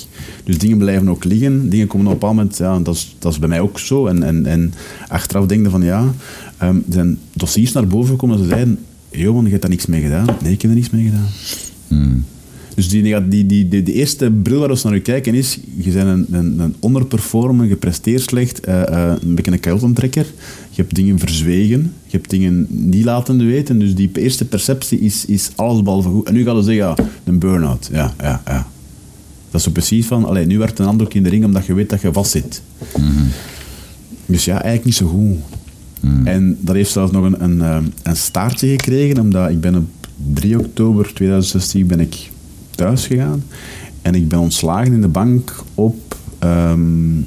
Dus 0.44 0.58
dingen 0.58 0.78
blijven 0.78 1.08
ook 1.08 1.24
liggen. 1.24 1.68
Dingen 1.68 1.86
komen 1.86 2.06
op 2.06 2.12
een 2.12 2.18
bepaald 2.18 2.36
moment, 2.36 2.58
ja, 2.58 2.78
dat 2.78 2.94
is, 2.94 3.16
dat 3.18 3.32
is 3.32 3.38
bij 3.38 3.48
mij 3.48 3.60
ook 3.60 3.78
zo. 3.78 4.06
En, 4.06 4.22
en, 4.22 4.46
en 4.46 4.74
achteraf 5.08 5.46
denk 5.46 5.64
je 5.64 5.70
van 5.70 5.82
ja, 5.82 6.12
er 6.58 6.74
zijn 6.88 7.18
dossiers 7.32 7.72
naar 7.72 7.86
boven 7.86 8.10
gekomen 8.10 8.36
dat 8.36 8.46
ze 8.46 8.52
zeiden, 8.52 8.78
joh, 9.10 9.42
je 9.44 9.48
hebt 9.48 9.62
daar 9.62 9.70
niks 9.70 9.86
mee 9.86 10.02
gedaan. 10.02 10.26
Nee, 10.42 10.52
ik 10.52 10.62
heb 10.62 10.70
er 10.70 10.76
niks 10.76 10.90
mee 10.90 11.04
gedaan. 11.04 11.26
Dus 12.74 12.88
die, 12.88 13.02
die, 13.02 13.46
die, 13.46 13.68
die, 13.68 13.82
de 13.82 13.92
eerste 13.92 14.30
bril 14.30 14.58
waar 14.58 14.68
we 14.68 14.88
naar 14.88 15.00
kijken 15.00 15.34
is, 15.34 15.58
je 15.76 15.90
bent 15.90 16.08
een, 16.08 16.26
een, 16.30 16.58
een 16.58 16.74
onderperformer, 16.78 17.66
je 17.66 17.76
presteert 17.76 18.22
slecht, 18.22 18.60
eh, 18.60 18.82
eh, 18.82 19.16
een 19.22 19.34
beetje 19.34 19.52
een 19.52 19.60
keiltentrekker. 19.60 20.26
Je 20.70 20.82
hebt 20.82 20.94
dingen 20.94 21.18
verzwegen, 21.18 21.92
je 22.06 22.16
hebt 22.16 22.30
dingen 22.30 22.66
niet 22.68 23.04
laten 23.04 23.46
weten. 23.46 23.78
Dus 23.78 23.94
die 23.94 24.10
eerste 24.14 24.44
perceptie 24.44 25.00
is, 25.00 25.24
is 25.24 25.50
alles 25.54 25.82
behalve 25.82 26.08
goed. 26.08 26.26
En 26.26 26.34
nu 26.34 26.44
gaan 26.44 26.56
we 26.56 26.62
zeggen, 26.62 26.84
ja, 26.84 26.94
een 27.24 27.38
burn-out. 27.38 27.88
Ja, 27.92 28.14
ja, 28.20 28.42
ja. 28.46 28.66
Dat 29.50 29.60
is 29.60 29.66
zo 29.66 29.72
precies 29.72 30.06
van, 30.06 30.24
allee, 30.24 30.46
nu 30.46 30.58
werd 30.58 30.78
een 30.78 30.84
handdoek 30.84 31.14
in 31.14 31.22
de 31.22 31.28
ring 31.28 31.44
omdat 31.44 31.66
je 31.66 31.74
weet 31.74 31.90
dat 31.90 32.00
je 32.00 32.12
vastzit. 32.12 32.62
Dus 34.26 34.44
ja, 34.44 34.52
eigenlijk 34.52 34.84
niet 34.84 34.94
zo 34.94 35.06
goed. 35.06 35.38
En 36.24 36.58
dat 36.60 36.74
heeft 36.74 36.90
zelfs 36.90 37.12
nog 37.12 37.24
een, 37.24 37.42
een, 37.42 37.62
eh, 37.62 37.78
een 38.02 38.16
staartje 38.16 38.68
gekregen, 38.68 39.18
omdat 39.18 39.50
ik 39.50 39.60
ben 39.60 39.74
op 39.74 39.88
3 40.32 40.58
oktober 40.58 41.14
2016 41.14 41.86
ben 41.86 42.00
ik 42.00 42.30
thuis 42.76 43.06
gegaan. 43.06 43.42
En 44.02 44.14
ik 44.14 44.28
ben 44.28 44.38
ontslagen 44.38 44.92
in 44.92 45.00
de 45.00 45.08
bank 45.08 45.62
op 45.74 46.16
ehm, 46.38 46.80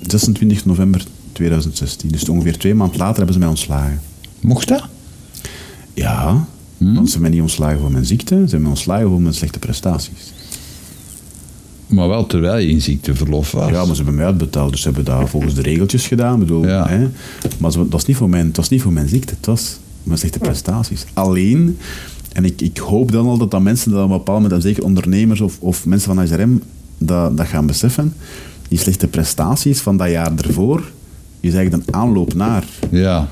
26 0.08 0.66
november 0.66 1.04
2016. 1.32 2.10
Dus 2.10 2.30
ongeveer 2.30 2.58
twee 2.58 2.76
maanden 2.76 2.98
later 2.98 3.16
hebben 3.16 3.34
ze 3.34 3.40
mij 3.40 3.50
ontslagen. 3.50 4.02
Mocht 4.40 4.68
dat? 4.68 4.84
Ja, 5.94 6.46
want 6.78 6.96
ze 6.96 7.02
hebben 7.04 7.22
mij 7.22 7.30
niet 7.30 7.42
ontslagen 7.42 7.80
voor 7.80 7.92
mijn 7.92 8.06
ziekte, 8.06 8.34
ze 8.36 8.40
hebben 8.42 8.62
mij 8.62 8.70
ontslagen 8.70 9.08
voor 9.10 9.22
mijn 9.22 9.34
slechte 9.34 9.60
prestaties. 9.60 10.34
Maar 11.88 12.08
wel 12.08 12.26
terwijl 12.26 12.58
je 12.58 12.68
in 12.68 12.82
ziekteverlof 12.82 13.52
was. 13.52 13.70
Ja, 13.70 13.76
maar 13.86 13.86
ze 13.96 13.96
hebben 13.96 14.16
mij 14.16 14.26
uitbetaald, 14.26 14.72
dus 14.72 14.82
ze 14.82 14.86
hebben 14.88 15.06
dat 15.06 15.30
volgens 15.30 15.54
de 15.56 15.62
regeltjes 15.62 16.08
gedaan. 16.08 16.40
Bedoel, 16.40 16.68
Ja. 16.68 16.88
hè? 16.88 17.00
Maar 17.58 17.72
dat 17.72 17.88
was, 17.90 18.06
niet 18.06 18.18
voor 18.18 18.30
mijn, 18.30 18.48
het 18.48 18.58
was 18.58 18.70
niet 18.70 18.82
voor 18.82 18.94
mijn 18.94 19.08
ziekte, 19.10 19.34
het 19.38 19.46
was 19.46 19.78
mijn 20.04 20.18
slechte 20.20 20.40
prestaties. 20.40 21.06
Alleen, 21.14 21.78
en 22.36 22.46
ik, 22.46 22.62
ik 22.62 22.78
hoop 22.78 23.12
dan 23.12 23.28
altijd 23.28 23.52
dat 23.52 23.62
mensen 23.62 23.92
dat 23.92 24.04
op 24.04 24.10
een 24.12 24.18
bepaald 24.18 24.42
moment, 24.42 24.56
en 24.56 24.68
zeker 24.68 24.84
ondernemers 24.84 25.42
of, 25.42 25.58
of 25.60 25.86
mensen 25.86 26.16
van 26.16 26.26
HRM, 26.28 26.62
dat, 26.98 27.38
dat 27.38 27.48
gaan 27.48 27.66
beseffen. 27.66 28.14
Die 28.68 28.80
slechte 28.80 29.08
prestaties 29.08 29.80
van 29.80 29.98
dat 29.98 30.10
jaar 30.10 30.32
ervoor, 30.38 30.92
is 31.40 31.54
eigenlijk 31.54 31.88
een 31.88 31.94
aanloop 31.94 32.34
naar. 32.34 32.64
Ja. 32.92 33.28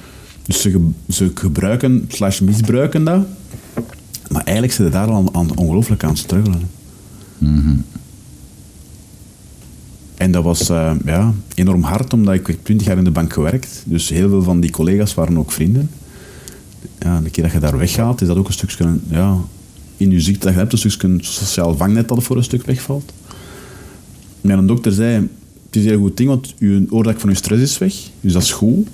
Dus 0.46 0.62
ze, 0.62 0.72
ge- 0.72 0.90
ze 1.14 1.32
gebruiken, 1.34 2.06
slash 2.08 2.40
misbruiken 2.40 3.04
dat. 3.04 3.26
Maar 4.30 4.44
eigenlijk 4.44 4.74
zitten 4.76 4.94
daar 4.94 5.08
al 5.08 5.16
aan, 5.16 5.36
aan, 5.36 5.58
ongelooflijk 5.58 6.04
aan 6.04 6.18
struggelen. 6.18 6.62
En 10.18 10.32
dat 10.32 10.44
was 10.44 10.70
eh, 10.70 10.92
ja, 11.06 11.34
enorm 11.56 11.84
hard, 11.84 12.14
omdat 12.14 12.34
ik 12.34 12.58
20 12.64 12.88
jaar 12.88 12.98
in 12.98 13.04
de 13.04 13.12
bank 13.12 13.34
gewerkt. 13.34 13.84
Dus 13.86 14.10
heel 14.10 14.30
veel 14.30 14.44
van 14.44 14.60
die 14.60 14.72
collega's 14.72 15.14
waren 15.14 15.38
ook 15.38 15.52
vrienden. 15.52 15.90
Ja, 17.00 17.20
de 17.20 17.30
keer 17.30 17.44
dat 17.44 17.52
je 17.52 17.60
daar 17.60 17.78
weggaat, 17.78 18.22
is 18.22 18.28
dat 18.28 18.38
ook 18.38 18.48
een 18.48 18.54
stukje... 18.54 18.98
Ja, 19.10 19.38
in 19.98 20.12
je 20.12 20.22
ziekte 20.22 20.46
dat 20.46 20.54
je 20.54 20.60
hebt, 20.60 20.72
een 20.72 20.92
stukje 20.92 21.18
sociaal 21.20 21.78
vangnet 21.78 22.08
dat 22.08 22.24
voor 22.24 22.38
een 22.38 22.44
stuk 22.44 22.66
wegvalt. 22.66 23.14
Mijn 24.42 24.68
dokter 24.68 24.92
zei, 24.92 25.30
het 25.66 25.76
is 25.76 25.84
een 25.84 25.90
heel 25.90 26.00
goed 26.00 26.18
ding, 26.18 26.30
want 26.30 26.54
je 26.58 26.86
oorzaak 26.90 27.20
van 27.20 27.30
je 27.30 27.36
stress 27.36 27.62
is 27.62 27.78
weg. 27.78 27.94
Dus 28.22 28.34
dat 28.34 28.42
is 28.42 28.52
goed. 28.52 28.88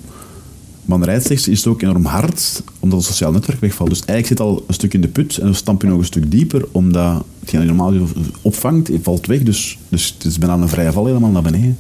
Maar 0.86 1.10
aan 1.10 1.20
de 1.20 1.34
is 1.34 1.46
het 1.46 1.68
ook 1.68 1.82
enorm 1.82 2.06
hard, 2.06 2.64
omdat 2.80 3.00
het 3.00 3.08
sociaal 3.08 3.32
netwerk 3.32 3.60
wegvalt. 3.60 3.90
Dus 3.90 4.06
eigenlijk 4.06 4.28
zit 4.28 4.40
al 4.40 4.64
een 4.68 4.74
stuk 4.74 4.94
in 4.94 5.02
de 5.02 5.08
put 5.08 5.38
en 5.38 5.46
dan 5.46 5.56
stamp 5.56 5.82
je 5.82 5.88
nog 5.88 6.00
een 6.00 6.06
stuk 6.06 6.32
dieper, 6.32 6.66
omdat 6.72 7.24
hetgeen 7.40 7.62
je 7.62 7.66
normaal 7.66 7.94
opvangt, 8.42 8.90
valt 9.02 9.26
weg. 9.26 9.44
Dus, 9.44 9.78
dus 9.90 10.14
het 10.14 10.26
is 10.26 10.38
bijna 10.38 10.56
een 10.56 10.70
vrije 10.70 10.92
val 10.92 11.06
helemaal 11.06 11.30
naar 11.30 11.42
beneden. 11.42 11.78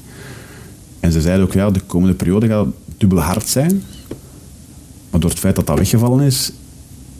En 0.99 1.11
ze 1.11 1.21
zeiden 1.21 1.45
ook, 1.45 1.53
ja, 1.53 1.71
de 1.71 1.79
komende 1.79 2.15
periode 2.15 2.47
gaat 2.47 2.67
dubbel 2.97 3.19
hard 3.19 3.47
zijn. 3.47 3.83
Maar 5.09 5.19
door 5.19 5.29
het 5.29 5.39
feit 5.39 5.55
dat 5.55 5.67
dat 5.67 5.77
weggevallen 5.77 6.25
is, 6.25 6.51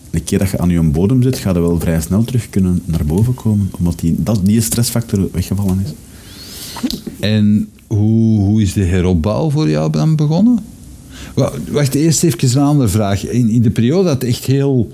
de 0.10 0.20
keer 0.20 0.40
dat 0.40 0.50
je 0.50 0.58
aan 0.58 0.70
je 0.70 0.82
bodem 0.82 1.22
zit, 1.22 1.38
ga 1.38 1.52
je 1.54 1.60
wel 1.60 1.80
vrij 1.80 2.02
snel 2.02 2.24
terug 2.24 2.50
kunnen 2.50 2.82
naar 2.86 3.06
boven 3.06 3.34
komen. 3.34 3.70
Omdat 3.78 4.00
die, 4.00 4.16
dat, 4.18 4.40
die 4.44 4.62
stressfactor 4.62 5.30
weggevallen 5.32 5.80
is. 5.86 5.92
En 7.20 7.70
hoe, 7.88 8.40
hoe 8.40 8.62
is 8.62 8.74
de 8.74 8.84
heropbouw 8.84 9.50
voor 9.50 9.70
jou 9.70 9.92
dan 9.92 10.16
begonnen? 10.16 10.60
Wa- 11.36 11.52
Wacht, 11.72 11.96
eerst 11.96 12.24
even 12.24 12.58
een 12.60 12.68
andere 12.68 12.90
vraag. 12.90 13.28
In, 13.28 13.50
in 13.50 13.62
de 13.62 13.70
periode 13.70 14.04
dat 14.04 14.22
het 14.22 14.24
echt 14.30 14.46
heel 14.46 14.92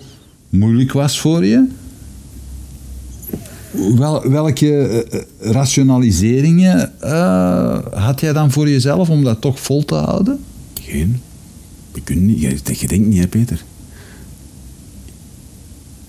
moeilijk 0.50 0.92
was 0.92 1.20
voor 1.20 1.46
je, 1.46 1.68
wel, 3.96 4.30
welke 4.30 4.78
eh, 4.88 5.22
rationaliseringen 5.52 7.02
eh, 7.02 7.78
had 7.92 8.20
jij 8.20 8.34
dan 8.34 8.52
voor 8.52 8.70
jezelf 8.70 9.10
om 9.10 9.24
dat 9.24 9.42
toch 9.42 9.60
vol 9.60 9.86
te 9.86 9.96
houden? 9.96 10.40
Geen. 10.82 11.22
Je, 11.96 12.02
kunt 12.04 12.22
niet, 12.22 12.40
je, 12.40 12.58
je 12.74 12.88
denkt 12.88 13.08
niet, 13.08 13.20
hè, 13.20 13.28
Peter. 13.28 13.64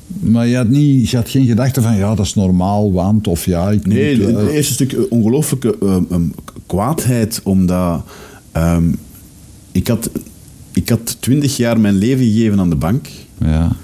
Maar 0.06 0.46
je 0.46 0.56
had, 0.56 0.68
niet, 0.68 1.10
je 1.10 1.16
had 1.16 1.28
geen 1.28 1.46
gedachte 1.46 1.82
van, 1.82 1.96
ja, 1.96 2.14
dat 2.14 2.26
is 2.26 2.34
normaal, 2.34 2.92
want, 2.92 3.26
of 3.26 3.44
ja, 3.44 3.70
ik 3.70 3.86
Nee, 3.86 4.16
moet... 4.20 4.26
het 4.26 4.48
eh, 4.48 4.54
eerste 4.54 4.72
stuk 4.72 4.92
eh, 4.92 5.00
ongelooflijke 5.08 5.76
ehm, 5.80 6.22
kwaadheid, 6.66 7.40
omdat 7.44 8.04
ehm, 8.52 8.84
ik, 9.72 9.88
had, 9.88 10.10
ik 10.72 10.88
had 10.88 11.16
twintig 11.20 11.56
jaar 11.56 11.80
mijn 11.80 11.94
leven 11.94 12.24
gegeven 12.24 12.60
aan 12.60 12.70
de 12.70 12.76
bank. 12.76 13.08
ja. 13.40 13.76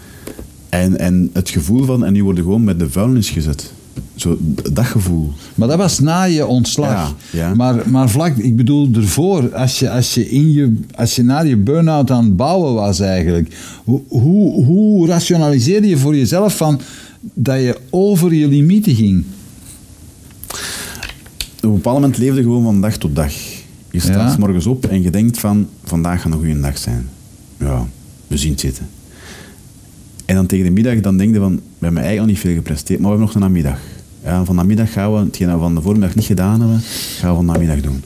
En, 0.68 0.98
en 0.98 1.30
het 1.32 1.50
gevoel 1.50 1.84
van, 1.84 2.04
en 2.04 2.12
nu 2.12 2.24
worden 2.24 2.44
gewoon 2.44 2.64
met 2.64 2.78
de 2.78 2.90
vuilnis 2.90 3.30
gezet. 3.30 3.72
Zo, 4.14 4.36
dat 4.72 4.84
gevoel. 4.84 5.32
Maar 5.54 5.68
dat 5.68 5.76
was 5.76 5.98
na 5.98 6.22
je 6.22 6.46
ontslag. 6.46 7.14
Ja, 7.30 7.38
ja. 7.38 7.54
Maar, 7.54 7.90
maar 7.90 8.10
vlak, 8.10 8.36
ik 8.36 8.56
bedoel 8.56 8.88
ervoor, 8.94 9.54
als 9.54 9.78
je, 9.78 9.90
als 9.90 10.14
je, 10.14 10.30
in 10.30 10.52
je, 10.52 10.76
als 10.94 11.16
je 11.16 11.22
na 11.22 11.40
je 11.40 11.56
burn-out 11.56 12.10
aan 12.10 12.24
het 12.24 12.36
bouwen 12.36 12.74
was 12.74 13.00
eigenlijk, 13.00 13.56
hoe, 13.84 14.00
hoe, 14.08 14.64
hoe 14.64 15.06
rationaliseerde 15.06 15.88
je 15.88 15.96
voor 15.98 16.16
jezelf 16.16 16.56
van 16.56 16.80
dat 17.34 17.56
je 17.60 17.78
over 17.90 18.34
je 18.34 18.48
limieten 18.48 18.94
ging? 18.94 19.24
Op 21.56 21.68
een 21.68 21.72
bepaald 21.72 22.00
moment 22.00 22.18
leefde 22.18 22.36
je 22.36 22.42
gewoon 22.42 22.62
van 22.62 22.80
dag 22.80 22.96
tot 22.96 23.14
dag. 23.16 23.32
Je 23.90 24.00
staat 24.00 24.14
Ja. 24.14 24.30
s 24.32 24.36
morgens 24.36 24.66
op 24.66 24.84
en 24.86 25.02
je 25.02 25.10
denkt 25.10 25.38
van, 25.38 25.68
vandaag 25.84 26.22
gaat 26.22 26.32
een 26.32 26.38
goede 26.38 26.60
dag 26.60 26.78
zijn. 26.78 27.08
Ja, 27.58 27.86
we 28.26 28.36
zien 28.36 28.50
het 28.50 28.60
zitten. 28.60 28.88
En 30.24 30.34
dan 30.34 30.46
tegen 30.46 30.64
de 30.64 30.70
middag, 30.70 31.00
dan 31.00 31.16
denk 31.16 31.34
je 31.34 31.40
van, 31.40 31.60
we 31.82 31.88
hebben 31.88 32.02
eigenlijk 32.06 32.20
al 32.20 32.26
niet 32.26 32.52
veel 32.52 32.62
gepresteerd, 32.62 33.00
maar 33.00 33.10
we 33.10 33.16
hebben 33.16 33.26
nog 33.34 33.34
een 33.34 33.52
namiddag. 33.52 33.78
Ja, 34.24 34.44
van 34.44 34.54
namiddag 34.54 34.92
gaan 34.92 35.12
we, 35.12 35.18
hetgeen 35.18 35.46
dat 35.46 35.56
we 35.56 35.62
van 35.62 35.74
de 35.74 35.80
voormiddag 35.82 36.14
niet 36.14 36.24
gedaan 36.24 36.60
hebben, 36.60 36.80
gaan 37.18 37.28
we 37.30 37.36
van 37.36 37.44
namiddag 37.44 37.80
doen. 37.80 38.02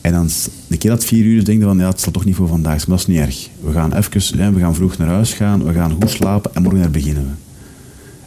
En 0.00 0.12
dan, 0.12 0.28
de 0.66 0.76
keer 0.76 0.90
dat 0.90 1.04
vier 1.04 1.24
uur 1.24 1.36
is, 1.36 1.44
denk 1.44 1.58
je 1.58 1.64
van, 1.64 1.78
ja, 1.78 1.88
het 1.88 2.00
zal 2.00 2.12
toch 2.12 2.24
niet 2.24 2.34
voor 2.34 2.48
vandaag 2.48 2.76
zijn, 2.80 2.88
maar 2.88 2.98
dat 2.98 3.08
is 3.08 3.14
niet 3.14 3.24
erg. 3.26 3.48
We 3.60 3.72
gaan 3.72 3.92
even, 3.92 4.38
hè, 4.38 4.52
we 4.52 4.60
gaan 4.60 4.74
vroeg 4.74 4.98
naar 4.98 5.08
huis 5.08 5.32
gaan, 5.32 5.64
we 5.64 5.72
gaan 5.72 5.92
goed 6.00 6.10
slapen 6.10 6.54
en 6.54 6.62
morgen 6.62 6.92
beginnen 6.92 7.22
we. 7.22 7.30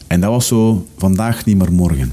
En 0.08 0.22
dat 0.22 0.30
was 0.30 0.48
zo, 0.48 0.88
vandaag 0.98 1.46
niet 1.46 1.58
maar 1.58 1.72
morgen. 1.74 2.12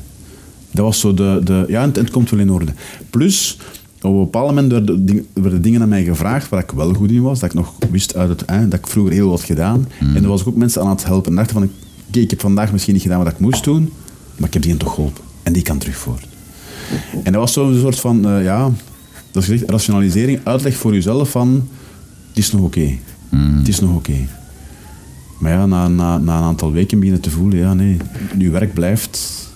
Dat 0.70 0.84
was 0.84 1.01
zo 1.01 1.14
de, 1.14 1.41
de 1.45 1.64
ja, 1.68 1.82
het, 1.86 1.97
het 1.97 2.11
komt 2.11 2.30
wel 2.30 2.41
in 2.41 2.51
orde. 2.51 2.72
Plus, 3.11 3.59
op 4.03 4.12
een 4.12 4.18
bepaald 4.18 4.47
moment 4.47 4.72
werden, 4.72 5.07
ding- 5.07 5.26
werden 5.32 5.62
dingen 5.62 5.82
aan 5.82 5.88
mij 5.88 6.05
gevraagd 6.05 6.49
waar 6.49 6.62
ik 6.62 6.70
wel 6.70 6.95
goed 6.95 7.11
in 7.11 7.22
was, 7.22 7.41
dat 7.41 7.49
ik 7.51 7.55
nog 7.55 7.74
wist 7.91 8.16
uit 8.16 8.28
het, 8.28 8.43
hè, 8.47 8.68
dat 8.68 8.78
ik 8.78 8.86
vroeger 8.86 9.12
heel 9.12 9.28
wat 9.28 9.43
gedaan. 9.43 9.86
En 10.14 10.22
er 10.22 10.28
was 10.28 10.45
ook 10.45 10.57
mensen 10.57 10.82
aan 10.82 10.88
het 10.91 11.05
helpen. 11.05 11.30
En 11.30 11.36
dachten 11.36 11.55
van, 11.55 11.70
ik 12.11 12.31
heb 12.31 12.41
vandaag 12.41 12.73
misschien 12.73 12.95
niet 12.95 13.03
gedaan 13.03 13.25
wat 13.25 13.33
ik 13.33 13.39
moest 13.39 13.65
doen, 13.65 13.93
maar 14.37 14.49
ik 14.49 14.55
heb 14.55 14.63
die 14.63 14.77
toch 14.77 14.95
geholpen. 14.95 15.25
En 15.43 15.53
die 15.53 15.63
kan 15.63 15.79
terug 15.79 15.97
voort. 15.97 16.27
En 17.23 17.33
dat 17.33 17.41
was 17.41 17.53
zo'n 17.53 17.79
soort 17.79 18.01
van, 18.01 18.29
eh, 18.29 18.45
ja, 18.45 18.71
dat 19.31 19.43
is 19.43 19.49
gezegd, 19.49 19.71
rationalisering, 19.71 20.41
uitleg 20.45 20.77
voor 20.77 20.93
jezelf 20.93 21.31
van, 21.31 21.69
het 22.29 22.39
is 22.39 22.53
nog 22.53 22.63
oké. 22.63 22.99
Het 23.31 23.69
is 23.69 23.81
nog 23.81 23.95
oké. 23.95 24.27
Maar 25.39 25.53
ja, 25.53 25.67
na, 25.67 25.89
na, 25.89 26.19
na 26.19 26.37
een 26.37 26.43
aantal 26.43 26.73
weken 26.73 26.99
beginnen 26.99 27.23
te 27.23 27.31
voelen, 27.31 27.59
ja 27.59 27.75
nee, 27.75 27.97
je 28.39 28.51
werk 28.51 28.75
blijft, 28.75 29.49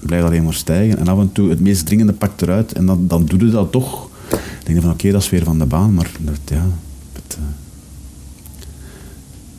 blijft 0.00 0.26
alleen 0.26 0.44
maar 0.44 0.54
stijgen. 0.54 0.98
En 0.98 1.08
af 1.08 1.18
en 1.18 1.32
toe 1.32 1.50
het 1.50 1.60
meest 1.60 1.86
dringende 1.86 2.12
pakt 2.12 2.42
eruit 2.42 2.72
en 2.72 2.86
dan, 2.86 3.06
dan 3.06 3.24
doe 3.24 3.46
je 3.46 3.50
dat 3.50 3.72
toch. 3.72 4.08
Dan 4.28 4.38
denk 4.64 4.76
je 4.76 4.82
van 4.82 4.92
oké, 4.92 5.10
dat 5.10 5.22
is 5.22 5.30
weer 5.30 5.44
van 5.44 5.58
de 5.58 5.66
baan, 5.66 5.94
maar 5.94 6.10
dat, 6.20 6.38
ja... 6.44 6.66
Het, 7.12 7.36
eh, 7.38 7.44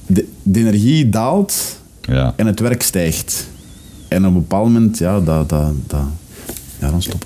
de, 0.06 0.28
de 0.44 0.60
energie 0.60 1.10
daalt 1.10 1.82
Ja. 2.08 2.34
en 2.36 2.45
het 2.45 2.60
werk 2.60 2.84
stijgt. 2.84 3.47
En 4.08 4.20
op 4.26 4.34
een 4.34 4.39
bepaald 4.39 4.66
moment, 4.66 4.97
ja, 4.97 5.20
dat, 5.22 5.49
dat, 5.49 5.74
dat, 5.88 6.04
ja 6.80 6.89
dan 6.91 7.01
stopt. 7.01 7.26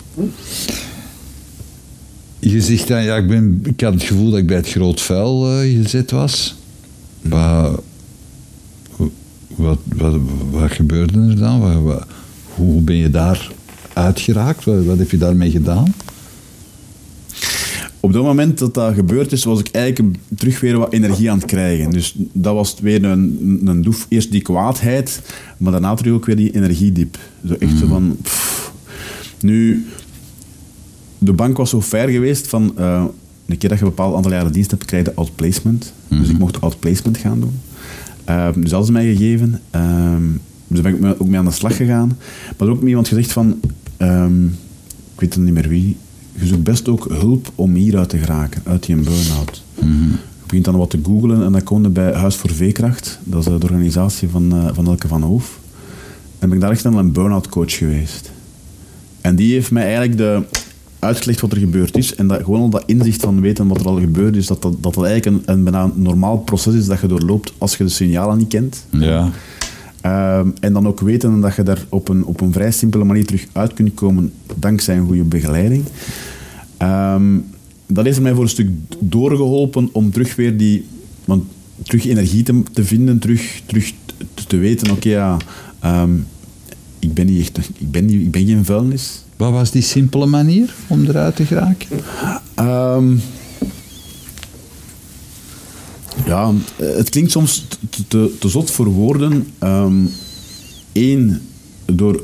Je 2.40 2.62
zegt 2.62 2.88
dan, 2.88 3.04
ja, 3.04 3.16
ik, 3.16 3.28
ben, 3.28 3.60
ik 3.64 3.82
had 3.82 3.94
het 3.94 4.04
gevoel 4.04 4.30
dat 4.30 4.40
ik 4.40 4.48
bij 4.48 4.56
het 4.58 4.70
groot 4.70 5.02
vuil 5.02 5.52
eh, 5.62 5.82
gezet 5.84 6.12
was. 6.12 6.56
Maar, 7.22 7.70
wat, 9.56 9.78
wat, 9.96 10.16
wat 10.52 10.72
gebeurde 10.72 11.20
er 11.30 11.38
dan? 11.40 11.60
Wat, 11.60 11.82
wat- 11.96 12.08
hoe 12.56 12.82
ben 12.82 12.96
je 12.96 13.10
daar 13.10 13.52
uitgeraakt? 13.94 14.64
Wat, 14.66 14.86
wat 14.86 14.98
heb 14.98 15.12
je 15.12 15.18
daarmee 15.18 15.52
gedaan? 15.52 15.94
Op 18.08 18.14
dat 18.14 18.24
moment 18.24 18.58
dat 18.58 18.74
dat 18.74 18.94
gebeurd 18.94 19.32
is, 19.32 19.44
was 19.44 19.60
ik 19.60 19.70
eigenlijk 19.72 20.18
terug 20.36 20.60
weer 20.60 20.78
wat 20.78 20.94
energie 20.94 21.32
aan 21.32 21.38
het 21.38 21.48
krijgen. 21.48 21.90
Dus 21.92 22.16
dat 22.18 22.54
was 22.54 22.76
weer 22.82 23.06
een, 23.06 23.62
een 23.66 23.82
doef. 23.82 24.06
Eerst 24.10 24.32
die 24.32 24.42
kwaadheid, 24.42 25.22
maar 25.58 25.72
daarna 25.72 25.94
terug 25.94 26.14
ook 26.14 26.26
weer 26.26 26.36
die 26.36 26.56
energiediep. 26.56 27.18
Zo 27.48 27.54
echt 27.54 27.78
zo 27.78 27.88
van... 27.88 28.18
pff. 28.22 28.72
Nu, 29.42 29.86
de 31.18 31.34
bank 31.34 31.58
was 31.58 31.70
zo 31.70 31.82
fair 31.82 32.10
geweest 32.10 32.48
van... 32.48 32.74
eh 32.78 33.04
een 33.46 33.58
keer 33.58 33.70
dat 33.70 33.80
je 33.80 33.84
een 33.86 33.90
bepaald 33.90 34.16
aantal 34.16 34.32
jaren 34.32 34.52
dienst 34.52 34.72
hebt, 34.72 34.86
krijg 34.86 35.06
je 35.06 35.16
outplacement. 35.16 35.94
Dus 36.08 36.30
ik 36.30 36.38
mocht 36.38 36.62
outplacement 36.62 37.18
gaan 37.18 37.40
doen. 37.40 37.60
Ehm, 38.26 38.62
dus 38.62 38.70
dat 38.70 38.86
ze 38.86 38.92
mij 38.92 39.16
gegeven. 39.16 39.62
Ehm, 39.70 40.24
dus 40.68 40.82
daar 40.82 40.92
ben 41.00 41.12
ik 41.12 41.22
ook 41.22 41.28
mee 41.28 41.40
aan 41.40 41.46
de 41.46 41.52
slag 41.52 41.76
gegaan. 41.76 42.08
Maar 42.08 42.56
er 42.58 42.66
is 42.68 42.72
ook 42.74 42.80
met 42.80 42.90
iemand 42.90 43.08
gezegd 43.08 43.32
van... 43.32 43.60
ehm, 43.98 44.46
ik 45.14 45.20
weet 45.20 45.34
het 45.34 45.44
niet 45.44 45.54
meer 45.54 45.70
wie. 45.70 45.96
Je 46.40 46.46
zoekt 46.46 46.64
best 46.64 46.88
ook 46.88 47.08
hulp 47.10 47.52
om 47.56 47.74
hieruit 47.74 48.10
te 48.10 48.18
geraken, 48.18 48.62
uit 48.66 48.86
die 48.86 48.96
burn-out. 48.96 49.64
Je 49.80 50.54
begint 50.54 50.66
dan 50.66 50.78
wat 50.78 50.90
te 50.90 51.00
googlen 51.04 51.44
en 51.44 51.52
dan 51.52 51.64
kom 51.64 51.84
je 51.84 51.90
bij 51.90 52.14
Huis 52.14 52.36
voor 52.36 52.50
Veekracht. 52.50 53.20
Dat 53.24 53.40
is 53.40 53.46
eh, 53.48 53.60
de 53.60 53.66
organisatie 53.66 54.28
van, 54.28 54.54
eh, 54.54 54.68
van 54.74 54.88
Elke 54.88 55.08
van 55.08 55.22
Hoof. 55.22 55.60
En 56.40 56.50
ben 56.50 56.58
ik 56.58 56.64
daar 56.64 56.72
echt 56.72 56.84
een 56.84 57.12
burn-out 57.12 57.50
coach 57.50 57.78
geweest. 57.78 58.32
En 59.22 59.36
die 59.36 59.54
heeft 59.54 59.72
mij 59.72 59.84
eigenlijk 59.84 60.18
de, 60.18 60.44
uitgelegd 61.00 61.42
wat 61.42 61.52
er 61.52 61.58
gebeurd 61.58 61.98
is. 61.98 62.16
En 62.16 62.28
dat, 62.28 62.44
gewoon 62.44 62.62
al 62.62 62.70
dat 62.70 62.84
inzicht 62.86 63.22
van 63.22 63.42
weten 63.42 63.68
wat 63.68 63.80
er 63.80 63.88
al 63.88 64.00
gebeurd 64.00 64.36
is, 64.36 64.48
dat 64.48 64.62
dat, 64.62 64.84
dat, 64.84 64.94
dat 64.94 65.06
eigenlijk 65.06 65.48
een, 65.48 65.54
een 65.54 65.64
bijna 65.64 65.92
normaal 65.94 66.38
proces 66.38 66.74
is 66.74 66.86
dat 66.86 67.00
je 67.00 67.08
doorloopt 67.08 67.54
als 67.58 67.78
je 67.78 67.84
de 67.84 67.90
signalen 67.90 68.38
niet 68.38 68.48
kent. 68.48 68.86
Ja. 68.90 69.32
Ehm, 70.08 70.48
en 70.60 70.74
dan 70.74 70.88
ook 70.88 71.00
weten 71.00 71.42
dat 71.42 71.56
je 71.56 71.64
daar 71.64 71.86
op 71.90 72.10
een, 72.10 72.26
op 72.26 72.42
een 72.42 72.52
vrij 72.52 72.72
simpele 72.72 73.04
manier 73.04 73.26
terug 73.26 73.48
uit 73.52 73.74
kunt 73.74 73.94
komen 73.94 74.32
dankzij 74.56 74.98
een 74.98 75.06
goede 75.06 75.24
begeleiding. 75.24 75.84
Ehm, 76.78 77.38
dat 77.88 78.06
heeft 78.06 78.18
er 78.18 78.24
mij 78.24 78.34
voor 78.34 78.44
een 78.44 78.50
stuk 78.50 78.70
doorgeholpen 79.00 79.90
om 79.92 80.12
terug 80.12 80.36
weer 80.36 80.58
die... 80.58 80.86
Want 81.26 81.44
terug 81.84 82.06
energie 82.06 82.44
te, 82.44 82.64
te 82.72 82.84
vinden, 82.84 83.20
terug, 83.20 83.62
terug 83.66 83.94
te, 84.34 84.46
te 84.48 84.58
weten, 84.58 84.92
oké 84.92 85.10
ja, 85.10 85.38
ehm, 85.80 86.12
ik 87.00 87.14
ben 87.14 87.26
niet 87.26 87.40
echt... 87.40 87.58
Ik 87.78 87.92
ben, 87.92 88.06
niet, 88.06 88.22
ik 88.22 88.32
ben 88.32 88.46
geen 88.46 88.66
vuilnis. 88.66 89.24
Wat 89.36 89.52
was 89.52 89.72
die 89.72 89.82
simpele 89.82 90.26
manier 90.26 90.74
om 90.88 91.06
eruit 91.06 91.36
te 91.36 91.46
geraken? 91.46 91.88
Ja, 96.26 96.54
eh, 96.76 96.96
het 96.96 97.10
klinkt 97.10 97.32
soms 97.32 97.66
te, 97.90 98.08
te, 98.08 98.36
te 98.40 98.48
zot 98.50 98.72
voor 98.72 98.86
woorden. 98.86 99.48
Eén, 100.94 101.40
door 101.86 102.24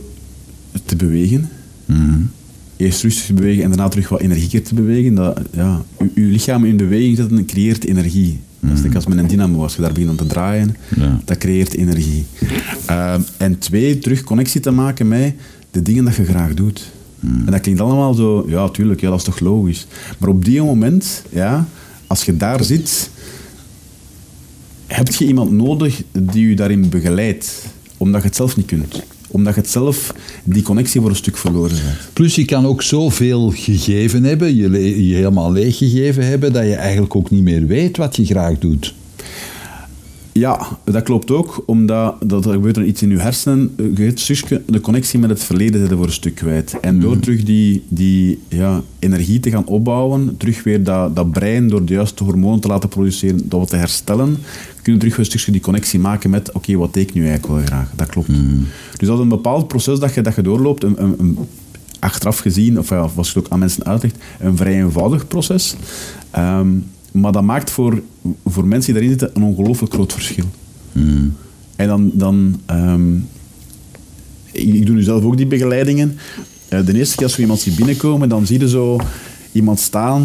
te 0.85 0.95
bewegen. 0.95 1.49
Eerst 2.77 3.01
rustig 3.01 3.25
te 3.25 3.33
bewegen 3.33 3.63
en 3.63 3.69
daarna 3.69 3.87
terug 3.87 4.09
wat 4.09 4.19
energieker 4.19 4.61
te 4.63 4.73
bewegen. 4.73 5.15
Dat, 5.15 5.39
ja, 5.51 5.81
uw, 5.99 6.09
uw 6.15 6.29
lichaam 6.29 6.65
in 6.65 6.77
beweging 6.77 7.17
zetten 7.17 7.45
creëert 7.45 7.85
energie. 7.85 8.39
Dat 8.59 8.77
is 8.77 8.81
like 8.83 8.95
als 8.95 9.05
met 9.05 9.17
een 9.17 9.27
dynamo, 9.27 9.61
als 9.63 9.75
je 9.75 9.81
daar 9.81 9.91
begint 9.91 10.09
aan 10.09 10.15
te 10.15 10.27
draaien, 10.27 10.75
Ja. 10.95 11.19
dat 11.25 11.37
creëert 11.37 11.73
energie. 11.73 12.25
Ehm, 12.85 13.21
en 13.37 13.57
twee, 13.59 13.99
terug 13.99 14.23
connectie 14.23 14.61
te 14.61 14.71
maken 14.71 15.07
met 15.07 15.33
de 15.71 15.81
dingen 15.81 16.05
dat 16.05 16.15
je 16.15 16.25
graag 16.25 16.53
doet. 16.53 16.91
En 17.19 17.51
dat 17.51 17.61
klinkt 17.61 17.81
allemaal 17.81 18.13
zo, 18.13 18.45
ja, 18.47 18.69
tuurlijk, 18.69 19.01
ja, 19.01 19.09
dat 19.09 19.17
is 19.19 19.25
toch 19.25 19.39
logisch. 19.39 19.87
Maar 20.17 20.29
op 20.29 20.45
die 20.45 20.61
moment, 20.61 21.23
ja, 21.29 21.67
als 22.07 22.23
je 22.23 22.37
daar 22.37 22.63
zit, 22.63 23.09
heb 24.87 25.07
je 25.07 25.25
iemand 25.25 25.51
nodig 25.51 26.01
die 26.11 26.49
je 26.49 26.55
daarin 26.55 26.89
begeleidt, 26.89 27.65
omdat 27.97 28.21
je 28.21 28.27
het 28.27 28.35
zelf 28.37 28.57
niet 28.57 28.65
kunt. 28.65 29.01
Omdat 29.27 29.55
je 29.55 29.61
het 29.61 29.69
zelf, 29.69 30.13
die 30.43 30.61
connectie 30.61 31.01
voor 31.01 31.09
een 31.09 31.15
stuk 31.15 31.37
verloren 31.37 31.75
bent. 31.75 31.97
Plus 32.13 32.35
je 32.35 32.45
kan 32.45 32.65
ook 32.65 32.81
zoveel 32.81 33.49
gegeven 33.55 34.23
hebben, 34.23 34.55
je, 34.55 34.69
le- 34.69 34.77
je 34.77 35.15
helemaal 35.15 35.51
leeggegeven 35.51 36.27
hebben, 36.27 36.53
dat 36.53 36.63
je 36.63 36.73
eigenlijk 36.75 37.15
ook 37.15 37.29
niet 37.29 37.43
meer 37.43 37.67
weet 37.67 37.97
wat 37.97 38.15
je 38.15 38.25
graag 38.25 38.59
doet. 38.59 38.93
Ja, 40.33 40.67
dat 40.83 41.03
klopt 41.03 41.31
ook, 41.31 41.63
omdat 41.65 42.15
dat 42.25 42.45
er 42.45 42.51
gebeurt 42.51 42.77
er 42.77 42.85
iets 42.85 43.01
in 43.01 43.09
je 43.09 43.17
hersenen. 43.19 43.75
Je 43.95 44.11
stukje 44.15 44.61
de 44.65 44.81
connectie 44.81 45.19
met 45.19 45.29
het 45.29 45.43
verleden 45.43 45.79
zitten 45.79 45.97
voor 45.97 46.05
een 46.05 46.11
stuk 46.13 46.35
kwijt. 46.35 46.79
En 46.81 46.99
door 46.99 47.19
terug 47.19 47.43
die, 47.43 47.83
die 47.87 48.39
ja, 48.47 48.81
energie 48.99 49.39
te 49.39 49.49
gaan 49.49 49.65
opbouwen, 49.65 50.37
terug 50.37 50.63
weer 50.63 50.83
dat, 50.83 51.15
dat 51.15 51.31
brein 51.31 51.67
door 51.67 51.85
de 51.85 51.93
juiste 51.93 52.23
hormonen 52.23 52.59
te 52.59 52.67
laten 52.67 52.89
produceren, 52.89 53.49
dat 53.49 53.59
wat 53.59 53.69
te 53.69 53.75
herstellen, 53.75 54.37
kun 54.81 54.93
je 54.93 54.99
terug 54.99 55.17
een 55.17 55.25
stukje 55.25 55.51
die 55.51 55.61
connectie 55.61 55.99
maken 55.99 56.29
met 56.29 56.51
oké, 56.51 56.75
wat 56.75 56.93
deed 56.93 57.07
ik 57.09 57.13
nu 57.13 57.27
eigenlijk 57.27 57.53
wel 57.53 57.65
graag? 57.65 57.91
Dat 57.95 58.07
klopt. 58.09 58.27
Dus 58.97 59.07
dat 59.07 59.17
is 59.17 59.23
een 59.23 59.29
bepaald 59.29 59.67
proces 59.67 59.99
dat 59.99 60.13
je, 60.13 60.21
dat 60.21 60.35
je 60.35 60.41
doorloopt, 60.41 60.83
een, 60.83 61.03
een, 61.03 61.15
een- 61.19 61.37
achteraf 61.99 62.39
gezien, 62.39 62.79
of 62.79 62.89
ja, 62.89 63.09
was 63.15 63.27
het 63.27 63.37
ook 63.37 63.49
aan 63.49 63.59
mensen 63.59 63.83
uitlegt, 63.85 64.15
een 64.39 64.57
vrij 64.57 64.73
eenvoudig 64.83 65.27
proces. 65.27 65.75
Ehm, 66.31 66.67
maar 67.13 67.31
dat 67.31 67.43
maakt 67.43 67.71
voor, 67.71 68.01
voor 68.45 68.65
mensen 68.67 68.93
die 68.93 69.01
daarin 69.01 69.19
zitten 69.19 69.41
een 69.43 69.49
ongelooflijk 69.49 69.93
groot 69.93 70.13
verschil. 70.13 70.45
En 71.75 71.87
dan, 71.87 72.11
dan 72.13 72.59
ehm, 72.65 73.15
ik, 74.51 74.73
ik 74.73 74.85
doe 74.85 74.95
nu 74.95 75.01
zelf 75.01 75.23
ook 75.23 75.37
die 75.37 75.45
begeleidingen. 75.47 76.17
Eh, 76.69 76.85
de 76.85 76.93
eerste 76.97 77.15
keer 77.15 77.25
als 77.25 77.35
je 77.35 77.41
iemand 77.41 77.59
ziet 77.59 77.75
binnenkomen, 77.75 78.29
dan 78.29 78.45
zie 78.45 78.59
je 78.59 78.69
zo 78.69 78.99
iemand 79.51 79.79
staan, 79.79 80.23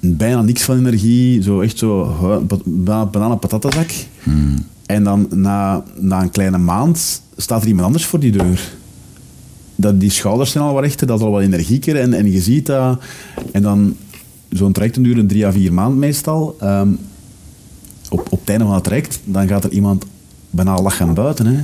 bijna 0.00 0.42
niks 0.42 0.62
van 0.62 0.78
energie, 0.78 1.42
zo 1.42 1.60
echt 1.60 1.78
zo, 1.78 2.16
ba- 2.64 3.06
banana 3.06 3.34
patatazak. 3.34 3.90
En 4.86 5.04
dan 5.04 5.26
na, 5.34 5.84
na 6.00 6.22
een 6.22 6.30
kleine 6.30 6.58
maand 6.58 7.22
staat 7.36 7.62
er 7.62 7.68
iemand 7.68 7.86
anders 7.86 8.04
voor 8.06 8.20
die 8.20 8.32
deur. 8.32 8.74
Dat, 9.76 10.00
die 10.00 10.10
schouders 10.10 10.50
zijn 10.50 10.64
al 10.64 10.72
wat 10.74 10.82
rechter, 10.82 11.06
dat 11.06 11.18
is 11.18 11.24
al 11.24 11.30
wat 11.30 11.42
energieker 11.42 11.96
en, 11.96 12.12
en 12.12 12.32
je 12.32 12.40
ziet 12.40 12.66
dat. 12.66 13.00
En 13.52 13.62
dan, 13.62 13.96
zo'n 14.48 14.72
traject 14.72 15.02
duurt 15.04 15.28
drie 15.28 15.46
à 15.46 15.52
vier 15.52 15.72
maanden 15.72 15.98
meestal. 15.98 16.56
Ehm, 16.60 16.88
op, 18.10 18.26
op 18.30 18.40
het 18.40 18.48
einde 18.48 18.64
van 18.64 18.74
het 18.74 18.84
traject, 18.84 19.20
dan 19.24 19.48
gaat 19.48 19.64
er 19.64 19.70
iemand 19.72 20.04
bijna 20.50 20.82
lachen 20.82 21.14
buiten. 21.14 21.46
Hè. 21.46 21.62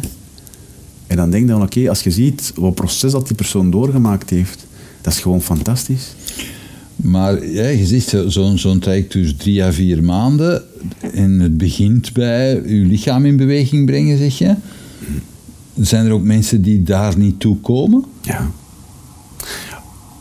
En 1.07 1.17
dan 1.17 1.31
denk 1.31 1.47
je 1.47 1.53
van, 1.53 1.63
oké, 1.63 1.89
als 1.89 2.03
je 2.03 2.11
ziet 2.11 2.53
wat 2.57 2.75
proces 2.75 3.13
dat 3.13 3.27
die 3.27 3.37
persoon 3.37 3.71
doorgemaakt 3.71 4.31
heeft, 4.31 4.67
dat 5.01 5.13
is 5.13 5.19
gewoon 5.21 5.43
fantastisch. 5.43 6.15
Maar 6.97 7.47
ja, 7.47 7.67
je 7.67 7.87
ziet 7.87 8.03
zo- 8.29 8.57
zo'n 8.57 8.79
traject 8.79 9.13
dus 9.13 9.35
drie 9.37 9.65
à 9.65 9.73
vier 9.73 10.05
maanden 10.05 10.63
en 11.13 11.41
het 11.41 11.59
begint 11.59 12.13
bij 12.13 12.55
je 12.55 12.85
lichaam 12.87 13.25
in 13.27 13.37
beweging 13.37 13.87
brengen, 13.87 14.19
zeg 14.19 14.39
je. 14.39 14.55
Zijn 15.81 16.07
er 16.07 16.13
ook 16.13 16.23
mensen 16.23 16.63
die 16.63 16.83
daar 16.83 17.19
niet 17.19 17.41
toe 17.41 17.57
komen? 17.57 18.05
Ja. 18.21 18.51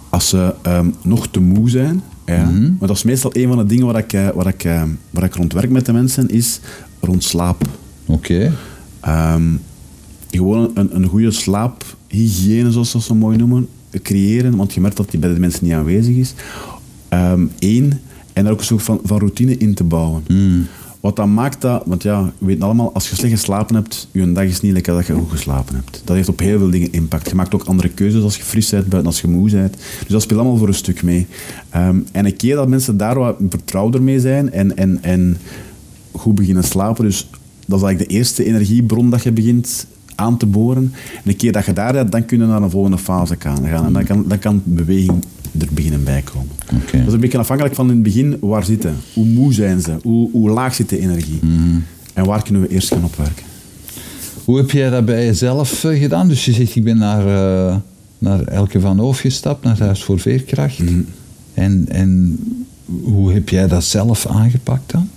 Als 0.09 0.29
ze 0.29 0.53
ehm, 0.61 0.89
nog 1.03 1.27
te 1.27 1.39
moe 1.39 1.69
zijn, 1.69 2.01
ja, 2.31 2.49
maar 2.79 2.87
dat 2.87 2.97
is 2.97 3.03
meestal 3.03 3.31
een 3.33 3.47
van 3.47 3.57
de 3.57 3.65
dingen 3.65 3.85
waar 3.85 3.97
ik, 3.97 4.13
eh, 4.13 4.29
waar 4.29 4.47
ik, 4.47 4.63
eh, 4.63 4.83
waar 5.09 5.23
ik 5.23 5.35
rond 5.35 5.53
werk 5.53 5.69
met 5.69 5.85
de 5.85 5.93
mensen, 5.93 6.29
is 6.29 6.59
rond 6.99 7.23
slaap. 7.23 7.63
Oké. 8.05 8.51
Ehm, 8.99 9.43
gewoon 10.29 10.71
een, 10.73 10.95
een 10.95 11.05
goede 11.05 11.31
slaaphygiëne, 11.31 12.71
zoals 12.71 12.91
ze 12.91 12.97
dat 12.97 13.05
zo 13.05 13.15
mooi 13.15 13.37
noemen, 13.37 13.67
creëren, 14.01 14.55
want 14.55 14.73
je 14.73 14.81
merkt 14.81 14.97
dat 14.97 15.11
die 15.11 15.19
bij 15.19 15.33
de 15.33 15.39
mensen 15.39 15.63
niet 15.63 15.73
aanwezig 15.73 16.15
is. 16.15 16.33
Eén, 17.59 17.99
en 18.33 18.43
daar 18.43 18.53
ook 18.53 18.59
een 18.59 18.65
soort 18.65 18.83
van, 18.83 18.99
van 19.03 19.17
routine 19.17 19.57
in 19.57 19.73
te 19.73 19.83
bouwen. 19.83 20.23
Wat 21.01 21.15
dan 21.15 21.33
maakt 21.33 21.61
dat, 21.61 21.83
want 21.85 22.03
ja, 22.03 22.23
we 22.37 22.45
weten 22.45 22.63
allemaal, 22.63 22.93
als 22.93 23.09
je 23.09 23.15
slecht 23.15 23.33
geslapen 23.33 23.75
hebt, 23.75 24.07
je 24.11 24.31
dag 24.31 24.43
is 24.43 24.61
niet 24.61 24.73
lekker 24.73 24.93
dat 24.93 25.05
je 25.05 25.13
goed 25.13 25.29
geslapen 25.29 25.75
hebt. 25.75 26.01
Dat 26.05 26.15
heeft 26.15 26.29
op 26.29 26.39
heel 26.39 26.57
veel 26.57 26.69
dingen 26.69 26.91
impact. 26.91 27.29
Je 27.29 27.35
maakt 27.35 27.55
ook 27.55 27.63
andere 27.63 27.89
keuzes 27.89 28.23
als 28.23 28.37
je 28.37 28.43
fris 28.43 28.69
bent, 28.69 28.87
buiten 28.87 29.11
als 29.11 29.21
je 29.21 29.27
moe 29.27 29.51
bent. 29.51 29.77
Dus 29.99 30.07
dat 30.07 30.21
speelt 30.21 30.39
allemaal 30.39 30.57
voor 30.57 30.67
een 30.67 30.73
stuk 30.73 31.03
mee. 31.03 31.27
Ehm, 31.69 31.99
en 32.11 32.25
een 32.25 32.35
keer 32.35 32.55
dat 32.55 32.67
mensen 32.67 32.97
daar 32.97 33.19
wat 33.19 33.35
vertrouwder 33.49 34.01
mee 34.01 34.19
zijn 34.19 34.51
en, 34.51 34.77
en, 34.77 35.03
en 35.03 35.37
goed 36.11 36.35
beginnen 36.35 36.63
slapen, 36.63 37.05
dus 37.05 37.29
dat 37.65 37.79
is 37.79 37.85
eigenlijk 37.85 38.09
de 38.09 38.17
eerste 38.17 38.43
energiebron 38.43 39.09
dat 39.09 39.23
je 39.23 39.31
begint 39.31 39.87
aan 40.15 40.37
te 40.37 40.45
boren. 40.45 40.93
En 41.23 41.29
een 41.29 41.35
keer 41.35 41.51
dat 41.51 41.65
je 41.65 41.73
daar 41.73 41.93
bent, 41.93 42.11
dan 42.11 42.25
kun 42.25 42.39
je 42.39 42.45
naar 42.45 42.61
een 42.61 42.69
volgende 42.69 42.97
fase 42.97 43.35
gaan. 43.39 43.67
gaan. 43.67 43.85
En 43.85 43.93
dan 43.93 44.03
kan, 44.03 44.23
dan 44.27 44.39
kan 44.39 44.61
beweging 44.63 45.23
er 45.59 45.67
beginnen 45.71 46.03
bij 46.03 46.21
komen. 46.21 46.49
Dat 46.91 47.07
is 47.07 47.13
een 47.13 47.19
beetje 47.19 47.37
afhankelijk 47.37 47.75
van 47.75 47.87
in 47.87 47.93
het 47.93 48.03
begin, 48.03 48.37
waar 48.39 48.63
zitten? 48.63 48.95
Hoe 49.13 49.25
moe 49.25 49.53
zijn 49.53 49.81
ze? 49.81 49.95
Hoe, 50.01 50.31
hoe 50.31 50.49
laag 50.49 50.75
zit 50.75 50.89
de 50.89 50.99
energie? 50.99 51.39
En 52.13 52.25
waar 52.25 52.43
kunnen 52.43 52.61
we 52.61 52.67
eerst 52.69 52.87
gaan 52.87 53.03
opwerken? 53.03 53.43
Hoe 54.45 54.57
heb 54.57 54.71
jij 54.71 54.89
dat 54.89 55.05
bij 55.05 55.25
jezelf 55.25 55.83
eh, 55.83 55.99
gedaan? 55.99 56.27
Dus 56.27 56.45
je 56.45 56.51
zegt, 56.53 56.75
ik 56.75 56.83
ben 56.83 56.97
naar, 56.97 57.27
eh, 57.27 57.75
naar 58.17 58.41
Elke 58.43 58.79
van 58.79 58.99
Hoof 58.99 59.19
gestapt, 59.19 59.63
naar 59.63 59.79
Huis 59.79 60.03
voor 60.03 60.19
Veerkracht. 60.19 60.79
En, 61.53 61.85
en 61.89 62.39
hoe 63.03 63.33
heb 63.33 63.49
jij 63.49 63.67
dat 63.67 63.83
zelf 63.83 64.25
aangepakt 64.25 64.91
dan? 64.91 65.09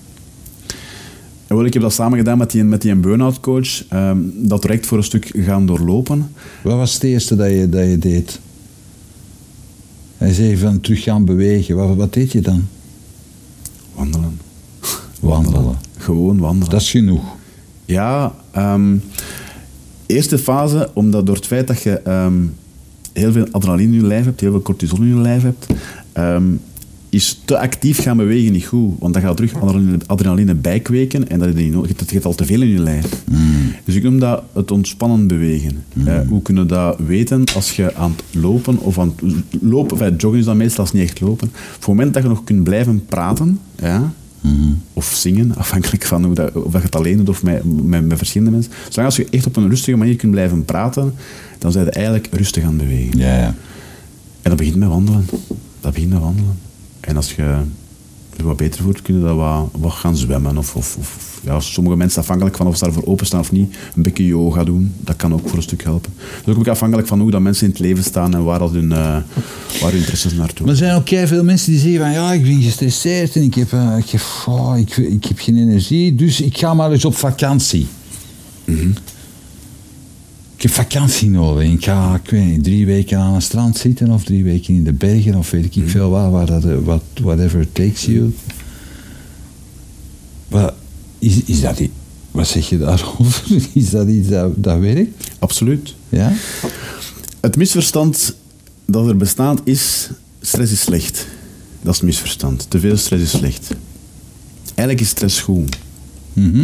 Wel, 1.47 1.65
ik 1.65 1.73
heb 1.73 1.83
dat 1.83 1.93
samen 1.93 2.19
gedaan 2.19 2.39
met 2.39 2.51
die, 2.51 2.65
met 2.65 2.83
die 2.83 2.95
burn-out 2.95 3.41
coach. 3.41 3.85
ehm, 3.89 4.19
dat 4.35 4.63
direct 4.63 4.87
voor 4.87 4.99
een 4.99 5.05
stuk 5.05 5.31
gaan 5.35 5.67
doorlopen. 5.67 6.31
Wat 6.63 6.77
was 6.77 6.95
het 6.95 7.03
eerste 7.03 7.37
dat 7.37 7.51
je, 7.51 7.69
dat 7.69 7.85
je 7.85 7.99
deed? 7.99 8.41
Hij 10.25 10.33
zei 10.33 10.57
van 10.57 10.81
terug 10.81 11.03
gaan 11.03 11.25
bewegen. 11.25 11.77
Wat, 11.77 11.97
wat 11.97 12.13
deed 12.13 12.33
je 12.33 12.41
dan? 12.41 12.67
Wandelen. 13.95 14.41
Wandelen. 15.21 15.77
Gewoon 15.97 16.39
wandelen. 16.39 16.71
Dat 16.71 16.81
is 16.81 16.91
genoeg. 16.91 17.25
Ja, 17.85 18.35
ehm, 18.51 18.97
eerste 20.07 20.39
fase, 20.39 20.91
omdat 20.95 21.27
door 21.27 21.35
het 21.35 21.47
feit 21.47 21.67
dat 21.67 21.83
je 21.83 21.91
ehm, 21.91 22.35
heel 23.13 23.33
veel 23.33 23.47
adrenaline 23.51 23.93
in 23.93 24.01
je 24.01 24.07
lijf 24.07 24.25
hebt, 24.25 24.41
heel 24.41 24.51
veel 24.51 24.63
cortisol 24.63 24.99
in 24.99 25.09
je 25.09 25.21
lijf 25.21 25.43
hebt, 25.43 25.67
ehm, 26.13 26.45
is 27.15 27.41
te 27.45 27.59
actief 27.59 28.03
gaan 28.03 28.17
bewegen 28.17 28.53
niet 28.53 28.65
goed. 28.65 28.95
Want 28.99 29.15
dan 29.15 29.23
gaat 29.23 29.37
terug 29.37 29.55
adrenaline, 29.55 29.99
adrenaline 30.07 30.55
bijkweken 30.55 31.29
en 31.29 31.39
dat 31.39 31.49
is 31.49 31.55
niet 31.55 31.73
nodig. 31.73 31.99
Het 31.99 32.11
gaat 32.11 32.25
al 32.25 32.35
te 32.35 32.45
veel 32.45 32.63
in 32.63 32.69
je 32.69 32.79
lijf. 32.79 33.23
Dus 33.85 33.95
ik 33.95 34.03
noem 34.03 34.19
dat 34.19 34.43
het 34.53 34.71
ontspannen 34.71 35.27
bewegen. 35.27 35.85
Eh, 36.05 36.19
hoe 36.29 36.43
kunnen 36.43 36.63
we 36.63 36.69
dat 36.69 36.99
weten 37.07 37.45
als 37.55 37.77
je 37.77 37.95
aan 37.95 38.15
het 38.17 38.43
lopen 38.43 38.79
of 38.79 38.99
aan 38.99 39.15
het 39.17 39.63
lopen, 39.63 40.01
of 40.01 40.21
joggen 40.21 40.41
is 40.41 40.45
dat 40.45 40.55
meestal 40.55 40.87
niet 40.93 41.03
echt 41.03 41.21
lopen. 41.21 41.49
Op 41.49 41.75
het 41.79 41.87
moment 41.87 42.15
dat 42.15 42.23
je 42.23 42.29
nog 42.29 42.45
kunt 42.45 42.65
blijven 42.65 43.05
praten, 43.07 43.61
ja, 43.79 44.13
of 44.93 45.13
zingen, 45.15 45.57
afhankelijk 45.57 46.05
van 46.05 46.25
hoe 46.25 46.35
dat, 46.35 46.53
of 46.53 46.73
dat 46.73 46.81
je 46.81 46.87
het 46.87 46.97
alleen 46.97 47.17
doet 47.17 47.29
of 47.29 47.43
met, 47.43 47.85
met, 47.85 48.07
met 48.07 48.19
verschillende 48.19 48.53
mensen. 48.53 48.73
Zolang 48.89 49.07
als 49.07 49.17
je 49.17 49.27
echt 49.31 49.47
op 49.47 49.57
een 49.57 49.69
rustige 49.69 49.97
manier 49.97 50.17
kunt 50.17 50.33
blijven 50.33 50.65
praten, 50.65 51.15
dan 51.59 51.73
zijn 51.73 51.85
je 51.85 51.91
eigenlijk 51.91 52.29
rustig 52.31 52.65
aan 52.65 52.69
het 52.69 52.79
bewegen. 52.79 53.19
Ja, 53.19 53.37
ja. 53.37 53.55
En 54.43 54.51
dat 54.51 54.57
begint 54.57 54.77
met 54.77 54.89
wandelen. 54.89 55.27
Dat 55.81 55.93
begint 55.93 56.13
met 56.13 56.21
wandelen. 56.21 56.64
En 57.05 57.17
als 57.17 57.35
je 57.35 57.57
je 58.37 58.43
wat 58.43 58.57
beter 58.57 58.83
voelt, 58.83 59.03
kun 59.03 59.15
je 59.15 59.25
dat 59.25 59.37
wat, 59.37 59.69
wat 59.73 59.93
gaan 59.93 60.17
zwemmen. 60.17 60.59
Of, 60.59 60.77
of, 60.77 60.97
of 60.97 61.41
ja, 61.45 61.61
sommige 61.61 61.97
mensen 61.97 62.21
afhankelijk 62.21 62.57
van 62.57 62.67
of 62.67 62.77
ze 62.77 62.85
daarvoor 62.85 63.07
openstaan 63.07 63.41
of 63.41 63.53
niet, 63.53 63.77
een 63.97 64.03
beetje 64.03 64.27
yoga 64.27 64.65
doen. 64.65 64.93
Dat 65.01 65.17
kan 65.17 65.33
ook 65.33 65.49
voor 65.49 65.57
een 65.57 65.63
stuk 65.63 65.83
helpen. 65.83 66.13
Dus 66.45 66.57
ook 66.57 66.69
afhankelijk 66.69 67.09
van 67.09 67.21
hoe 67.21 67.31
dat 67.31 67.41
mensen 67.41 67.67
in 67.67 67.71
het 67.71 67.81
leven 67.81 68.05
staan 68.05 68.35
en 68.35 68.45
waar, 68.45 68.59
dat 68.59 68.71
hun, 68.71 68.93
eh, 68.93 68.99
waar 69.81 69.91
hun 69.91 69.99
interesses 69.99 70.33
naartoe. 70.33 70.67
Maar 70.67 70.75
er 70.75 70.81
zijn 70.81 70.95
ook 70.95 71.29
veel 71.29 71.45
mensen 71.45 71.71
die 71.73 71.81
zeggen 71.81 72.01
van 72.01 72.13
ja, 72.13 72.33
ik 72.33 72.43
ben 72.43 72.63
gestresseerd 72.63 73.37
en 73.37 73.43
ik 73.43 73.55
heb, 73.55 73.73
eh, 73.73 73.97
ik, 73.99 74.11
heb, 74.11 74.23
oh, 74.47 74.79
ik, 74.79 74.97
ik 74.97 75.25
heb 75.25 75.39
geen 75.39 75.57
energie, 75.57 76.15
dus 76.15 76.41
ik 76.41 76.59
ga 76.59 76.75
maar 76.75 76.93
eens 76.93 77.05
op 77.05 77.17
vakantie. 77.17 77.87
Ik 78.65 78.99
heb 80.65 80.73
vakantie 80.73 81.31
nodig. 81.31 81.71
Ik 81.71 81.85
ga 81.85 82.15
ik 82.25 82.31
weet 82.31 82.45
niet, 82.45 82.65
drie 82.65 82.87
weken 82.87 83.19
aan 83.19 83.35
het 83.35 83.43
strand 83.43 83.77
zitten 83.79 84.11
of 84.11 84.25
drie 84.25 84.45
weken 84.45 84.75
in 84.75 84.85
de 84.85 84.93
bergen 84.93 85.35
of 85.35 85.51
weet 85.51 85.77
ik 85.77 85.83
veel 85.89 86.11
waar, 86.11 86.31
waar 86.31 86.47
dat, 86.47 86.65
eh, 86.65 86.77
what, 86.85 87.03
whatever 87.23 87.61
it 87.61 87.75
takes 87.75 88.05
you. 88.05 88.35
Maar 90.49 90.73
is, 91.19 91.43
is 91.45 91.61
dat 91.61 91.79
i- 91.81 91.91
wat 92.31 92.49
zeg 92.49 92.69
je 92.69 92.79
daarover? 92.79 93.45
Is 93.73 93.91
dat 93.91 94.09
iets 94.09 94.29
dat, 94.29 94.53
dat 94.57 94.79
werkt? 94.79 95.31
Absoluut. 95.39 95.95
Ja? 96.09 96.33
Het 97.41 97.57
misverstand 97.57 98.35
dat 98.87 99.09
er 99.09 99.17
bestaat 99.17 99.61
is, 99.65 100.11
stress 100.41 100.73
is 100.73 100.81
slecht. 100.81 101.27
Dat 101.83 101.93
is 101.93 101.99
het 102.01 102.07
misverstand. 102.09 102.67
Te 102.69 102.79
veel 102.81 102.97
stress 102.97 103.23
is 103.25 103.31
slecht. 103.31 103.71
Eigenlijk 104.75 105.01
is 105.01 105.09
stress 105.09 105.41
goed. 105.41 105.77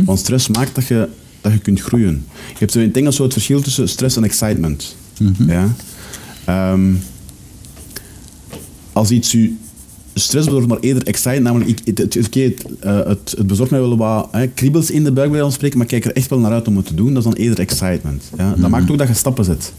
Want 0.04 0.18
stress 0.18 0.48
maakt 0.48 0.74
dat 0.74 0.86
je, 0.86 1.08
dat 1.40 1.52
je 1.52 1.58
kunt 1.58 1.80
groeien. 1.80 2.24
Je 2.48 2.58
hebt 2.58 2.72
zo 2.72 2.78
in 2.78 2.86
het 2.86 2.96
Engels 2.96 3.16
zo 3.16 3.22
het 3.22 3.32
verschil 3.32 3.60
tussen 3.60 3.88
stress 3.88 4.16
en 4.16 4.24
excitement. 4.24 4.96
Ja? 5.46 5.74
Ehm, 6.44 6.92
als 8.92 9.10
iets 9.10 9.34
u 9.34 9.58
stress 10.14 10.46
bezorgt, 10.46 10.68
maar 10.68 10.78
eerder 10.80 11.06
excite, 11.06 11.40
namelijk 11.40 11.70
ik, 11.70 11.80
het, 11.84 11.98
het, 11.98 12.14
het, 12.14 12.34
het, 12.34 12.64
eh, 12.80 13.06
het, 13.06 13.34
het 13.36 13.46
bezorgt 13.46 13.70
mij 13.70 13.80
wel 13.80 13.96
wat 13.96 14.28
hè, 14.30 14.46
kriebels 14.46 14.90
in 14.90 15.04
de 15.04 15.12
buik 15.12 15.30
bij 15.30 15.42
ons 15.42 15.54
spreken, 15.54 15.78
maar 15.78 15.86
kijk 15.86 16.04
er 16.04 16.12
echt 16.12 16.30
wel 16.30 16.38
naar 16.38 16.52
uit 16.52 16.68
om 16.68 16.76
het 16.76 16.86
te 16.86 16.94
doen, 16.94 17.14
dat 17.14 17.16
is 17.16 17.30
dan 17.30 17.38
eerder 17.38 17.58
excitement. 17.58 18.30
Ja? 18.36 18.54
Dat 18.58 18.70
maakt 18.70 18.90
ook 18.90 18.98
dat 18.98 19.08
je 19.08 19.14
stappen 19.14 19.44
zet. 19.44 19.72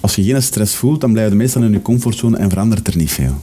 Als 0.00 0.14
je 0.14 0.22
geen 0.22 0.42
stress 0.42 0.74
voelt, 0.74 1.00
dan 1.00 1.12
blijf 1.12 1.28
je 1.28 1.34
meestal 1.34 1.62
in 1.62 1.72
je 1.72 1.82
comfortzone 1.82 2.36
en 2.36 2.50
verandert 2.50 2.88
er 2.88 2.96
niet 2.96 3.10
veel. 3.10 3.40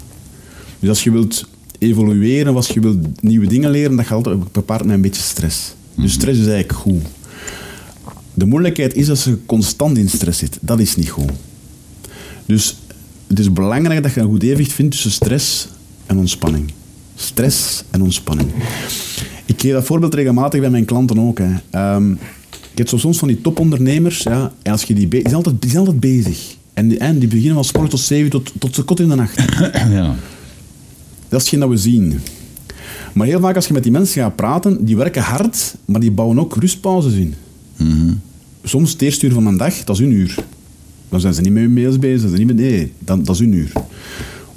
Dus 0.80 0.90
als 0.90 1.04
je 1.04 1.12
wilt 1.12 1.48
evolueren, 1.78 2.56
als 2.56 2.68
je 2.68 2.80
wilt 2.80 3.22
nieuwe 3.22 3.48
dingen 3.48 3.70
leren, 3.70 3.96
dat 3.96 4.06
gaat 4.06 4.28
altijd 4.28 4.38
gepaard 4.54 4.86
met 4.86 4.96
een 4.96 5.02
beetje 5.02 5.22
stress. 5.22 5.74
Dus 5.96 6.14
stress 6.14 6.40
is 6.40 6.48
eigenlijk 6.48 6.80
goed. 6.80 7.02
De 8.42 8.48
moeilijkheid 8.48 8.96
is 8.96 9.06
dat 9.06 9.22
je 9.22 9.38
constant 9.46 9.98
in 9.98 10.10
stress 10.10 10.40
zit. 10.40 10.58
Dat 10.62 10.80
is 10.80 10.96
niet 10.96 11.10
goed. 11.10 11.30
Dus 12.46 12.78
het 13.28 13.40
is 13.40 13.54
belangrijk 13.54 14.04
dat 14.04 14.14
je 14.14 14.20
een 14.20 14.28
goed 14.28 14.44
evenwicht 14.44 14.72
vindt 14.74 14.92
tussen 14.92 15.12
stress 15.12 15.68
en 16.06 16.18
ontspanning. 16.18 16.72
Stress 17.16 17.84
en 17.90 18.02
ontspanning. 18.02 18.50
Ik 19.46 19.62
geef 19.62 19.72
dat 19.72 19.86
voorbeeld 19.86 20.14
regelmatig 20.14 20.60
bij 20.60 20.70
mijn 20.70 20.86
klanten 20.86 21.20
ook. 21.20 21.38
Hè. 21.38 21.54
Ehm, 21.70 22.12
ik 22.72 22.78
heb 22.78 22.88
zo 22.88 22.98
soms 22.98 23.18
van 23.18 23.28
die 23.28 23.42
topondernemers, 23.42 24.24
ja, 24.24 24.54
en 24.62 24.72
als 24.72 24.84
je 24.84 24.94
die, 24.94 25.08
die, 25.08 25.22
zijn 25.22 25.36
altijd, 25.36 25.62
die 25.62 25.70
zijn 25.70 25.82
altijd 25.86 26.00
bezig. 26.00 26.56
En 26.74 26.88
die, 26.88 26.98
en 26.98 27.20
die 27.20 27.28
beginnen 27.28 27.54
van 27.54 27.66
sport 27.66 27.90
tot 27.90 28.00
7 28.00 28.30
tot, 28.30 28.52
tot 28.60 28.76
ze 28.76 28.84
kot 28.84 29.00
in 29.00 29.10
de 29.10 29.16
nacht. 29.16 29.36
ja. 29.98 30.16
Dat 31.30 31.40
is 31.40 31.46
hetgeen 31.46 31.60
dat 31.60 31.70
we 31.70 31.78
zien. 31.78 32.20
Maar 33.14 33.28
heel 33.28 33.40
vaak 33.40 33.56
als 33.56 33.68
je 33.68 33.74
met 33.74 33.84
die 33.84 33.92
mensen 33.92 34.22
gaat 34.22 34.36
praten, 34.36 34.86
die 34.86 34.98
werken 34.98 35.22
hard, 35.22 35.76
maar 35.86 36.00
die 36.00 36.12
bouwen 36.12 36.40
ook 36.40 36.56
rustpauzes 36.56 37.14
in. 37.14 37.36
Soms 38.64 38.92
het 38.92 39.02
eerste 39.02 39.26
uur 39.26 39.34
van 39.34 39.46
een 39.46 39.58
dag, 39.58 39.84
dat 39.84 39.96
is 39.96 40.02
hun 40.02 40.12
uur. 40.12 40.36
Dan 41.10 41.20
zijn 41.20 41.34
ze 41.34 41.42
niet 41.42 41.52
met 41.52 41.62
hun 41.64 41.74
mails 41.74 42.00
bezig, 42.00 42.20
zijn 42.20 42.32
ze 42.32 42.38
niet 42.38 42.48
met... 42.48 42.56
Nee, 42.56 42.92
dan, 43.00 43.24
dat 43.24 43.36
is 43.36 43.42
hun 43.42 43.54
uur. 43.54 43.72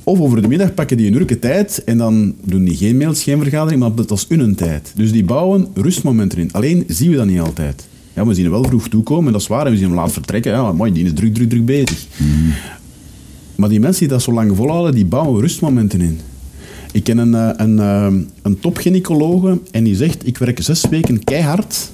Of 0.05 0.21
over 0.21 0.43
de 0.43 0.49
middag 0.49 0.75
pakken 0.75 0.97
die 0.97 1.07
een 1.07 1.15
uurke 1.15 1.39
tijd 1.39 1.85
en 1.85 1.99
dan 1.99 2.35
doen 2.45 2.65
die 2.65 2.77
geen 2.77 2.97
mails, 2.97 3.23
geen 3.23 3.39
vergadering, 3.41 3.81
maar 3.81 3.95
dat 3.95 4.11
is 4.11 4.27
hun 4.29 4.55
tijd. 4.55 4.93
Dus 4.97 5.13
die 5.13 5.25
bouwen 5.25 5.69
rustmomenten 5.75 6.39
in. 6.39 6.53
Alleen 6.53 6.85
zien 6.89 7.11
we 7.11 7.17
dat 7.17 7.27
niet 7.27 7.41
altijd. 7.41 7.87
Ja, 8.15 8.27
we 8.27 8.35
zien 8.35 8.45
hem 8.45 8.53
wel 8.53 8.65
vroeg 8.65 8.89
toekomen, 8.89 9.27
en 9.27 9.33
dat 9.33 9.41
is 9.41 9.47
waar, 9.47 9.67
en 9.67 9.73
we 9.73 9.79
zien 9.79 9.87
hem 9.87 9.97
laat 9.97 10.13
vertrekken. 10.13 10.53
Ja, 10.53 10.73
mooi, 10.73 10.93
die 10.93 11.05
is 11.05 11.13
druk, 11.15 11.35
druk, 11.35 11.49
druk 11.49 11.65
bezig. 11.65 12.07
Maar 13.55 13.69
die 13.69 13.81
mensen 13.81 14.01
die 14.01 14.09
dat 14.09 14.23
zo 14.23 14.33
lang 14.33 14.57
volhouden, 14.57 14.95
die 14.95 15.05
bouwen 15.05 15.41
rustmomenten 15.41 16.01
in. 16.01 16.21
Ik 16.93 17.05
ken 17.05 17.19
een, 17.19 17.35
eh, 17.35 17.51
een, 17.57 17.79
eh, 17.79 18.13
een 18.43 18.59
topgynaecologe 18.59 19.61
en 19.71 19.85
die 19.85 19.97
zegt, 19.97 20.27
ik 20.27 20.39
werk 20.39 20.63
zes 20.63 20.85
weken 20.91 21.25
keihard 21.25 21.91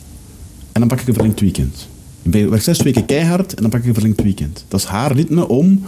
en 0.73 0.81
dan 0.81 0.89
pak 0.89 1.01
ik 1.01 1.09
een 1.09 1.15
verlengd 1.15 1.41
weekend. 1.41 1.89
Ik 2.23 2.33
werk 2.33 2.63
zes 2.63 2.83
weken 2.83 3.07
keihard 3.07 3.55
en 3.55 3.63
dan 3.63 3.71
pak 3.71 3.81
ik 3.81 3.87
een 3.87 3.95
verlengd 3.95 4.23
weekend. 4.23 4.65
Dat 4.69 4.81
is 4.81 4.87
haar 4.87 5.13
ritme 5.13 5.49
om 5.49 5.83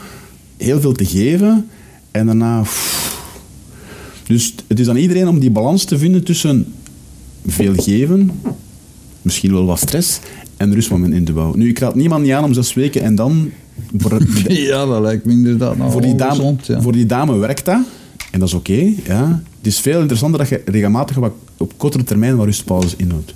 heel 0.57 0.81
veel 0.81 0.93
te 0.93 1.07
geven 1.07 1.69
en 2.11 2.27
daarna... 2.27 2.61
pff. 2.61 3.21
Dus 4.27 4.55
het 4.67 4.79
is 4.79 4.89
aan 4.89 4.97
iedereen 4.97 5.29
om 5.29 5.39
die 5.39 5.51
balans 5.51 5.85
te 5.85 5.99
vinden 5.99 6.25
tussen 6.25 6.75
veel 7.47 7.75
geven, 7.75 8.31
misschien 9.23 9.53
wel 9.53 9.67
wat 9.67 9.79
stress, 9.79 10.21
en 10.57 10.75
rustmoment 10.75 11.15
in 11.15 11.25
te 11.25 11.33
bouwen. 11.33 11.59
Nu, 11.59 11.69
ik 11.69 11.79
raad 11.79 11.95
niemand 11.95 12.23
niet 12.23 12.33
aan 12.33 12.45
om 12.45 12.53
zes 12.53 12.75
weken 12.75 13.03
en 13.03 13.15
dan... 13.15 13.51
Voor, 13.97 14.23
ja, 14.53 14.87
dat 14.87 15.01
lijkt 15.01 15.25
me 15.25 15.33
inderdaad 15.33 15.77
nou 15.77 15.91
voor 15.91 16.01
die, 16.01 16.15
dame, 16.15 16.57
ja. 16.63 16.81
voor 16.81 16.93
die 16.93 17.07
dame 17.07 17.37
werkt 17.37 17.65
dat. 17.65 17.81
En 18.31 18.39
dat 18.39 18.49
is 18.49 18.55
oké. 18.55 18.93
ja. 19.05 19.43
Het 19.59 19.67
is 19.67 19.81
veel 19.81 20.01
interessanter 20.01 20.39
dat 20.39 20.49
je 20.49 20.63
regelmatig 20.65 21.19
op 21.57 21.73
kortere 21.77 22.05
termijn 22.05 22.37
wat 22.37 22.47
rustpauzes 22.47 22.97
inhoudt. 22.97 23.35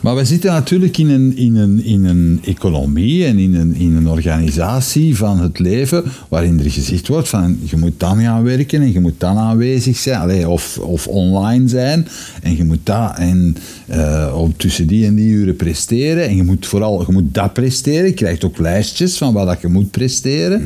Maar 0.00 0.16
we 0.16 0.24
zitten 0.24 0.52
natuurlijk 0.52 0.98
in 0.98 1.08
een, 1.08 1.36
in 1.36 1.56
een, 1.56 1.84
in 1.84 2.04
een 2.04 2.40
economie 2.44 3.24
en 3.24 3.38
in 3.38 3.54
een, 3.54 3.74
in 3.74 3.96
een 3.96 4.08
organisatie 4.08 5.16
van 5.16 5.40
het 5.40 5.58
leven 5.58 6.04
waarin 6.28 6.58
er 6.58 6.70
gezegd 6.70 7.08
wordt 7.08 7.28
van 7.28 7.58
je 7.64 7.76
moet 7.76 8.00
dan 8.00 8.20
gaan 8.20 8.42
werken 8.42 8.80
en 8.80 8.92
je 8.92 9.00
moet 9.00 9.20
dan 9.20 9.36
aanwezig 9.36 9.96
zijn, 9.96 10.20
allee, 10.20 10.48
of, 10.48 10.78
of 10.78 11.06
online 11.06 11.68
zijn 11.68 12.08
en 12.42 12.56
je 12.56 12.64
moet 12.64 12.80
dat 12.82 13.16
en 13.16 13.56
eh, 13.86 14.34
op 14.36 14.58
tussen 14.58 14.86
die 14.86 15.06
en 15.06 15.14
die 15.14 15.30
uren 15.30 15.56
presteren 15.56 16.28
en 16.28 16.36
je 16.36 16.42
moet 16.42 16.66
vooral 16.66 17.04
je 17.06 17.12
moet 17.12 17.34
dat 17.34 17.52
presteren. 17.52 18.06
Je 18.06 18.14
krijgt 18.14 18.44
ook 18.44 18.58
lijstjes 18.58 19.16
van 19.16 19.32
wat 19.32 19.46
dat 19.46 19.60
je 19.60 19.68
moet 19.68 19.90
presteren. 19.90 20.62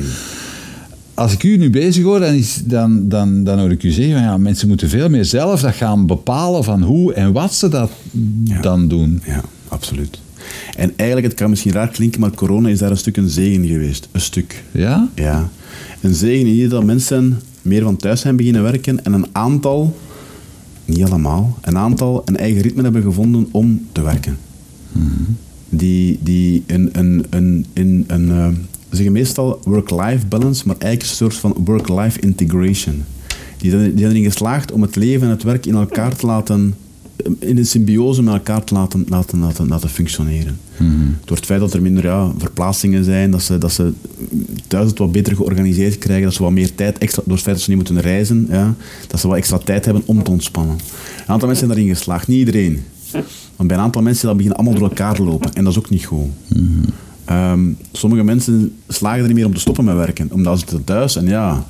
Als 1.13 1.33
ik 1.33 1.43
u 1.43 1.57
nu 1.57 1.69
bezig 1.69 2.03
hoor, 2.03 2.19
dan, 2.19 2.33
is, 2.33 2.61
dan, 2.65 3.09
dan, 3.09 3.43
dan 3.43 3.59
hoor 3.59 3.71
ik 3.71 3.83
u 3.83 3.89
zeggen, 3.89 4.13
van, 4.13 4.23
ja, 4.23 4.37
mensen 4.37 4.67
moeten 4.67 4.89
veel 4.89 5.09
meer 5.09 5.25
zelf 5.25 5.61
dat 5.61 5.73
gaan 5.73 6.05
bepalen 6.05 6.63
van 6.63 6.81
hoe 6.81 7.13
en 7.13 7.31
wat 7.31 7.53
ze 7.53 7.69
dat 7.69 7.91
dan 8.61 8.87
doen. 8.87 9.21
Ja, 9.25 9.41
absoluut. 9.67 10.21
En 10.75 10.93
eigenlijk, 10.95 11.27
het 11.27 11.37
kan 11.37 11.49
misschien 11.49 11.71
raar 11.71 11.89
klinken, 11.89 12.19
maar 12.19 12.31
corona 12.31 12.69
is 12.69 12.79
daar 12.79 12.91
een 12.91 12.97
stuk 12.97 13.17
een 13.17 13.29
zegen 13.29 13.67
geweest. 13.67 14.07
Een 14.11 14.21
stuk. 14.21 14.63
Ja? 14.71 15.09
Ja. 15.15 15.49
Een 16.01 16.13
zegen 16.13 16.47
in 16.47 16.69
dat 16.69 16.83
mensen 16.83 17.41
meer 17.61 17.83
van 17.83 17.95
thuis 17.95 18.21
zijn 18.21 18.35
beginnen 18.35 18.63
werken 18.63 19.05
en 19.05 19.13
een 19.13 19.27
aantal, 19.31 19.97
niet 20.85 21.03
allemaal, 21.03 21.57
een 21.61 21.77
aantal 21.77 22.21
een 22.25 22.37
eigen 22.37 22.61
ritme 22.61 22.83
hebben 22.83 23.01
gevonden 23.01 23.47
om 23.51 23.87
te 23.91 24.01
werken. 24.01 24.37
Die, 25.69 26.19
die 26.21 26.63
een, 26.67 26.89
een, 26.91 27.25
een, 27.29 27.65
een, 27.73 28.03
een, 28.07 28.31
eh, 28.31 28.47
ze 28.97 29.03
zeggen 29.03 29.21
meestal 29.21 29.59
work-life 29.63 30.27
balance, 30.27 30.63
maar 30.67 30.75
eigenlijk 30.79 31.11
een 31.11 31.17
soort 31.17 31.35
van 31.35 31.55
work-life 31.65 32.19
integration. 32.19 33.03
Die 33.57 33.71
zijn, 33.71 33.89
die 33.89 33.99
zijn 33.99 34.11
erin 34.11 34.23
geslaagd 34.23 34.71
om 34.71 34.81
het 34.81 34.95
leven 34.95 35.27
en 35.27 35.33
het 35.33 35.43
werk 35.43 35.65
in 35.65 35.75
elkaar 35.75 36.15
te 36.15 36.25
laten, 36.25 36.75
in 37.39 37.57
een 37.57 37.65
symbiose 37.65 38.21
met 38.21 38.33
elkaar 38.33 38.63
te 38.63 38.73
laten, 38.73 39.05
laten, 39.09 39.39
laten, 39.39 39.67
laten 39.67 39.89
functioneren. 39.89 40.59
Door 41.25 41.37
het 41.37 41.45
feit 41.45 41.59
dat 41.59 41.73
er 41.73 41.81
minder 41.81 42.03
ja, 42.03 42.31
verplaatsingen 42.37 43.03
zijn, 43.03 43.31
dat 43.31 43.41
ze, 43.41 43.57
dat 43.57 43.71
ze 43.71 43.93
thuis 44.67 44.89
het 44.89 44.97
wat 44.97 45.11
beter 45.11 45.35
georganiseerd 45.35 45.97
krijgen, 45.97 46.25
dat 46.25 46.33
ze 46.33 46.43
wat 46.43 46.51
meer 46.51 46.75
tijd, 46.75 46.97
extra, 46.97 47.21
door 47.25 47.33
het 47.33 47.43
feit 47.43 47.55
dat 47.55 47.65
ze 47.65 47.69
niet 47.69 47.79
moeten 47.79 48.01
reizen, 48.01 48.47
ja, 48.49 48.75
dat 49.07 49.19
ze 49.19 49.27
wat 49.27 49.37
extra 49.37 49.57
tijd 49.57 49.85
hebben 49.85 50.03
om 50.05 50.23
te 50.23 50.31
ontspannen. 50.31 50.75
Een 50.75 51.27
aantal 51.27 51.47
mensen 51.47 51.67
zijn 51.67 51.69
daarin 51.69 51.95
geslaagd, 51.95 52.27
niet 52.27 52.39
iedereen. 52.39 52.83
Want 53.55 53.69
bij 53.69 53.77
een 53.77 53.83
aantal 53.83 54.01
mensen 54.01 54.27
dat 54.27 54.35
beginnen 54.37 54.59
allemaal 54.59 54.79
door 54.79 54.89
elkaar 54.89 55.15
te 55.15 55.23
lopen 55.23 55.53
en 55.53 55.63
dat 55.63 55.73
is 55.73 55.79
ook 55.79 55.89
niet 55.89 56.05
goed. 56.05 56.27
Ehm, 57.25 57.71
sommige 57.91 58.23
mensen 58.23 58.75
slagen 58.87 59.19
er 59.19 59.25
niet 59.25 59.35
meer 59.35 59.45
om 59.45 59.53
te 59.53 59.59
stoppen 59.59 59.83
met 59.83 59.95
werken, 59.95 60.31
omdat 60.31 60.53
ze 60.53 60.59
zitten 60.59 60.83
thuis 60.83 61.15
en 61.15 61.25
ja, 61.25 61.65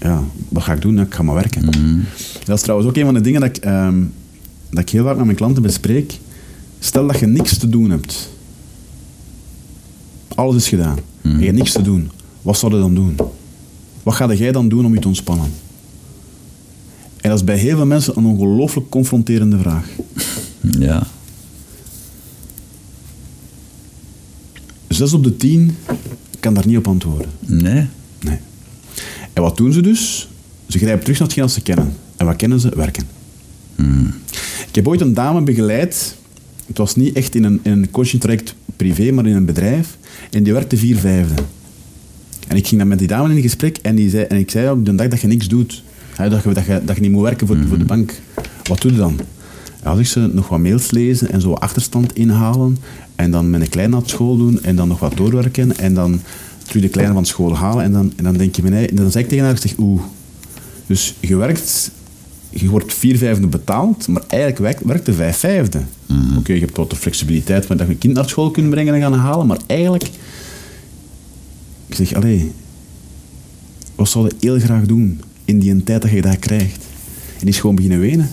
ja, 0.00 0.22
wat 0.48 0.62
ga 0.62 0.72
ik 0.72 0.80
doen? 0.80 1.00
Ik 1.00 1.14
ga 1.14 1.22
maar 1.22 1.34
werken. 1.34 1.70
Dat 2.44 2.56
is 2.56 2.62
trouwens 2.62 2.88
ook 2.88 2.96
een 2.96 3.04
van 3.04 3.14
de 3.14 3.20
dingen 3.20 3.40
dat 3.40 3.56
ik, 3.56 3.64
ehm, 3.64 4.02
dat 4.70 4.80
ik 4.80 4.88
heel 4.88 5.04
vaak 5.04 5.16
met 5.16 5.24
mijn 5.24 5.36
klanten 5.36 5.62
bespreek. 5.62 6.18
Stel 6.78 7.06
dat 7.06 7.18
je 7.18 7.26
niks 7.26 7.58
te 7.58 7.68
doen 7.68 7.90
hebt. 7.90 8.30
Alles 10.34 10.56
is 10.56 10.68
gedaan. 10.68 10.98
En 11.22 11.38
je 11.38 11.44
hebt 11.44 11.56
niks 11.56 11.72
te 11.72 11.82
doen. 11.82 12.10
Wat 12.42 12.58
zou 12.58 12.74
je 12.74 12.80
dan 12.80 12.94
doen? 12.94 13.16
Wat 14.02 14.14
ga 14.14 14.34
jij 14.34 14.52
dan 14.52 14.68
doen 14.68 14.84
om 14.84 14.94
je 14.94 15.00
te 15.00 15.08
ontspannen? 15.08 15.50
En 17.20 17.30
dat 17.30 17.38
is 17.38 17.44
bij 17.44 17.56
heel 17.56 17.76
veel 17.76 17.86
mensen 17.86 18.16
een 18.16 18.24
ongelooflijk 18.24 18.88
confronterende 18.88 19.58
vraag. 19.58 19.88
Ja. 20.78 21.06
Zes 24.96 25.12
op 25.12 25.24
de 25.24 25.36
tien 25.36 25.76
kan 26.40 26.54
daar 26.54 26.66
niet 26.66 26.76
op 26.76 26.88
antwoorden. 26.88 27.28
Nee. 27.40 27.86
Nee. 28.20 28.38
En 29.32 29.42
wat 29.42 29.56
doen 29.56 29.72
ze 29.72 29.80
dus? 29.80 30.28
Ze 30.66 30.78
grijpen 30.78 31.00
terug 31.00 31.18
naar 31.18 31.28
hetgeen 31.28 31.50
ze 31.50 31.60
kennen. 31.60 31.92
En 32.16 32.26
wat 32.26 32.36
kennen 32.36 32.60
ze? 32.60 32.72
Werken. 32.76 33.04
Ik 34.68 34.74
heb 34.74 34.88
ooit 34.88 35.00
een 35.00 35.14
dame 35.14 35.42
begeleid. 35.42 36.16
Het 36.66 36.78
was 36.78 36.96
niet 36.96 37.16
echt 37.16 37.34
in 37.34 37.44
een, 37.44 37.60
in 37.62 37.72
een 37.72 37.90
coaching 37.90 38.22
traject 38.22 38.54
privé, 38.76 39.10
maar 39.10 39.26
in 39.26 39.36
een 39.36 39.44
bedrijf. 39.44 39.96
En 40.30 40.42
die 40.42 40.52
werkte 40.52 40.76
vier 40.76 40.96
vijfde. 40.96 41.34
En 42.48 42.56
ik 42.56 42.66
ging 42.66 42.80
dan 42.80 42.88
met 42.88 42.98
die 42.98 43.08
dame 43.08 43.34
in 43.34 43.42
gesprek 43.42 43.78
en, 43.82 43.94
die 43.94 44.10
zei, 44.10 44.24
en 44.24 44.38
ik 44.38 44.50
zei 44.50 44.68
ook 44.68 44.84
de 44.84 44.94
dag 44.94 45.08
dat 45.08 45.20
je 45.20 45.26
niks 45.26 45.48
doet, 45.48 45.82
hè, 46.14 46.28
dat, 46.28 46.42
je, 46.42 46.52
dat, 46.52 46.64
je, 46.64 46.80
dat 46.84 46.96
je 46.96 47.02
niet 47.02 47.10
moet 47.10 47.22
werken 47.22 47.46
voor, 47.46 47.56
voor 47.68 47.78
de 47.78 47.84
bank, 47.84 48.20
wat 48.62 48.80
doe 48.80 48.92
je 48.92 48.98
dan? 48.98 49.20
Als 49.86 49.98
ik 49.98 50.06
ze 50.06 50.30
nog 50.32 50.48
wat 50.48 50.58
mails 50.58 50.90
lezen 50.90 51.30
en 51.30 51.40
zo 51.40 51.52
achterstand 51.52 52.14
inhalen 52.14 52.78
en 53.14 53.30
dan 53.30 53.50
met 53.50 53.60
een 53.60 53.68
kleine 53.68 53.94
naar 53.94 54.08
school 54.08 54.36
doen 54.36 54.62
en 54.62 54.76
dan 54.76 54.88
nog 54.88 54.98
wat 54.98 55.16
doorwerken 55.16 55.76
en 55.78 55.94
dan 55.94 56.20
terug 56.66 56.82
de 56.82 56.88
kleine 56.88 57.12
van 57.12 57.26
school 57.26 57.56
halen 57.56 57.84
en 57.84 57.92
dan, 57.92 58.12
en 58.16 58.24
dan 58.24 58.36
denk 58.36 58.56
je 58.56 58.62
me, 58.62 58.68
nee, 58.68 58.88
en 58.88 58.96
dan 58.96 59.10
zeg 59.10 59.22
ik 59.22 59.28
tegen 59.28 59.44
haar, 59.44 59.54
ik 59.54 59.60
zeg, 59.60 59.74
oeh. 59.78 60.00
Dus 60.86 61.14
je 61.20 61.36
werkt, 61.36 61.90
je 62.50 62.68
wordt 62.68 62.94
vier 62.94 63.16
vijfde 63.18 63.46
betaald, 63.46 64.08
maar 64.08 64.22
eigenlijk 64.26 64.60
werkt, 64.60 64.84
werkt 64.84 65.06
de 65.06 65.12
vijf 65.12 65.36
vijfde. 65.36 65.80
Oké, 66.38 66.52
je 66.52 66.60
hebt 66.60 66.76
wat 66.76 66.90
de 66.90 66.96
flexibiliteit, 66.96 67.68
maar 67.68 67.76
dat 67.76 67.86
je 67.86 67.92
je 67.92 67.98
kind 67.98 68.14
naar 68.14 68.28
school 68.28 68.50
kunt 68.50 68.70
brengen 68.70 68.94
en 68.94 69.00
gaan 69.00 69.12
halen, 69.12 69.46
maar 69.46 69.60
eigenlijk, 69.66 70.04
ik 71.86 71.94
zeg, 71.94 72.14
allee, 72.14 72.52
wat 73.94 74.08
zou 74.08 74.24
je 74.24 74.34
heel 74.40 74.58
graag 74.58 74.86
doen 74.86 75.20
in 75.44 75.58
die 75.58 75.84
tijd 75.84 76.02
dat 76.02 76.10
je 76.10 76.22
dat 76.22 76.38
krijgt? 76.38 76.84
En 77.32 77.40
die 77.40 77.48
is 77.48 77.60
gewoon 77.60 77.76
beginnen 77.76 78.00
wenen. 78.00 78.30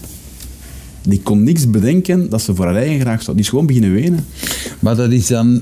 Die 1.04 1.22
kon 1.22 1.43
niks 1.43 1.70
bedenken 1.70 2.30
dat 2.30 2.41
ze 2.41 2.56
voor 2.56 2.66
haar 2.66 2.76
eigen 2.76 2.99
graag 2.99 3.22
zou. 3.22 3.36
Die 3.36 3.45
is 3.45 3.49
gewoon 3.51 3.66
beginnen 3.66 3.93
wenen. 3.93 4.26
Maar 4.80 4.95
dat 4.95 5.12
is 5.12 5.28
dan, 5.28 5.62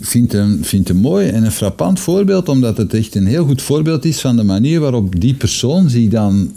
vind 0.00 0.32
een, 0.32 0.64
vind 0.64 0.88
een 0.88 0.96
mooi 0.96 1.28
en 1.28 1.44
een 1.44 1.52
frappant 1.52 2.00
voorbeeld, 2.00 2.48
omdat 2.48 2.76
het 2.76 2.94
echt 2.94 3.14
een 3.14 3.26
heel 3.26 3.44
goed 3.44 3.62
voorbeeld 3.62 4.04
is 4.04 4.20
van 4.20 4.36
de 4.36 4.42
manier 4.42 4.80
waarop 4.80 5.20
die 5.20 5.34
persoon 5.34 5.90
zich 5.90 6.08
dan 6.08 6.52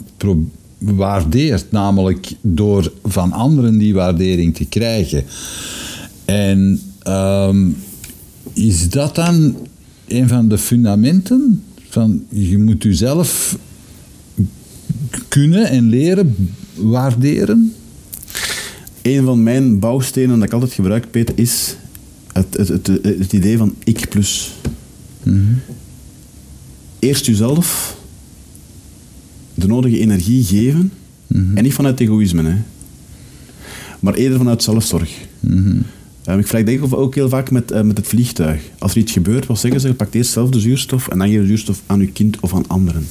waardeert, 0.78 1.70
namelijk 1.70 2.32
door 2.40 2.92
van 3.04 3.32
anderen 3.32 3.78
die 3.78 3.94
waardering 3.94 4.54
te 4.54 4.64
krijgen. 4.64 5.24
En 6.24 6.80
ehm, 6.98 7.68
is 8.52 8.90
dat 8.90 9.14
dan 9.14 9.56
een 10.08 10.28
van 10.28 10.48
de 10.48 10.58
fundamenten? 10.58 11.62
Van 11.88 12.24
je 12.28 12.58
moet 12.58 12.82
jezelf 12.82 13.58
kunnen 15.28 15.68
en 15.68 15.88
leren 15.88 16.36
waarderen? 16.74 17.74
Een 19.02 19.24
van 19.24 19.42
mijn 19.42 19.78
bouwstenen 19.78 20.38
dat 20.38 20.48
ik 20.48 20.52
altijd 20.52 20.72
gebruik, 20.72 21.10
Peter, 21.10 21.34
is 21.38 21.76
het, 22.32 22.56
het, 22.56 22.68
het, 22.68 22.86
het 23.02 23.32
idee 23.32 23.56
van 23.56 23.74
ik 23.84 24.08
plus. 24.08 24.52
Eerst 26.98 27.26
jezelf 27.26 27.96
de 29.54 29.66
nodige 29.66 29.98
energie 29.98 30.44
geven. 30.44 30.92
En 31.54 31.62
niet 31.62 31.74
vanuit 31.74 32.00
egoïsme, 32.00 32.42
hè. 32.42 32.56
maar 34.00 34.14
eerder 34.14 34.38
vanuit 34.38 34.62
zelfzorg. 34.62 35.10
Um, 35.48 35.84
ik 36.26 36.46
vergelijk 36.46 36.66
denk 36.66 36.94
ook 36.94 37.14
heel 37.14 37.28
vaak 37.28 37.50
met, 37.50 37.72
uh, 37.72 37.80
met 37.80 37.96
het 37.96 38.06
vliegtuig. 38.06 38.62
Als 38.78 38.92
er 38.92 38.98
iets 38.98 39.12
gebeurt, 39.12 39.46
wat 39.46 39.58
zeggen 39.58 39.80
ze? 39.80 39.94
Pak 39.94 40.14
eerst 40.14 40.32
zelf 40.32 40.50
de 40.50 40.60
zuurstof 40.60 41.08
en 41.08 41.18
dan 41.18 41.26
geef 41.26 41.36
je 41.36 41.40
de 41.40 41.46
zuurstof 41.46 41.82
aan 41.86 42.00
je 42.00 42.12
kind 42.12 42.40
of 42.40 42.54
aan 42.54 42.66
anderen. 42.66 43.06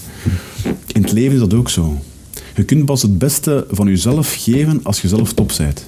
In 0.93 1.01
het 1.01 1.11
leven 1.11 1.33
is 1.33 1.39
dat 1.39 1.53
ook 1.53 1.69
zo. 1.69 2.01
Je 2.55 2.63
kunt 2.63 2.85
pas 2.85 3.01
het 3.01 3.17
beste 3.17 3.65
van 3.69 3.87
jezelf 3.87 4.35
geven 4.39 4.79
als 4.83 5.01
je 5.01 5.07
zelf 5.07 5.33
top 5.33 5.53
bent. 5.57 5.85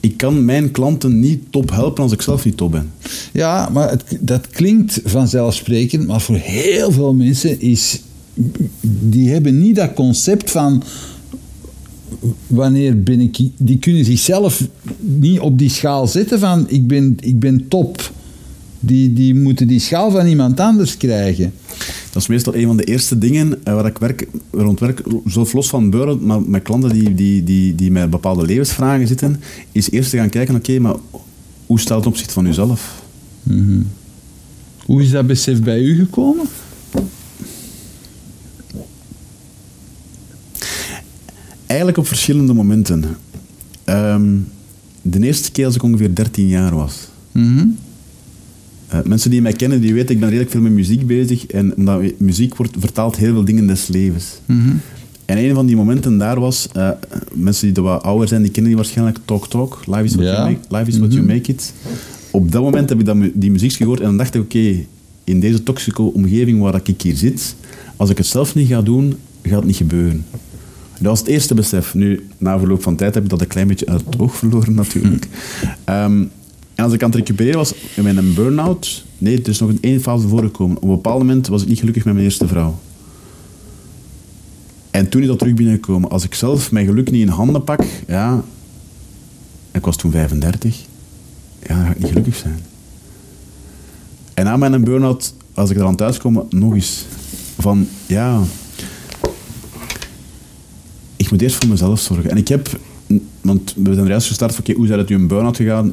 Ik 0.00 0.16
kan 0.16 0.44
mijn 0.44 0.70
klanten 0.70 1.20
niet 1.20 1.42
top 1.50 1.70
helpen 1.70 2.02
als 2.02 2.12
ik 2.12 2.22
zelf 2.22 2.44
niet 2.44 2.56
top 2.56 2.70
ben. 2.70 2.90
Ja, 3.32 3.68
maar 3.72 4.00
dat 4.20 4.48
klinkt 4.48 5.00
vanzelfsprekend, 5.04 6.06
maar 6.06 6.20
voor 6.20 6.36
heel 6.36 6.92
veel 6.92 7.14
mensen 7.14 7.60
is... 7.60 8.00
Die 8.80 9.30
hebben 9.30 9.60
niet 9.60 9.76
dat 9.76 9.92
concept 9.92 10.50
van 10.50 10.82
wanneer 12.46 13.02
ben 13.02 13.20
ik... 13.20 13.38
Die 13.56 13.78
kunnen 13.78 14.04
zichzelf 14.04 14.68
niet 14.98 15.40
op 15.40 15.58
die 15.58 15.70
schaal 15.70 16.06
zetten 16.06 16.38
van 16.38 16.64
ik 16.68 16.86
ben, 16.86 17.16
ik 17.20 17.38
ben 17.38 17.68
top. 17.68 18.12
Die, 18.80 19.12
die 19.12 19.34
moeten 19.34 19.66
die 19.66 19.80
schaal 19.80 20.10
van 20.10 20.26
iemand 20.26 20.60
anders 20.60 20.96
krijgen. 20.96 21.52
Dat 22.14 22.22
is 22.22 22.28
meestal 22.28 22.54
een 22.54 22.66
van 22.66 22.76
de 22.76 22.84
eerste 22.84 23.18
dingen 23.18 23.64
eh, 23.64 23.74
waar 23.74 23.86
ik 23.86 23.98
werk, 23.98 24.26
rond 24.50 24.80
werk, 24.80 25.02
zelf 25.26 25.52
los 25.52 25.68
van 25.68 25.90
beuren, 25.90 26.26
maar 26.26 26.42
met 26.42 26.62
klanten 26.62 26.90
die, 26.90 27.14
die, 27.14 27.44
die, 27.44 27.74
die 27.74 27.90
met 27.90 28.10
bepaalde 28.10 28.46
levensvragen 28.46 29.06
zitten, 29.06 29.40
is 29.72 29.90
eerst 29.90 30.10
te 30.10 30.16
gaan 30.16 30.28
kijken, 30.28 30.54
oké, 30.54 30.78
maar 30.78 30.94
hoe 31.66 31.80
staat 31.80 31.96
het 31.96 32.06
op 32.06 32.16
zich 32.16 32.32
van 32.32 32.46
uzelf? 32.46 33.02
Mm 33.42 33.86
Hoe 34.84 35.02
is 35.02 35.10
dat 35.10 35.26
besef 35.26 35.62
bij 35.62 35.80
u 35.80 35.96
gekomen? 35.96 36.46
Eigenlijk 41.66 41.98
op 41.98 42.06
verschillende 42.06 42.52
momenten. 42.52 43.04
Um, 43.84 44.48
de 45.02 45.20
eerste 45.20 45.52
keer 45.52 45.66
als 45.66 45.74
ik 45.74 45.82
ongeveer 45.82 46.14
13 46.14 46.48
jaar 46.48 46.74
was. 46.74 47.08
Mm 47.32 47.76
uh, 48.94 49.02
mensen 49.04 49.30
die 49.30 49.42
mij 49.42 49.52
kennen, 49.52 49.80
die 49.80 49.94
weten, 49.94 50.14
ik 50.14 50.18
ben 50.20 50.28
redelijk 50.28 50.50
veel 50.52 50.60
met 50.60 50.72
muziek 50.72 51.06
bezig. 51.06 51.46
En 51.46 51.76
omdat 51.76 52.02
muziek 52.18 52.56
wordt 52.56 52.72
vertaald 52.78 53.16
heel 53.16 53.32
veel 53.32 53.44
dingen 53.44 53.66
des 53.66 53.86
levens. 53.88 54.24
Mm 54.46 54.80
En 55.24 55.38
een 55.38 55.54
van 55.54 55.66
die 55.66 55.76
momenten 55.76 56.18
daar 56.18 56.40
was, 56.40 56.68
uh, 56.76 56.88
mensen 57.32 57.74
die 57.74 57.82
wat 57.82 58.02
ouder 58.02 58.28
zijn, 58.28 58.42
die 58.42 58.50
kennen 58.50 58.70
die 58.72 58.80
waarschijnlijk 58.80 59.18
Talk 59.24 59.48
Talk, 59.48 59.82
Life 59.86 60.04
is 60.04 60.14
what, 60.14 60.24
ja. 60.26 60.32
you, 60.32 60.50
make, 60.50 60.76
life 60.76 60.88
is 60.90 60.98
what 60.98 61.12
you 61.12 61.24
Mhm. 61.24 61.34
make 61.34 61.50
it. 61.52 61.72
Op 62.30 62.52
dat 62.52 62.62
moment 62.62 62.88
heb 62.88 62.98
ik 62.98 63.04
dat, 63.06 63.16
die 63.34 63.50
muziek 63.50 63.72
gehoord 63.72 64.00
en 64.00 64.04
dan 64.06 64.16
dacht 64.16 64.34
ik, 64.34 64.40
oké, 64.42 64.84
in 65.24 65.40
deze 65.40 65.62
toxische 65.62 66.02
omgeving 66.02 66.60
waar 66.60 66.80
ik 66.84 67.00
hier 67.02 67.16
zit, 67.16 67.54
als 67.96 68.10
ik 68.10 68.16
het 68.18 68.26
zelf 68.26 68.54
niet 68.54 68.68
ga 68.68 68.82
doen, 68.82 69.14
gaat 69.42 69.56
het 69.56 69.64
niet 69.64 69.76
gebeuren. 69.76 70.24
Dat 70.98 71.06
was 71.10 71.18
het 71.18 71.28
eerste 71.28 71.54
besef. 71.54 71.94
Nu, 71.94 72.26
na 72.38 72.58
verloop 72.58 72.82
van 72.82 72.96
tijd 72.96 73.14
heb 73.14 73.24
ik 73.24 73.30
dat 73.30 73.40
een 73.40 73.46
klein 73.46 73.68
beetje 73.68 73.86
uit 73.86 74.02
het 74.06 74.18
oog 74.18 74.36
verloren, 74.36 74.74
natuurlijk. 74.74 75.26
Ehm, 75.84 76.24
en 76.74 76.84
als 76.84 76.92
ik 76.92 77.02
aan 77.02 77.10
het 77.10 77.18
recupereren 77.18 77.58
was 77.58 77.74
in 77.94 78.02
mijn 78.02 78.34
burn-out, 78.34 79.04
nee, 79.18 79.42
er 79.42 79.48
is 79.48 79.58
nog 79.58 79.68
een 79.68 79.78
één 79.80 80.00
fase 80.00 80.28
voorgekomen. 80.28 80.76
Op 80.76 80.82
een 80.82 80.88
bepaald 80.88 81.18
moment 81.18 81.46
was 81.46 81.62
ik 81.62 81.68
niet 81.68 81.78
gelukkig 81.78 82.04
met 82.04 82.14
mijn 82.14 82.26
eerste 82.26 82.48
vrouw. 82.48 82.78
En 84.90 85.08
toen 85.08 85.20
is 85.22 85.26
dat 85.26 85.38
terug 85.38 85.54
binnengekomen. 85.54 86.10
Als 86.10 86.24
ik 86.24 86.34
zelf 86.34 86.72
mijn 86.72 86.86
geluk 86.86 87.10
niet 87.10 87.22
in 87.22 87.28
handen 87.28 87.64
pak, 87.64 87.80
ja, 88.06 88.44
ik 89.72 89.84
was 89.84 89.96
toen 89.96 90.10
35, 90.10 90.84
ja, 91.66 91.76
dan 91.76 91.84
ga 91.84 91.90
ik 91.90 91.98
niet 91.98 92.08
gelukkig 92.08 92.36
zijn. 92.36 92.58
En 94.34 94.44
na 94.44 94.56
mijn 94.56 94.84
burn-out, 94.84 95.34
als 95.54 95.70
ik 95.70 95.76
er 95.76 95.84
aan 95.84 95.96
thuis 95.96 96.18
kom, 96.18 96.46
nog 96.50 96.74
eens 96.74 97.04
van, 97.58 97.88
ja, 98.06 98.42
ik 101.16 101.30
moet 101.30 101.42
eerst 101.42 101.56
voor 101.56 101.68
mezelf 101.68 102.00
zorgen. 102.00 102.30
En 102.30 102.36
ik 102.36 102.48
heb, 102.48 102.78
want 103.40 103.74
we 103.76 103.94
zijn 103.94 104.06
juist 104.06 104.26
gestart 104.26 104.54
van, 104.54 104.60
oké, 104.60 104.72
hoe 104.72 104.84
is 104.84 104.90
het 104.90 105.10
u 105.10 105.14
een 105.14 105.28
burn-out 105.28 105.56
gegaan? 105.56 105.92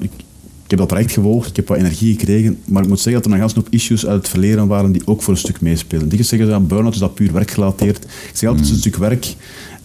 Heb 0.72 0.80
dat 0.80 0.88
project 0.88 1.12
gevolgd, 1.12 1.50
ik 1.50 1.56
heb 1.56 1.68
wat 1.68 1.78
energie 1.78 2.18
gekregen, 2.18 2.60
maar 2.66 2.84
ik 2.84 2.88
moet 2.90 3.00
zeggen 3.00 3.22
dat 3.22 3.32
er 3.32 3.38
nog 3.38 3.50
een 3.50 3.56
hoop 3.56 3.68
issues 3.70 4.06
uit 4.06 4.18
het 4.18 4.30
verleden 4.30 4.68
waren 4.68 4.92
die 4.92 5.08
ook 5.08 5.22
voor 5.22 5.34
een 5.34 5.40
stuk 5.40 5.62
meespelen. 5.62 6.10
Die 6.10 6.24
zeggen 6.24 6.48
ze, 6.48 6.60
burn-out 6.60 6.94
is 6.94 7.00
dat 7.00 7.14
puur 7.14 7.34
werkgerelateerd. 7.34 8.04
Ik 8.04 8.32
zeg 8.34 8.50
altijd, 8.50 8.58
het 8.58 8.66
is 8.66 8.72
een 8.72 8.92
stuk 8.92 8.96
werk. 8.96 9.36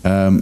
ehm, 0.00 0.40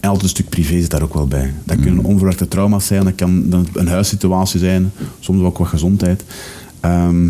en 0.00 0.08
altijd 0.08 0.22
een 0.22 0.36
stuk 0.36 0.48
privé 0.48 0.80
zit 0.80 0.90
daar 0.90 1.02
ook 1.02 1.14
wel 1.14 1.26
bij. 1.26 1.52
Dat 1.64 1.80
kunnen 1.80 2.04
onverwerkte 2.04 2.48
trauma's 2.48 2.86
zijn, 2.86 3.04
dat 3.04 3.14
kan 3.14 3.66
een 3.72 3.88
huissituatie 3.88 4.60
zijn, 4.60 4.92
soms 5.20 5.42
ook 5.42 5.58
wat 5.58 5.68
gezondheid. 5.68 6.24
Ehm, 6.80 7.26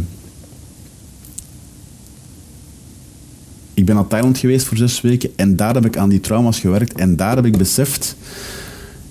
ik 3.75 3.85
ben 3.85 3.95
naar 3.95 4.07
Thailand 4.07 4.39
geweest 4.39 4.67
voor 4.67 4.77
zes 4.77 5.01
weken 5.01 5.31
en 5.37 5.57
daar 5.57 5.75
heb 5.75 5.85
ik 5.85 5.97
aan 5.97 6.09
die 6.09 6.21
trauma's 6.21 6.61
gewerkt 6.61 6.93
en 6.93 7.17
daar 7.17 7.37
heb 7.37 7.47
ik 7.47 7.57
beseft, 7.57 8.17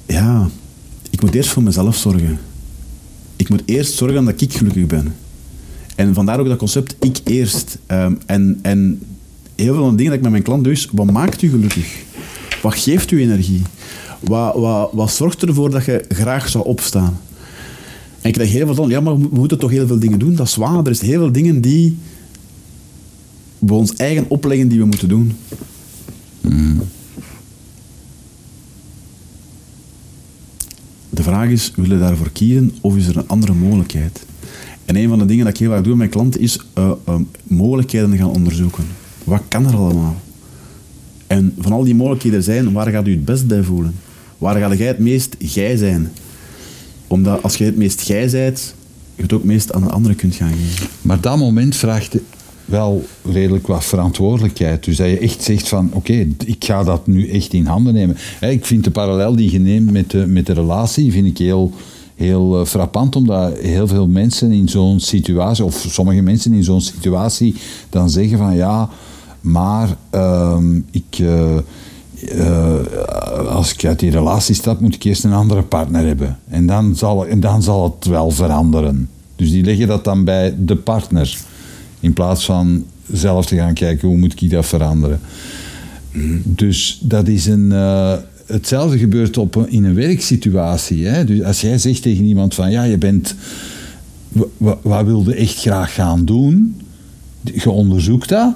ja, 0.05 0.49
ik 1.09 1.21
moet 1.21 1.35
eerst 1.35 1.49
voor 1.49 1.63
mezelf 1.63 1.95
zorgen. 1.95 2.39
Ik 3.41 3.49
moet 3.49 3.61
eerst 3.65 3.93
zorgen 3.93 4.25
dat 4.25 4.41
ik 4.41 4.53
gelukkig 4.53 4.85
ben. 4.85 5.13
En 5.95 6.13
vandaar 6.13 6.39
ook 6.39 6.47
dat 6.47 6.57
concept 6.57 6.95
ik 6.99 7.19
eerst. 7.23 7.77
Ehm, 7.85 8.13
en, 8.25 8.59
en 8.61 8.99
heel 9.55 9.73
veel 9.73 9.83
van 9.83 9.91
de 9.91 9.95
dingen 9.95 10.11
dat 10.11 10.17
ik 10.17 10.21
met 10.21 10.31
mijn 10.31 10.43
klant 10.43 10.63
doe 10.63 10.73
is, 10.73 10.89
wat 10.91 11.11
maakt 11.11 11.41
u 11.41 11.49
gelukkig? 11.49 12.03
Wat 12.61 12.75
geeft 12.75 13.11
u 13.11 13.21
energie? 13.21 13.61
Wat, 14.19 14.55
wat, 14.55 14.89
wat 14.93 15.11
zorgt 15.11 15.41
ervoor 15.43 15.69
dat 15.69 15.85
je 15.85 16.05
graag 16.09 16.49
zou 16.49 16.65
opstaan? 16.65 17.19
En 18.21 18.27
ik 18.29 18.33
krijg 18.33 18.51
heel 18.51 18.65
veel 18.65 18.75
van, 18.75 18.89
ja, 18.89 18.99
maar 18.99 19.19
we 19.19 19.27
moeten 19.31 19.59
toch 19.59 19.71
heel 19.71 19.87
veel 19.87 19.99
dingen 19.99 20.19
doen. 20.19 20.35
Dat 20.35 20.47
is 20.47 20.55
waar, 20.55 20.83
er 20.83 20.91
is 20.91 21.01
heel 21.01 21.19
veel 21.19 21.31
dingen 21.31 21.61
die 21.61 21.97
we 23.59 23.73
ons 23.73 23.93
eigen 23.93 24.25
opleggen 24.27 24.67
die 24.67 24.79
we 24.79 24.85
moeten 24.85 25.09
doen. 25.09 25.33
De 31.21 31.27
vraag 31.27 31.49
is, 31.49 31.71
willen 31.75 31.99
we 31.99 32.03
daarvoor 32.03 32.29
kiezen 32.29 32.73
of 32.81 32.95
is 32.95 33.07
er 33.07 33.17
een 33.17 33.27
andere 33.27 33.53
mogelijkheid? 33.53 34.25
En 34.85 34.95
een 34.95 35.09
van 35.09 35.19
de 35.19 35.25
dingen 35.25 35.45
dat 35.45 35.53
ik 35.53 35.59
heel 35.59 35.69
vaak 35.69 35.83
doe 35.83 35.89
met 35.89 35.97
mijn 35.97 36.09
klanten 36.09 36.41
is 36.41 36.59
eh, 36.73 36.91
eh, 37.05 37.15
mogelijkheden 37.43 38.17
gaan 38.17 38.29
onderzoeken. 38.29 38.83
Wat 39.23 39.41
kan 39.47 39.67
er 39.67 39.75
allemaal? 39.75 40.21
En 41.27 41.53
van 41.59 41.71
al 41.71 41.83
die 41.83 41.95
mogelijkheden 41.95 42.43
zijn, 42.43 42.71
waar 42.71 42.91
gaat 42.91 43.07
u 43.07 43.11
het 43.11 43.25
best 43.25 43.47
bij 43.47 43.63
voelen? 43.63 43.95
Waar 44.37 44.55
ga 44.55 44.75
jij 44.75 44.87
het 44.87 44.99
meest 44.99 45.35
jij 45.37 45.77
zijn? 45.77 46.11
Omdat 47.07 47.43
als 47.43 47.55
je 47.55 47.63
het 47.63 47.77
meest 47.77 48.01
jij 48.01 48.29
bent, 48.29 48.75
je 49.15 49.21
het 49.21 49.33
ook 49.33 49.43
meest 49.43 49.73
aan 49.73 49.83
de 49.83 49.89
anderen 49.89 50.17
kunt 50.17 50.35
gaan 50.35 50.53
geven. 50.53 50.87
Maar 51.01 51.21
dat 51.21 51.37
moment 51.37 51.75
vraagt 51.75 52.17
wel 52.71 53.03
redelijk 53.31 53.67
wat 53.67 53.83
verantwoordelijkheid. 53.83 54.83
Dus 54.83 54.97
dat 54.97 55.09
je 55.09 55.19
echt 55.19 55.43
zegt 55.43 55.67
van, 55.67 55.89
oké, 55.93 56.27
ik 56.45 56.65
ga 56.65 56.83
dat 56.83 57.07
nu 57.07 57.29
echt 57.29 57.53
in 57.53 57.65
handen 57.65 57.93
nemen. 57.93 58.17
Ik 58.39 58.65
vind 58.65 58.83
de 58.83 58.91
parallel 58.91 59.35
die 59.35 59.51
je 59.51 59.59
neemt 59.59 59.91
met 59.91 60.11
de, 60.11 60.27
met 60.27 60.45
de 60.45 60.53
relatie, 60.53 61.11
vind 61.11 61.27
ik 61.27 61.37
heel, 61.37 61.71
heel 62.15 62.59
eh, 62.59 62.65
frappant, 62.65 63.15
omdat 63.15 63.57
heel 63.57 63.87
veel 63.87 64.07
mensen 64.07 64.51
in 64.51 64.69
zo'n 64.69 64.99
situatie, 64.99 65.63
of 65.63 65.85
sommige 65.89 66.21
mensen 66.21 66.53
in 66.53 66.63
zo'n 66.63 66.81
situatie, 66.81 67.55
dan 67.89 68.09
zeggen 68.09 68.37
van, 68.37 68.55
ja, 68.55 68.89
maar 69.41 69.95
ehm, 70.09 70.75
ik... 70.91 71.19
eh, 71.19 71.57
eh, 72.21 72.75
als 73.47 73.73
ik 73.73 73.85
uit 73.85 73.99
die 73.99 74.11
relatie 74.11 74.55
stap, 74.55 74.79
moet 74.79 74.95
ik 74.95 75.03
eerst 75.03 75.23
een 75.23 75.33
andere 75.33 75.61
partner 75.61 76.05
hebben. 76.05 76.39
En 76.47 76.65
dan 76.65 76.95
zal, 76.95 77.27
en 77.27 77.39
dan 77.39 77.63
zal 77.63 77.83
het 77.83 78.05
wel 78.05 78.31
veranderen. 78.31 79.09
Dus 79.35 79.51
die 79.51 79.63
leggen 79.63 79.87
dat 79.87 80.03
dan 80.03 80.23
bij 80.23 80.55
de 80.57 80.75
partner. 80.75 81.37
In 82.01 82.13
plaats 82.13 82.45
van 82.45 82.85
zelf 83.11 83.45
te 83.45 83.55
gaan 83.55 83.73
kijken, 83.73 84.07
hoe 84.07 84.17
moet 84.17 84.41
ik 84.41 84.49
dat 84.49 84.65
veranderen? 84.65 85.19
Dus 86.45 86.99
dat 87.03 87.27
is 87.27 87.45
een... 87.45 87.71
eh, 87.71 88.13
hetzelfde 88.45 88.97
gebeurt 88.97 89.37
op 89.37 89.55
een- 89.55 89.69
in 89.71 89.83
een 89.83 89.93
werksituatie. 89.93 91.05
Hè? 91.05 91.25
Dus 91.25 91.43
als 91.43 91.61
jij 91.61 91.77
zegt 91.77 92.01
tegen 92.01 92.25
iemand 92.25 92.53
van, 92.53 92.71
ja, 92.71 92.83
je 92.83 92.97
bent... 92.97 93.35
wa- 94.27 94.45
wa- 94.57 94.77
Wat 94.81 95.05
wilde 95.05 95.33
echt 95.35 95.55
graag 95.55 95.93
gaan 95.93 96.25
doen? 96.25 96.81
Je 97.41 97.69
onderzoekt 97.69 98.29
dat. 98.29 98.53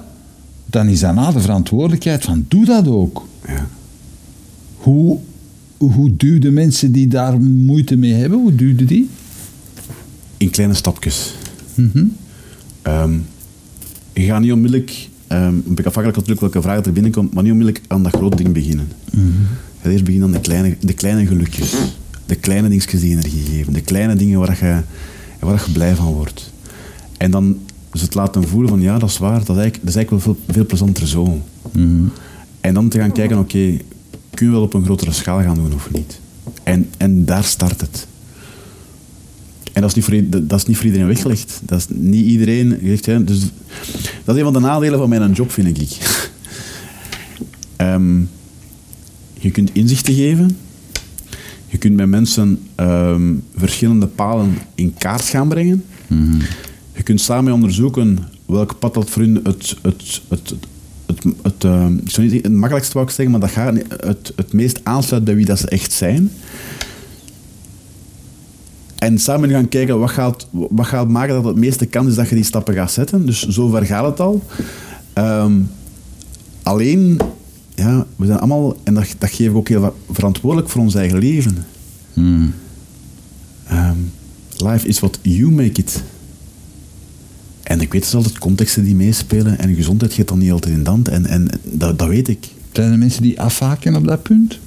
Dan 0.66 0.88
is 0.88 1.00
daarna 1.00 1.32
de 1.32 1.40
verantwoordelijkheid 1.40 2.24
van, 2.24 2.44
doe 2.48 2.64
dat 2.64 2.88
ook. 2.88 3.26
Ja. 3.46 3.68
Hoe, 4.76 5.18
hoe 5.76 6.16
duw 6.16 6.38
de 6.38 6.50
mensen 6.50 6.92
die 6.92 7.08
daar 7.08 7.40
moeite 7.40 7.96
mee 7.96 8.12
hebben, 8.12 8.38
hoe 8.38 8.54
duwde 8.54 8.84
die? 8.84 9.08
In 10.36 10.50
kleine 10.50 10.74
stapjes. 10.74 11.34
Ehm, 12.82 13.14
je 14.20 14.26
gaat 14.26 14.40
niet 14.40 14.52
onmiddellijk, 14.52 15.08
ehm, 15.26 15.44
een 15.44 15.62
beetje 15.64 15.84
afhankelijk 15.84 16.16
natuurlijk 16.16 16.40
welke 16.40 16.62
vraag 16.62 16.84
er 16.84 16.92
binnenkomt, 16.92 17.34
maar 17.34 17.42
niet 17.42 17.52
onmiddellijk 17.52 17.84
aan 17.88 18.02
dat 18.02 18.16
grote 18.16 18.36
ding 18.36 18.52
beginnen. 18.52 18.88
Je 19.10 19.82
gaat 19.82 19.92
eerst 19.92 20.04
beginnen 20.04 20.28
aan 20.28 20.34
de 20.34 20.40
kleine, 20.40 20.76
de 20.80 20.92
kleine 20.92 21.26
gelukjes. 21.26 21.74
De 22.26 22.36
kleine 22.36 22.68
dingetjes 22.68 23.00
die 23.00 23.10
energie 23.10 23.44
geven. 23.44 23.72
De 23.72 23.80
kleine 23.80 24.16
dingen 24.16 24.38
waar 24.38 24.58
je, 24.60 24.80
waar 25.46 25.62
je 25.66 25.72
blij 25.72 25.94
van 25.94 26.12
wordt. 26.12 26.52
En 27.16 27.30
dan 27.30 27.58
dus 27.90 28.00
het 28.00 28.14
laten 28.14 28.48
voelen 28.48 28.68
van 28.68 28.80
ja, 28.80 28.98
dat 28.98 29.08
is 29.08 29.18
waar, 29.18 29.44
dat 29.44 29.56
is 29.56 29.62
eigenlijk, 29.62 29.80
dat 29.80 29.88
is 29.88 29.94
eigenlijk 29.94 30.24
wel 30.24 30.34
veel, 30.34 30.54
veel 30.54 30.66
plezanter 30.66 31.08
zo. 31.08 31.40
En 32.60 32.74
dan 32.74 32.88
te 32.88 32.98
gaan 32.98 33.12
kijken, 33.12 33.38
oké, 33.38 33.78
kun 34.34 34.46
je 34.46 34.52
wel 34.52 34.62
op 34.62 34.74
een 34.74 34.84
grotere 34.84 35.12
schaal 35.12 35.42
gaan 35.42 35.54
doen 35.54 35.74
of 35.74 35.90
niet? 35.92 36.20
En, 36.62 36.88
en 36.96 37.24
daar 37.24 37.44
start 37.44 37.80
het. 37.80 38.06
En 39.76 39.82
dat 39.82 39.90
is 39.90 39.96
niet 39.96 40.04
voor, 40.04 40.42
dat 40.46 40.58
is 40.58 40.66
niet 40.66 40.82
iedereen 40.82 41.06
weggelegd. 41.06 41.60
Dat 41.64 41.78
is 41.78 41.86
niet 41.88 42.26
iedereen... 42.26 42.78
Zegt, 42.84 43.06
hè, 43.06 43.24
dus, 43.24 43.40
dat 44.24 44.34
is 44.34 44.40
een 44.42 44.52
van 44.52 44.52
de 44.52 44.58
nadelen 44.58 44.98
van 44.98 45.08
mijn 45.08 45.32
job, 45.32 45.50
vind 45.50 45.80
ik. 45.80 45.96
Ehm, 47.76 48.20
je 49.38 49.50
kunt 49.50 49.70
inzichten 49.72 50.14
geven. 50.14 50.56
Je 51.66 51.78
kunt 51.78 51.96
met 51.96 52.08
mensen 52.08 52.60
ehm, 52.74 53.34
verschillende 53.56 54.06
palen 54.06 54.58
in 54.74 54.94
kaart 54.98 55.24
gaan 55.24 55.48
brengen. 55.48 55.84
Je 56.92 57.02
kunt 57.02 57.20
samen 57.20 57.52
onderzoeken 57.52 58.18
welk 58.46 58.78
pad 58.78 58.94
dat 58.94 59.10
voor 59.10 59.22
hun 59.22 59.40
het, 59.42 59.76
het, 59.82 60.22
het, 60.28 60.54
het, 61.06 61.24
het, 61.42 61.64
ehm, 61.64 61.96
ik 61.96 62.10
zou 62.10 62.26
niet 62.26 62.42
het 62.42 62.52
makkelijkste 62.52 62.92
wou 62.94 63.06
ik 63.06 63.12
zeggen, 63.12 63.30
maar 63.30 63.40
dat 63.40 63.50
gaat 63.50 63.76
het, 64.06 64.32
het 64.36 64.52
meest 64.52 64.80
aansluit 64.82 65.24
bij 65.24 65.36
wie 65.36 65.46
dat 65.46 65.58
ze 65.58 65.68
echt 65.68 65.92
zijn. 65.92 66.30
En 68.98 69.18
samen 69.18 69.50
gaan 69.50 69.68
kijken 69.68 69.98
wat 69.98 70.10
gaat, 70.10 70.46
wat 70.50 70.86
gaat 70.86 71.08
maken 71.08 71.34
dat 71.34 71.44
het 71.44 71.56
meeste 71.56 71.86
kans 71.86 72.08
is 72.08 72.14
dat 72.14 72.28
je 72.28 72.34
die 72.34 72.44
stappen 72.44 72.74
gaat 72.74 72.92
zetten. 72.92 73.26
Dus 73.26 73.46
zover 73.48 73.86
gaat 73.86 74.04
het 74.06 74.20
al. 74.20 74.42
Ehm, 75.12 75.52
alleen, 76.62 77.20
ja, 77.74 78.06
we 78.16 78.26
zijn 78.26 78.38
allemaal, 78.38 78.76
en 78.82 78.94
dat, 78.94 79.14
dat 79.18 79.30
geef 79.30 79.48
ik 79.48 79.56
ook 79.56 79.68
heel 79.68 79.94
verantwoordelijk 80.10 80.70
voor 80.70 80.80
ons 80.80 80.94
eigen 80.94 81.18
leven. 81.18 81.66
Ehm, 83.66 83.96
life 84.56 84.88
is 84.88 85.00
what 85.00 85.18
you 85.22 85.50
make 85.50 85.80
it. 85.80 86.02
En 87.62 87.80
ik 87.80 87.92
weet 87.92 88.02
dus 88.02 88.14
altijd 88.14 88.38
contexten 88.38 88.84
die 88.84 88.94
meespelen 88.94 89.58
en 89.58 89.74
gezondheid 89.74 90.12
gaat 90.12 90.28
dan 90.28 90.38
niet 90.38 90.50
altijd 90.52 90.74
in 90.74 90.84
de 90.84 90.90
hand. 90.90 91.08
En, 91.08 91.26
en 91.26 91.48
dat, 91.62 91.98
dat 91.98 92.08
weet 92.08 92.28
ik. 92.28 92.46
Zijn 92.72 92.92
er 92.92 92.98
mensen 92.98 93.22
die 93.22 93.40
afhaken 93.40 93.94
op 93.96 94.06
dat 94.06 94.22
punt? 94.22 94.58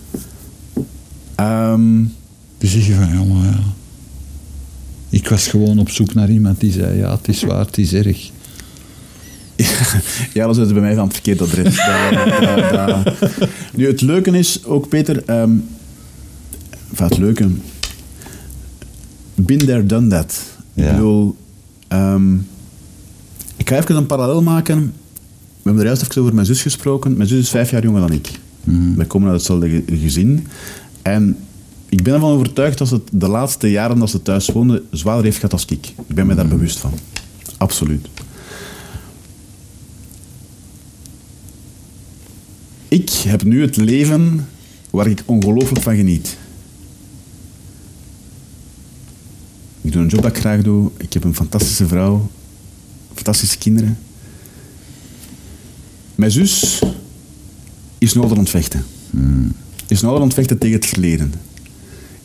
Ehm, 1.35 2.03
Die 2.57 2.69
zeggen 2.69 2.95
van, 2.95 3.07
ja, 3.07 3.23
maar 3.33 3.45
ja. 3.45 3.59
Ik 5.09 5.29
was 5.29 5.47
gewoon 5.47 5.79
op 5.79 5.89
zoek 5.89 6.13
naar 6.13 6.29
iemand 6.29 6.59
die 6.59 6.71
zei, 6.71 6.97
ja, 6.97 7.11
het 7.15 7.27
is 7.27 7.43
waar, 7.43 7.65
het 7.65 7.77
is 7.77 7.93
erg. 7.93 8.29
Ja, 10.33 10.45
dat 10.45 10.57
is 10.57 10.71
bij 10.73 10.81
mij 10.81 10.95
van 10.95 11.03
het 11.03 11.13
verkeerde 11.13 11.43
adres. 11.43 11.75
Dat- 11.75 12.71
dat- 12.71 13.03
dat- 13.03 13.49
Nu, 13.75 13.87
het 13.87 14.01
leuke 14.01 14.37
is 14.37 14.65
ook, 14.65 14.87
Peter... 14.89 15.23
enfin, 15.25 15.63
het 16.95 17.17
leuke... 17.17 17.47
Been 19.35 19.57
there, 19.57 19.85
done 19.85 20.07
that. 20.07 20.43
Ja. 20.73 20.85
Ik 20.85 20.91
bedoel... 20.95 21.35
ehm, 21.87 22.33
ik 23.57 23.69
ga 23.69 23.77
even 23.77 23.95
een 23.95 24.05
parallel 24.05 24.41
maken. 24.41 24.77
We 25.61 25.61
hebben 25.63 25.81
er 25.81 25.87
juist 25.87 26.01
even 26.09 26.21
over 26.21 26.33
mijn 26.33 26.45
zus 26.45 26.61
gesproken. 26.61 27.17
Mijn 27.17 27.29
zus 27.29 27.39
is 27.39 27.49
vijf 27.49 27.71
jaar 27.71 27.83
jonger 27.83 28.01
dan 28.01 28.11
ik. 28.13 28.39
Wij 28.95 29.05
komen 29.05 29.27
uit 29.29 29.37
hetzelfde 29.37 29.69
ge- 29.69 29.83
gezin. 29.97 30.47
En 31.01 31.37
ik 31.89 32.03
ben 32.03 32.13
ervan 32.13 32.31
overtuigd 32.31 32.77
dat 32.77 32.87
ze 32.87 32.93
het 32.93 33.09
de 33.11 33.27
laatste 33.27 33.71
jaren 33.71 33.99
dat 33.99 34.09
ze 34.09 34.21
thuis 34.21 34.47
woonde 34.47 34.83
zwaarder 34.91 35.23
heeft 35.23 35.35
gehad 35.35 35.53
als 35.53 35.65
ik. 35.65 35.87
Ik 35.87 36.15
ben 36.15 36.27
me 36.27 36.35
daar 36.35 36.47
bewust 36.47 36.77
van. 36.77 36.93
Absoluut. 37.57 38.07
Ik 42.87 43.09
heb 43.09 43.43
nu 43.43 43.61
het 43.61 43.77
leven 43.77 44.47
waar 44.89 45.07
ik 45.07 45.23
ongelooflijk 45.25 45.81
van 45.81 45.95
geniet. 45.95 46.37
Ik 49.81 49.91
doe 49.91 50.01
een 50.01 50.07
job 50.07 50.21
dat 50.21 50.31
ik 50.31 50.39
graag 50.39 50.61
doe. 50.61 50.91
Ik 50.97 51.13
heb 51.13 51.23
een 51.23 51.35
fantastische 51.35 51.87
vrouw. 51.87 52.29
Fantastische 53.13 53.57
kinderen. 53.57 53.97
Mijn 56.15 56.31
zus 56.31 56.81
is 57.97 58.15
altijd 58.15 58.31
aan 58.33 58.39
het 58.39 58.49
vechten. 58.49 58.85
Is 59.87 60.01
nog 60.01 60.11
altijd 60.11 60.21
aan 60.21 60.27
het 60.27 60.33
vechten 60.33 60.57
tegen 60.57 60.75
het 60.75 60.85
verleden. 60.85 61.33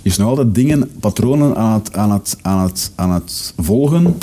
Is 0.04 0.16
nog 0.16 0.28
altijd 0.28 0.54
dingen, 0.54 0.90
patronen 1.00 1.56
aan 1.56 1.72
het, 1.72 1.92
aan 1.92 2.10
het, 2.10 2.36
aan 2.42 2.62
het, 2.62 2.92
aan 2.94 3.12
het 3.12 3.54
volgen 3.56 4.16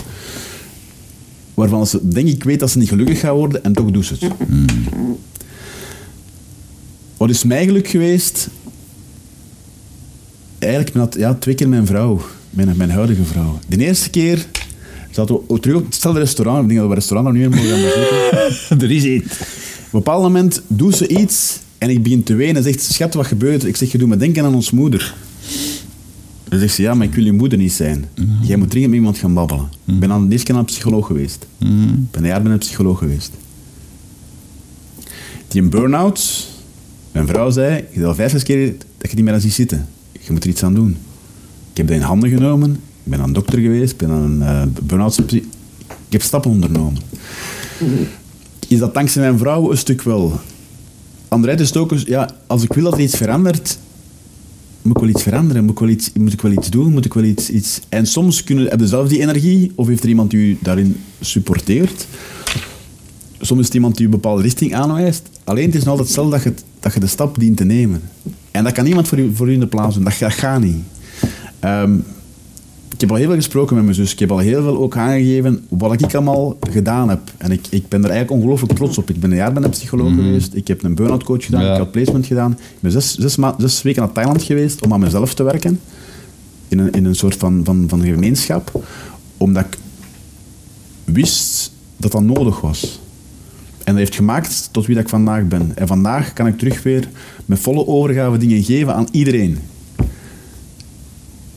waarvan 1.54 1.88
ze 1.88 2.08
denk 2.08 2.28
ik 2.28 2.44
weet 2.44 2.60
dat 2.60 2.70
ze 2.72 2.78
niet 2.78 2.90
gelukkig 2.90 3.20
gaat 3.20 3.36
worden 3.36 3.64
en 3.64 3.74
toch 3.74 3.92
doet 3.92 4.06
ze 4.06 4.14
het. 4.20 4.34
Wat 7.18 7.30
is 7.30 7.44
mij 7.44 7.66
geluk 7.66 7.88
geweest? 7.88 8.50
Eigenlijk 10.60 10.94
dat 10.94 11.16
ja, 11.18 11.34
twee 11.34 11.56
keer 11.56 11.70
mijn 11.70 11.86
vrouw, 11.86 12.22
mijn, 12.50 12.78
mijn 12.78 12.90
huidige 12.90 13.24
vrouw. 13.24 13.60
De 13.68 13.78
eerste 13.78 14.10
keer 14.10 14.46
zaten 15.12 15.40
we 15.48 15.60
terug 15.60 15.78
op 15.78 15.86
hetzelfde 15.86 16.20
restaurant. 16.20 16.62
Ik 16.62 16.68
denk 16.68 16.80
dat 16.80 16.90
we 16.90 16.96
restaurant 16.96 17.28
nog 17.28 17.38
niet 17.38 17.50
meer 17.50 17.60
mogen 17.60 17.72
gaan 17.72 17.82
bezoeken. 17.82 18.80
er 18.88 18.96
is 18.96 19.04
iets. 19.04 19.40
Op 19.40 19.98
een 19.98 20.00
bepaald 20.00 20.24
moment 20.24 20.62
doet 20.68 20.96
ze 20.96 21.08
iets 21.08 21.60
en 21.78 21.90
ik 21.90 22.04
begin 22.04 22.24
te 22.24 22.36
wenen 22.36 22.56
en 22.56 22.64
zegt, 22.64 22.82
schat, 22.82 23.14
wat 23.14 23.26
gebeurt 23.26 23.62
er? 23.62 23.68
Ik 23.68 23.76
zeg, 23.76 23.92
je 23.92 23.98
doet 23.98 24.10
me 24.10 24.18
denken 24.18 24.46
aan 24.46 24.56
ons 24.56 24.72
moeder. 24.72 25.16
Dan 26.52 26.60
zegt 26.60 26.74
ze, 26.74 26.82
ja, 26.82 26.94
maar 26.94 27.08
ik 27.08 27.14
wil 27.14 27.24
je 27.24 27.32
moeder 27.32 27.58
niet 27.58 27.74
zijn. 27.74 28.06
Jij 28.42 28.58
moet 28.58 28.70
dringend 28.70 28.92
met 28.92 29.00
iemand 29.00 29.18
gaan 29.18 29.34
babbelen. 29.34 29.70
Ik 29.86 30.00
ben 30.00 30.12
aan, 30.12 30.26
de 30.26 30.32
eerste 30.32 30.46
keer 30.46 30.54
naar 30.56 30.64
een 30.64 30.70
psycholoog 30.70 31.08
geweest. 31.08 31.46
Ik 31.60 32.12
ben 32.12 32.22
een 32.22 32.28
jaar 32.28 32.42
bij 32.42 32.52
een 32.52 32.58
psycholoog 32.58 32.98
geweest. 32.98 33.32
Die 35.48 35.62
een 35.62 35.70
burn-out, 35.70 36.48
mijn 37.12 37.28
vrouw 37.28 37.50
zei, 37.50 37.84
je 37.92 38.06
al 38.06 38.16
vijf, 38.16 38.32
zes 38.32 38.44
keer 38.44 38.76
dat 38.98 39.10
je 39.10 39.16
niet 39.16 39.26
meer 39.26 39.34
aan 39.34 39.42
ziet 39.42 39.54
zitten. 39.54 39.88
Je 40.12 40.32
moet 40.32 40.44
er 40.44 40.50
iets 40.50 40.64
aan 40.64 40.74
doen. 40.74 40.98
Ik 41.72 41.78
heb 41.78 41.88
dat 41.88 41.96
in 41.96 42.02
handen 42.02 42.30
genomen. 42.30 42.72
Ik 42.72 43.12
ben 43.12 43.20
aan 43.20 43.28
een 43.28 43.34
dokter 43.34 43.60
geweest. 43.60 43.92
Ik 43.92 43.98
ben 43.98 44.10
aan 44.10 44.22
een 44.22 44.42
eh, 44.42 44.84
burn-out... 44.84 45.32
Ik 45.32 45.44
heb 46.10 46.22
stappen 46.22 46.52
ondernomen. 46.52 47.02
Is 48.68 48.80
dat 48.80 48.94
dankzij 48.94 49.22
mijn 49.22 49.38
vrouw 49.38 49.72
een 49.72 49.78
stuk 49.78 50.02
wel. 50.02 50.40
Anderzijds 51.28 51.72
is 51.72 51.78
ook, 51.78 51.94
ja, 51.94 52.30
als 52.48 52.64
ik 52.64 52.74
wil 52.74 52.84
dat 52.84 52.94
er 52.94 53.00
iets 53.00 53.18
verandert, 53.18 53.78
moet 54.82 54.96
ik 54.96 55.02
wel 55.02 55.10
iets 55.10 55.24
veranderen, 55.24 55.64
moet 55.64 55.72
ik 55.72 55.80
wel 55.80 55.90
iets, 55.90 56.12
moet 56.14 56.34
ik 56.34 56.42
wel 56.42 56.52
iets 56.52 56.70
doen, 56.70 56.92
moet 56.92 57.06
ik 57.06 57.14
wel 57.14 57.24
iets... 57.24 57.50
iets... 57.50 57.82
En 57.90 58.08
soms 58.08 58.44
kunnen, 58.44 58.70
heb 58.70 58.80
je 58.80 58.88
zelf 58.88 59.08
die 59.08 59.22
energie, 59.22 59.72
of 59.76 59.88
heeft 59.88 60.04
er 60.04 60.10
iemand 60.10 60.34
u 60.34 60.58
daarin 60.62 60.98
supporteert. 61.20 62.08
Soms 63.40 63.60
is 63.60 63.66
het 63.66 63.76
iemand 63.76 63.96
die 63.96 64.04
u 64.04 64.06
een 64.06 64.16
bepaalde 64.16 64.42
richting 64.42 64.76
aanwijst. 64.76 65.30
Alleen 65.44 65.66
het 65.66 65.76
is 65.76 65.88
altijd 65.88 66.08
hetzelfde 66.08 66.32
dat 66.32 66.44
je, 66.44 66.54
dat 66.80 66.94
je 66.94 67.00
de 67.00 67.08
stap 67.08 67.40
dient 67.40 67.58
te 67.58 67.64
nemen. 67.64 68.02
En 68.52 68.64
dat 68.64 68.74
kan 68.74 68.84
niemand 68.84 69.08
voor 69.08 69.20
u, 69.20 69.36
voor 69.36 69.50
u 69.50 69.54
in 69.54 69.60
de 69.60 69.68
plaats 69.68 69.96
doen. 69.96 70.04
Dat, 70.04 70.20
dat 70.20 70.34
gaat 70.34 70.62
niet. 70.62 70.84
Ehm, 71.60 71.98
ik 72.94 73.02
heb 73.02 73.10
al 73.10 73.16
heel 73.16 73.26
veel 73.26 73.36
gesproken 73.36 73.76
met 73.76 73.84
mijn 73.84 73.96
zus. 73.96 74.12
Ik 74.12 74.20
heb 74.20 74.32
al 74.32 74.38
heel 74.38 74.64
veel 74.64 74.78
ook 74.78 74.98
aangegeven 74.98 75.66
wat 75.70 76.02
ik 76.02 76.16
allemaal 76.16 76.58
gedaan 76.70 77.10
heb. 77.10 77.20
En 77.38 77.52
ik, 77.52 77.68
ik 77.70 77.88
ben 77.88 78.04
er 78.04 78.10
eigenlijk 78.10 78.42
ongelooflijk 78.42 78.74
trots 78.74 78.98
op. 78.98 79.10
Ik 79.10 79.20
ben 79.20 79.32
een 79.32 79.38
jaar 79.38 79.54
bij 79.54 79.64
een 79.64 79.70
psycholoog 79.70 80.16
geweest. 80.16 80.54
Ik 80.54 80.68
heb 80.68 80.84
een 80.84 80.96
burn-out 80.96 81.24
coach 81.24 81.46
gedaan. 81.46 81.64
Ja. 81.64 81.72
Ik 81.72 81.80
heb 81.80 81.92
placement 81.92 82.26
gedaan. 82.26 82.52
Ik 82.52 82.80
ben 82.80 82.92
zes, 82.92 83.16
zes, 83.16 83.38
zes 83.58 83.82
weken 83.82 84.02
naar 84.02 84.12
Thailand 84.12 84.44
geweest 84.44 84.82
om 84.82 84.94
aan 84.94 85.00
mezelf 85.00 85.34
te 85.34 85.44
werken. 85.44 85.80
In 86.68 86.80
een, 86.80 86.92
in 86.92 87.06
een 87.06 87.16
soort 87.16 87.36
van, 87.36 87.62
van, 87.64 87.86
van 87.88 88.02
gemeenschap. 88.02 88.84
Omdat 89.38 89.66
ik 89.66 89.78
wist 91.04 91.72
dat 91.98 92.12
dat 92.12 92.24
nodig 92.24 92.62
was. 92.62 93.00
En 93.78 93.94
dat 93.94 93.96
heeft 93.96 94.16
gemaakt 94.16 94.70
tot 94.72 94.86
wie 94.86 94.96
dat 94.96 95.04
ik 95.04 95.10
vandaag 95.10 95.48
ben. 95.48 95.72
En 95.76 95.88
vandaag 95.88 96.34
kan 96.34 96.48
ik 96.48 96.58
terug 96.58 96.84
weer 96.84 97.10
met 97.46 97.60
volle 97.60 97.88
overgave 97.88 98.38
dingen 98.38 98.64
geven 98.64 98.96
aan 98.96 99.08
iedereen. 99.12 99.58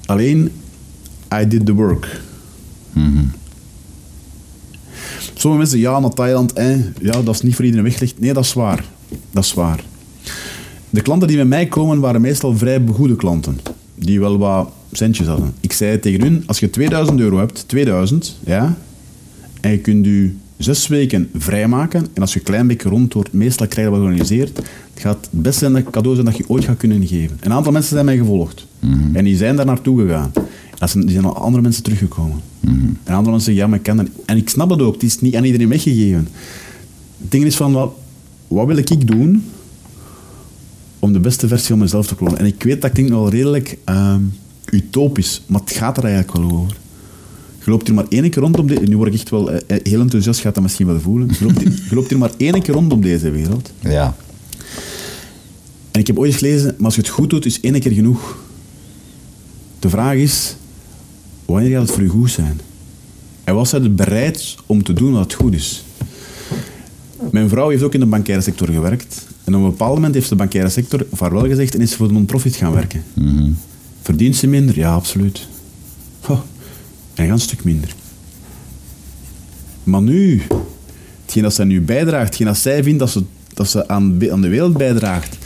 Alleen, 0.07 0.51
I 1.41 1.49
did 1.49 1.67
the 1.67 1.75
work. 1.75 2.21
Sommige 5.35 5.63
mensen, 5.63 5.79
ja, 5.79 6.01
naar 6.01 6.11
Thailand, 6.11 6.53
eh, 6.53 6.77
ja, 7.01 7.23
dat 7.23 7.35
is 7.35 7.41
niet 7.41 7.55
voor 7.55 7.65
iedereen 7.65 7.87
weggelegd. 7.87 8.21
Nee, 8.21 8.33
dat 8.33 8.45
is 8.45 8.53
waar. 8.53 8.85
Dat 9.31 9.45
is 9.45 9.55
waar. 9.55 9.85
De 10.91 11.03
klanten 11.03 11.29
die 11.29 11.37
bij 11.37 11.47
mij 11.47 11.67
komen, 11.67 12.01
waren 12.01 12.21
meestal 12.21 12.57
vrij 12.57 12.83
goede 12.93 13.17
klanten. 13.17 13.59
Die 13.95 14.21
wel 14.21 14.39
wat 14.39 14.73
centjes 14.93 15.27
hadden. 15.27 15.55
Ik 15.61 15.73
zei 15.73 16.01
tegen 16.01 16.23
hun, 16.23 16.43
als 16.47 16.59
je 16.59 16.71
2000 16.71 17.21
euro 17.21 17.39
hebt, 17.39 17.69
2000, 17.69 18.37
ja, 18.45 18.77
en 19.61 19.71
je 19.71 19.79
kunt 19.79 20.05
je 20.05 20.35
zes 20.65 20.87
weken 20.87 21.29
vrijmaken, 21.37 22.07
en 22.15 22.21
als 22.23 22.33
je 22.33 22.39
een 22.39 22.45
klein 22.45 22.67
beetje 22.67 22.89
rond 22.89 23.13
wordt, 23.13 23.33
meestal 23.33 23.67
krijg 23.67 23.87
je 23.87 23.93
wat 23.93 24.01
georganiseerd, 24.03 24.57
het 24.57 25.03
gaat 25.03 25.29
het 25.31 25.43
beste 25.43 25.71
zijn- 25.71 25.91
cadeau 25.91 26.15
zijn 26.15 26.27
dat 26.27 26.37
je 26.37 26.45
ooit 26.49 26.65
gaat 26.65 26.77
kunnen 26.77 27.07
geven. 27.07 27.37
Een 27.41 27.53
aantal 27.53 27.73
mensen 27.73 27.93
zijn 27.93 28.05
mij 28.05 28.17
gevolgd. 28.17 28.67
En 29.13 29.25
die 29.25 29.37
zijn 29.37 29.57
daar 29.57 29.67
naartoe 29.67 30.01
gegaan. 30.01 30.31
En 30.35 30.79
dat 30.79 30.91
zijn, 30.91 31.05
die 31.05 31.13
zijn 31.13 31.25
al 31.25 31.37
andere 31.37 31.63
mensen 31.63 31.83
teruggekomen. 31.83 32.41
En 33.05 33.15
andere 33.15 33.31
mensen 33.31 33.41
zeggen, 33.41 33.55
ja, 33.55 33.67
maar 33.67 33.79
ik 33.79 33.85
kan 33.85 33.97
dat. 33.97 34.07
En 34.27 34.37
ik 34.37 34.49
snap 34.49 34.71
het 34.71 34.81
ook, 34.81 34.93
het 34.95 35.03
is 35.03 35.21
niet 35.21 35.37
aan 35.37 35.45
iedereen 35.45 35.69
weggegeven. 35.69 36.29
Het 37.21 37.31
ding 37.31 37.45
is 37.45 37.57
van, 37.57 37.73
wat, 37.73 37.93
wat 38.49 38.67
wil 38.67 38.77
ik 38.77 39.07
doen 39.07 39.45
om 40.99 41.13
de 41.13 41.21
beste 41.21 41.49
versie 41.49 41.69
van 41.69 41.79
mezelf 41.79 42.07
te 42.07 42.15
klonen? 42.15 42.39
En 42.39 42.47
ik 42.47 42.63
weet 42.63 42.83
dat 42.83 42.95
denk 42.95 43.09
wel 43.09 43.29
redelijk 43.31 43.79
ehm, 43.85 44.21
utopisch, 44.71 45.43
maar 45.47 45.61
het 45.61 45.71
gaat 45.71 45.97
er 45.97 46.05
eigenlijk 46.05 46.37
wel 46.37 46.59
over. 46.59 46.77
Je 47.65 47.71
loopt 47.71 47.87
hier 47.87 47.97
maar 47.97 48.07
één 48.09 48.31
keer 48.31 48.43
rond 48.43 48.59
op 48.59 48.69
deze... 48.69 48.81
Nu 48.81 48.97
word 48.97 49.09
ik 49.09 49.15
echt 49.15 49.31
wel 49.31 49.51
eh, 49.51 49.61
eh, 49.67 49.81
heel 49.83 50.01
enthousiast, 50.01 50.41
gaat 50.41 50.55
dat 50.55 50.63
misschien 50.63 50.87
wel 50.87 51.01
voelen. 51.01 51.29
Je 51.39 51.45
loopt, 51.45 51.59
hier, 51.59 51.83
je 51.89 51.95
loopt 51.95 52.09
hier 52.09 52.19
maar 52.19 52.31
één 52.37 52.63
keer 52.63 52.75
rond 52.75 52.93
op 52.93 53.03
deze 53.03 53.31
wereld. 53.31 53.73
Ja. 53.81 54.17
En 55.91 56.01
ik 56.01 56.07
heb 56.07 56.19
ooit 56.19 56.35
gelezen, 56.35 56.75
maar 56.77 56.85
als 56.85 56.95
je 56.95 57.01
het 57.01 57.11
goed 57.11 57.31
doet, 57.31 57.47
is 57.47 57.61
één 57.61 57.81
keer 57.81 57.93
genoeg. 57.93 58.37
De 59.79 59.89
vraag 59.89 60.15
is, 60.15 60.57
wanneer 61.45 61.71
gaat 61.71 61.83
het 61.83 61.91
voor 61.91 62.03
je 62.03 62.09
goed 62.09 62.31
zijn? 62.31 62.61
En 63.45 63.55
was 63.55 63.69
zij 63.69 63.81
er 63.81 63.95
bereid 63.95 64.57
om 64.67 64.83
te 64.83 64.93
doen 64.93 65.13
wat 65.13 65.23
het 65.23 65.35
goed 65.35 65.55
is? 65.55 65.85
Mijn 67.31 67.49
vrouw 67.49 67.69
heeft 67.69 67.83
ook 67.83 67.95
in 67.95 68.01
de 68.01 68.07
bankaire 68.07 68.43
sector 68.43 68.69
gewerkt. 68.69 69.27
En 69.45 69.55
op 69.55 69.63
een 69.63 69.71
bepaald 69.71 69.95
moment 69.95 70.15
heeft 70.15 70.29
de 70.29 70.37
bankaire 70.37 70.71
sector 70.71 71.07
vaarwel 71.13 71.47
gezegd 71.47 71.75
en 71.75 71.81
is 71.81 71.91
ze 71.91 71.97
voor 71.97 72.07
de 72.07 72.13
non-profit 72.13 72.57
gaan 72.57 72.73
werken. 72.73 73.03
Verdient 74.03 74.37
ze 74.37 74.47
minder? 74.47 74.79
Ja, 74.79 74.95
absoluut. 74.95 75.47
En 77.15 77.31
een 77.31 77.39
stuk 77.39 77.65
minder. 77.65 77.95
Maar 79.85 80.03
nu, 80.03 80.43
hetgeen 81.23 81.43
dat 81.43 81.55
zij 81.55 81.65
nu 81.65 81.81
bijdraagt, 81.81 82.27
hetgeen 82.27 82.47
dat 82.47 82.59
zij 82.59 82.83
vindt 82.83 82.99
dat 82.99 83.11
ze, 83.11 83.23
dat 83.55 83.69
ze 83.71 83.89
aan, 83.89 84.31
aan 84.31 84.41
de 84.41 84.49
wereld 84.49 84.77
bijdraagt, 84.77 85.39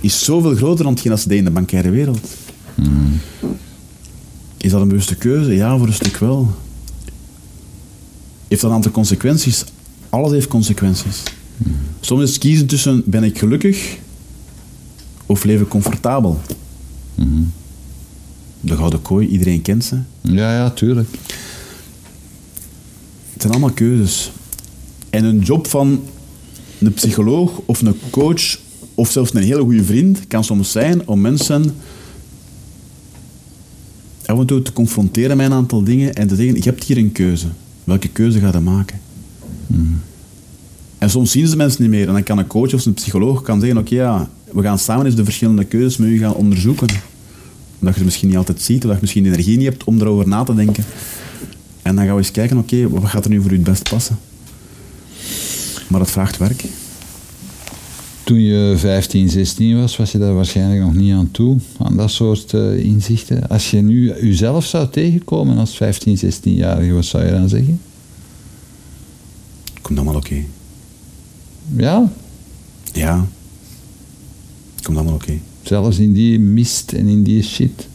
is 0.00 0.24
zoveel 0.24 0.54
groter 0.54 0.84
dan 0.84 0.92
hetgeen 0.92 1.10
dat 1.10 1.20
ze 1.20 1.28
deed 1.28 1.38
in 1.38 1.44
de 1.44 1.50
bankaire 1.50 1.90
wereld. 1.90 2.26
Is 4.56 4.70
dat 4.70 4.80
een 4.80 4.88
bewuste 4.88 5.16
keuze? 5.16 5.54
Ja, 5.54 5.78
voor 5.78 5.86
een 5.86 5.92
stuk 5.92 6.16
wel. 6.16 6.54
Heeft 8.48 8.60
dat 8.60 8.70
een 8.70 8.76
aantal 8.76 8.92
consequenties? 8.92 9.64
Alles 10.08 10.32
heeft 10.32 10.48
consequenties. 10.48 11.22
Soms 12.00 12.22
is 12.22 12.28
het 12.30 12.38
kiezen 12.38 12.66
tussen 12.66 13.02
ben 13.06 13.24
ik 13.24 13.38
gelukkig 13.38 13.96
of 15.26 15.44
leef 15.44 15.60
ik 15.60 15.68
comfortabel. 15.68 16.40
De 18.68 18.76
gouden 18.76 19.02
kooi, 19.02 19.26
iedereen 19.26 19.62
kent 19.62 19.84
ze. 19.84 19.98
Ja, 20.20 20.54
ja, 20.54 20.70
tuurlijk. 20.70 21.08
Het 23.32 23.42
zijn 23.42 23.52
allemaal 23.52 23.74
keuzes. 23.74 24.32
En 25.10 25.24
een 25.24 25.38
job 25.38 25.66
van 25.66 26.02
een 26.78 26.92
psycholoog 26.92 27.60
of 27.64 27.80
een 27.80 27.94
coach 28.10 28.58
of 28.94 29.10
zelfs 29.10 29.34
een 29.34 29.42
hele 29.42 29.62
goede 29.62 29.84
vriend 29.84 30.26
kan 30.26 30.44
soms 30.44 30.72
zijn 30.72 31.08
om 31.08 31.20
mensen 31.20 31.74
af 34.26 34.38
en 34.38 34.46
toe 34.46 34.62
te 34.62 34.72
confronteren 34.72 35.36
met 35.36 35.46
een 35.46 35.52
aantal 35.52 35.84
dingen 35.84 36.14
en 36.14 36.28
te 36.28 36.36
zeggen, 36.36 36.56
je 36.56 36.62
hebt 36.62 36.84
hier 36.84 36.96
een 36.96 37.12
keuze. 37.12 37.46
Welke 37.84 38.08
keuze 38.08 38.38
ga 38.38 38.50
je 38.52 38.60
maken? 38.60 39.00
En 40.98 41.10
soms 41.10 41.30
zien 41.30 41.46
ze 41.46 41.56
mensen 41.56 41.82
niet 41.82 41.90
meer. 41.90 42.06
En 42.06 42.12
dan 42.12 42.22
kan 42.22 42.38
een 42.38 42.46
coach 42.46 42.74
of 42.74 42.86
een 42.86 42.94
psycholoog 42.94 43.42
kan 43.42 43.60
zeggen, 43.60 43.78
oké, 43.78 43.94
ja, 43.94 44.28
we 44.52 44.62
gaan 44.62 44.78
samen 44.78 45.06
eens 45.06 45.14
de 45.14 45.24
verschillende 45.24 45.64
keuzes 45.64 45.96
met 45.96 46.08
u 46.08 46.18
gaan 46.18 46.34
onderzoeken. 46.34 46.88
Omdat 47.78 47.94
je 47.94 48.00
ze 48.00 48.04
misschien 48.04 48.28
niet 48.28 48.36
altijd 48.36 48.62
ziet, 48.62 48.82
of 48.82 48.82
dat 48.82 48.92
je 48.92 49.00
misschien 49.00 49.22
de 49.22 49.28
energie 49.28 49.56
niet 49.56 49.66
hebt 49.66 49.84
om 49.84 50.00
erover 50.00 50.28
na 50.28 50.44
te 50.44 50.54
denken. 50.54 50.84
En 51.82 51.94
dan 51.96 52.04
gaan 52.04 52.14
we 52.14 52.20
eens 52.20 52.30
kijken, 52.30 52.56
oké, 52.56 52.88
wat 52.88 53.04
gaat 53.04 53.24
er 53.24 53.30
nu 53.30 53.42
voor 53.42 53.50
u 53.50 53.54
het 53.54 53.64
best 53.64 53.88
passen? 53.88 54.18
Maar 55.88 56.00
dat 56.00 56.10
vraagt 56.10 56.36
werk. 56.36 56.64
Toen 58.24 58.40
je 58.40 58.74
15, 58.76 59.28
16 59.28 59.80
was, 59.80 59.96
was 59.96 60.12
je 60.12 60.18
daar 60.18 60.34
waarschijnlijk 60.34 60.80
nog 60.80 60.94
niet 60.94 61.12
aan 61.12 61.30
toe, 61.30 61.58
aan 61.78 61.96
dat 61.96 62.10
soort 62.10 62.54
eh, 62.54 62.84
inzichten. 62.84 63.48
Als 63.48 63.70
je 63.70 63.80
nu 63.80 64.14
jezelf 64.20 64.64
zou 64.64 64.88
tegenkomen 64.88 65.58
als 65.58 65.76
15, 65.76 66.18
16-jarige, 66.18 66.92
wat 66.92 67.04
zou 67.04 67.24
je 67.24 67.30
dan 67.30 67.48
zeggen? 67.48 67.80
Komt 69.82 69.98
allemaal 69.98 70.16
oké. 70.16 70.44
Ja, 71.76 72.10
Ja. 72.92 73.26
Komt 74.82 74.96
allemaal 74.96 75.14
oké. 75.14 75.38
Zelfs 75.68 75.98
in 75.98 76.12
die 76.12 76.38
mist 76.38 76.92
en 76.92 77.06
in 77.06 77.22
die 77.22 77.42
shit. 77.42 77.88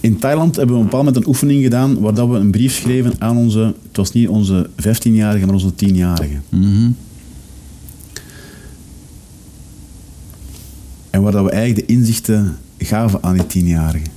In 0.00 0.18
Thailand 0.18 0.56
hebben 0.56 0.74
we 0.74 0.80
een 0.80 0.86
bepaald 0.86 1.04
moment 1.04 1.22
een 1.22 1.28
oefening 1.28 1.62
gedaan 1.62 2.00
waar 2.00 2.14
dat 2.14 2.28
we 2.28 2.36
een 2.36 2.50
brief 2.50 2.74
schreven 2.74 3.12
aan 3.18 3.36
onze, 3.36 3.74
het 3.86 3.96
was 3.96 4.12
niet 4.12 4.28
onze 4.28 4.70
15-jarige, 4.82 5.44
maar 5.46 5.54
onze 5.54 5.72
10-jarige. 5.72 6.38
Mhm. 6.48 6.90
En 11.10 11.22
waar 11.22 11.32
dat 11.32 11.44
we 11.44 11.50
eigenlijk 11.50 11.86
de 11.86 11.94
inzichten 11.94 12.56
gaven 12.78 13.22
aan 13.22 13.38
die 13.48 13.64
10-jarigen. 13.64 14.10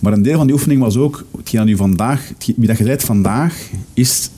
Maar 0.00 0.12
een 0.12 0.22
deel 0.22 0.36
van 0.36 0.46
die 0.46 0.54
oefening 0.54 0.80
was 0.80 0.96
ook, 0.96 1.26
hetgeen 1.36 1.60
dat 1.60 1.68
u 1.68 1.76
vandaag, 1.76 2.32
wie 2.56 2.66
dat 2.66 2.78
je 2.78 2.84
bent 2.84 3.02
vandaag, 3.02 3.70
is 3.94 4.30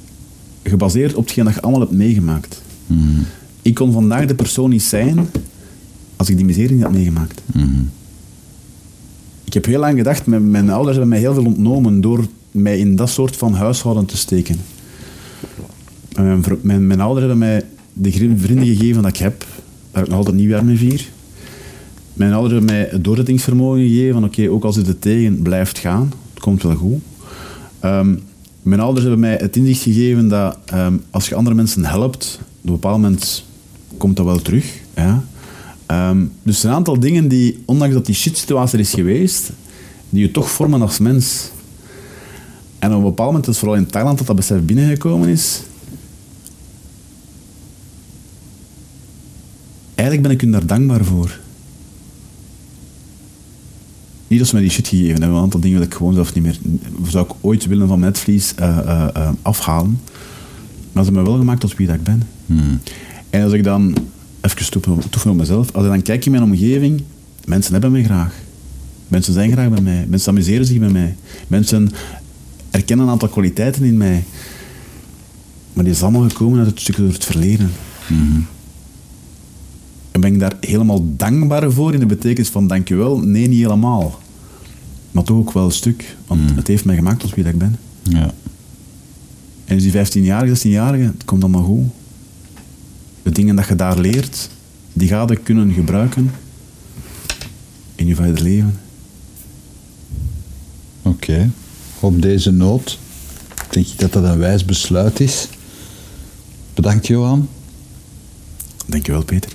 gebaseerd 0.63 1.15
op 1.15 1.25
hetgeen 1.25 1.45
dat 1.45 1.55
je 1.55 1.61
allemaal 1.61 1.81
hebt 1.81 1.93
meegemaakt. 1.93 2.63
Mhm. 2.87 3.23
Ik 3.63 3.75
kon 3.75 3.93
vandaag 3.93 4.27
de 4.27 4.35
persoon 4.35 4.71
niet 4.71 4.83
zijn 4.83 5.29
als 6.17 6.29
ik 6.29 6.37
die 6.37 6.47
miserie 6.47 6.73
niet 6.75 6.83
had 6.83 6.93
meegemaakt. 6.93 7.41
Mhm. 7.53 7.83
Ik 9.45 9.55
heb 9.55 9.65
heel 9.65 9.81
lang 9.81 9.97
gedacht, 9.97 10.27
mijn, 10.27 10.51
mijn 10.51 10.71
ouders 10.71 10.97
hebben 10.97 11.09
mij 11.09 11.19
heel 11.19 11.35
veel 11.35 11.45
ontnomen 11.45 12.01
door 12.01 12.27
mij 12.51 12.79
in 12.79 12.97
dat 12.97 13.11
soort 13.11 13.37
van 13.37 13.55
huishouden 13.55 14.07
te 14.07 14.17
steken. 14.17 14.57
En 16.15 16.25
Mijn, 16.25 16.45
mijn, 16.63 16.87
mijn 16.87 17.01
ouders 17.01 17.27
hebben 17.27 17.39
mij 17.39 17.65
de 17.93 18.11
vrienden 18.37 18.67
gegeven 18.67 19.03
dat 19.03 19.11
ik 19.11 19.17
heb, 19.17 19.47
waar 19.91 20.03
ik 20.03 20.09
nog 20.09 20.19
altijd 20.19 20.37
nieuwjaar 20.37 20.65
mee 20.65 20.77
vier. 20.77 21.09
Mijn 22.13 22.33
ouders 22.33 22.53
hebben 22.53 22.71
mij 22.75 22.89
het 22.91 23.05
doorzettingsvermogen 23.05 23.81
gegeven 23.81 24.13
van 24.13 24.25
oké, 24.25 24.51
ook 24.51 24.65
als 24.65 24.77
het 24.77 24.89
er 24.89 24.99
tegen 24.99 25.43
blijft 25.43 25.79
gaan, 25.79 26.13
het 26.35 26.43
komt 26.43 26.63
wel 26.63 26.75
goed. 26.75 27.01
Ehm, 27.81 28.15
mijn 28.63 28.81
ouders 28.81 29.03
hebben 29.05 29.21
mij 29.21 29.37
het 29.37 29.57
inzicht 29.57 29.83
gegeven 29.83 30.29
dat 30.29 30.59
ehm, 30.65 30.97
als 31.11 31.29
je 31.29 31.35
andere 31.35 31.57
mensen 31.57 31.85
helpt, 31.85 32.39
op 32.41 32.67
een 32.67 32.73
bepaald 32.73 33.01
moment 33.01 33.45
komt 34.01 34.17
dat 34.17 34.27
wel 34.27 34.43
terug. 34.43 34.81
Ja? 34.97 35.25
Ehm, 35.87 36.25
dus 36.43 36.63
een 36.63 36.71
aantal 36.71 37.01
dingen 37.01 37.29
die, 37.29 37.63
ondanks 37.65 37.95
dat 37.95 38.07
die 38.07 38.15
shitsituatie 38.15 38.79
is 38.79 38.93
geweest, 38.93 39.51
die 40.09 40.23
je 40.23 40.31
toch 40.31 40.51
vormen 40.51 40.83
als 40.83 40.99
mens. 40.99 41.51
En 42.79 42.91
op 42.91 42.97
een 42.97 43.03
bepaald 43.03 43.29
moment, 43.29 43.45
dus 43.45 43.59
vooral 43.59 43.77
in 43.77 43.87
Thailand, 43.87 44.19
dat 44.19 44.27
dat 44.27 44.37
besef 44.37 44.61
binnengekomen 44.63 45.29
is. 45.29 45.61
Eigenlijk 49.95 50.23
ben 50.29 50.37
ik 50.37 50.41
hun 50.41 50.51
daar 50.51 50.67
dankbaar 50.67 51.05
voor. 51.05 51.39
Niet 54.29 54.39
dat 54.39 54.49
ze 54.49 54.55
mij 54.55 54.63
die 54.63 54.73
shit 54.73 54.89
gegeven 54.89 55.21
hebben, 55.21 55.37
een 55.37 55.43
aantal 55.43 55.61
dingen 55.61 55.79
wil 55.79 55.87
ik 55.87 55.95
gewoon 55.95 56.15
zelf 56.15 56.35
niet 56.35 56.45
meer... 56.45 56.59
Zou 57.09 57.25
ik 57.25 57.33
ooit 57.41 57.67
willen 57.67 57.89
van 57.89 57.99
mijn 57.99 58.13
netvlies 58.13 58.55
eh, 58.55 58.79
eh, 58.79 59.09
eh, 59.15 59.29
afhalen. 59.43 60.01
Maar 60.93 61.05
ze 61.05 61.11
hebben 61.11 61.23
me 61.23 61.29
wel 61.29 61.39
gemaakt 61.39 61.61
tot 61.61 61.77
wie 61.77 61.93
ik 61.93 62.03
ben. 62.03 62.23
En 63.31 63.43
als 63.43 63.53
ik 63.53 63.65
dan, 63.65 63.97
even 64.41 64.71
toeven 65.11 65.31
op 65.31 65.37
mezelf, 65.37 65.73
als 65.73 65.85
ik 65.85 65.91
dan 65.91 66.03
kijk 66.03 66.25
in 66.25 66.31
mijn 66.31 66.43
omgeving, 66.43 67.03
mensen 67.45 67.73
hebben 67.73 67.93
mij 67.93 68.05
graag. 68.05 68.35
Mensen 69.09 69.33
zijn 69.33 69.53
graag 69.53 69.69
bij 69.69 69.81
mij. 69.81 70.07
Mensen 70.09 70.33
amuseren 70.33 70.67
zich 70.67 70.79
met 70.79 70.93
mij. 70.93 71.17
Mensen 71.47 71.91
erkennen 72.71 73.07
een 73.07 73.13
aantal 73.13 73.29
kwaliteiten 73.29 73.85
in 73.85 73.97
mij. 73.97 74.25
Maar 75.73 75.85
die 75.85 75.93
is 75.93 76.03
allemaal 76.03 76.29
gekomen 76.29 76.59
uit 76.59 76.69
het 76.69 76.81
stukje 76.81 77.03
door 77.03 77.13
het 77.13 77.25
verleden. 77.25 77.71
En 80.11 80.21
ben 80.21 80.33
ik 80.33 80.41
daar 80.41 80.57
helemaal 80.61 81.05
dankbaar 81.17 81.73
voor 81.73 81.95
in 81.95 82.01
de 82.01 82.07
betekenis 82.07 82.49
van 82.49 82.67
dankjewel? 82.67 83.19
Nee, 83.19 83.49
niet 83.49 83.63
helemaal. 83.63 84.19
Maar 85.11 85.25
toch 85.25 85.37
ook 85.37 85.53
wel 85.53 85.65
een 85.65 85.71
stuk. 85.71 86.17
Want 86.27 86.41
het 86.55 86.67
heeft 86.67 86.85
mij 86.85 86.97
gemaakt 86.97 87.21
tot 87.21 87.35
wie 87.35 87.45
dat 87.45 87.53
ik 87.53 87.59
ben. 87.59 87.77
Ja. 88.03 88.35
En 89.65 89.79
dus 89.79 90.13
die 90.13 90.23
15-jarige, 90.23 90.69
16-jarige, 90.69 91.05
het 91.05 91.25
komt 91.25 91.43
allemaal 91.43 91.63
goed. 91.63 91.87
De 93.23 93.31
dingen 93.31 93.57
dat 93.57 93.69
je 93.69 93.77
daar 93.77 93.99
leert, 93.99 94.51
die 94.93 95.09
ga 95.09 95.25
je 95.29 95.37
kunnen 95.37 95.73
gebruiken 95.73 96.31
in 97.95 98.07
je 98.07 98.15
verder 98.15 98.43
leven. 98.43 98.81
Oké. 101.03 101.51
Op 102.01 102.23
deze 102.23 102.51
noot 102.51 102.99
denk 103.71 103.87
ik 103.87 103.99
dat 103.99 104.13
dat 104.13 104.25
een 104.25 104.39
wijs 104.39 104.65
besluit 104.65 105.21
is. 105.21 105.49
Bedankt, 106.75 107.07
Johan. 107.07 107.49
Dankjewel, 108.87 109.25
Peter. 109.25 109.51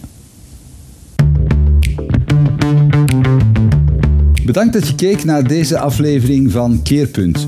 Bedankt 4.46 4.74
dat 4.74 4.88
je 4.88 4.96
keek 4.96 5.24
naar 5.24 5.48
deze 5.48 5.80
aflevering 5.80 6.52
van 6.52 6.82
Keerpunt. 6.82 7.48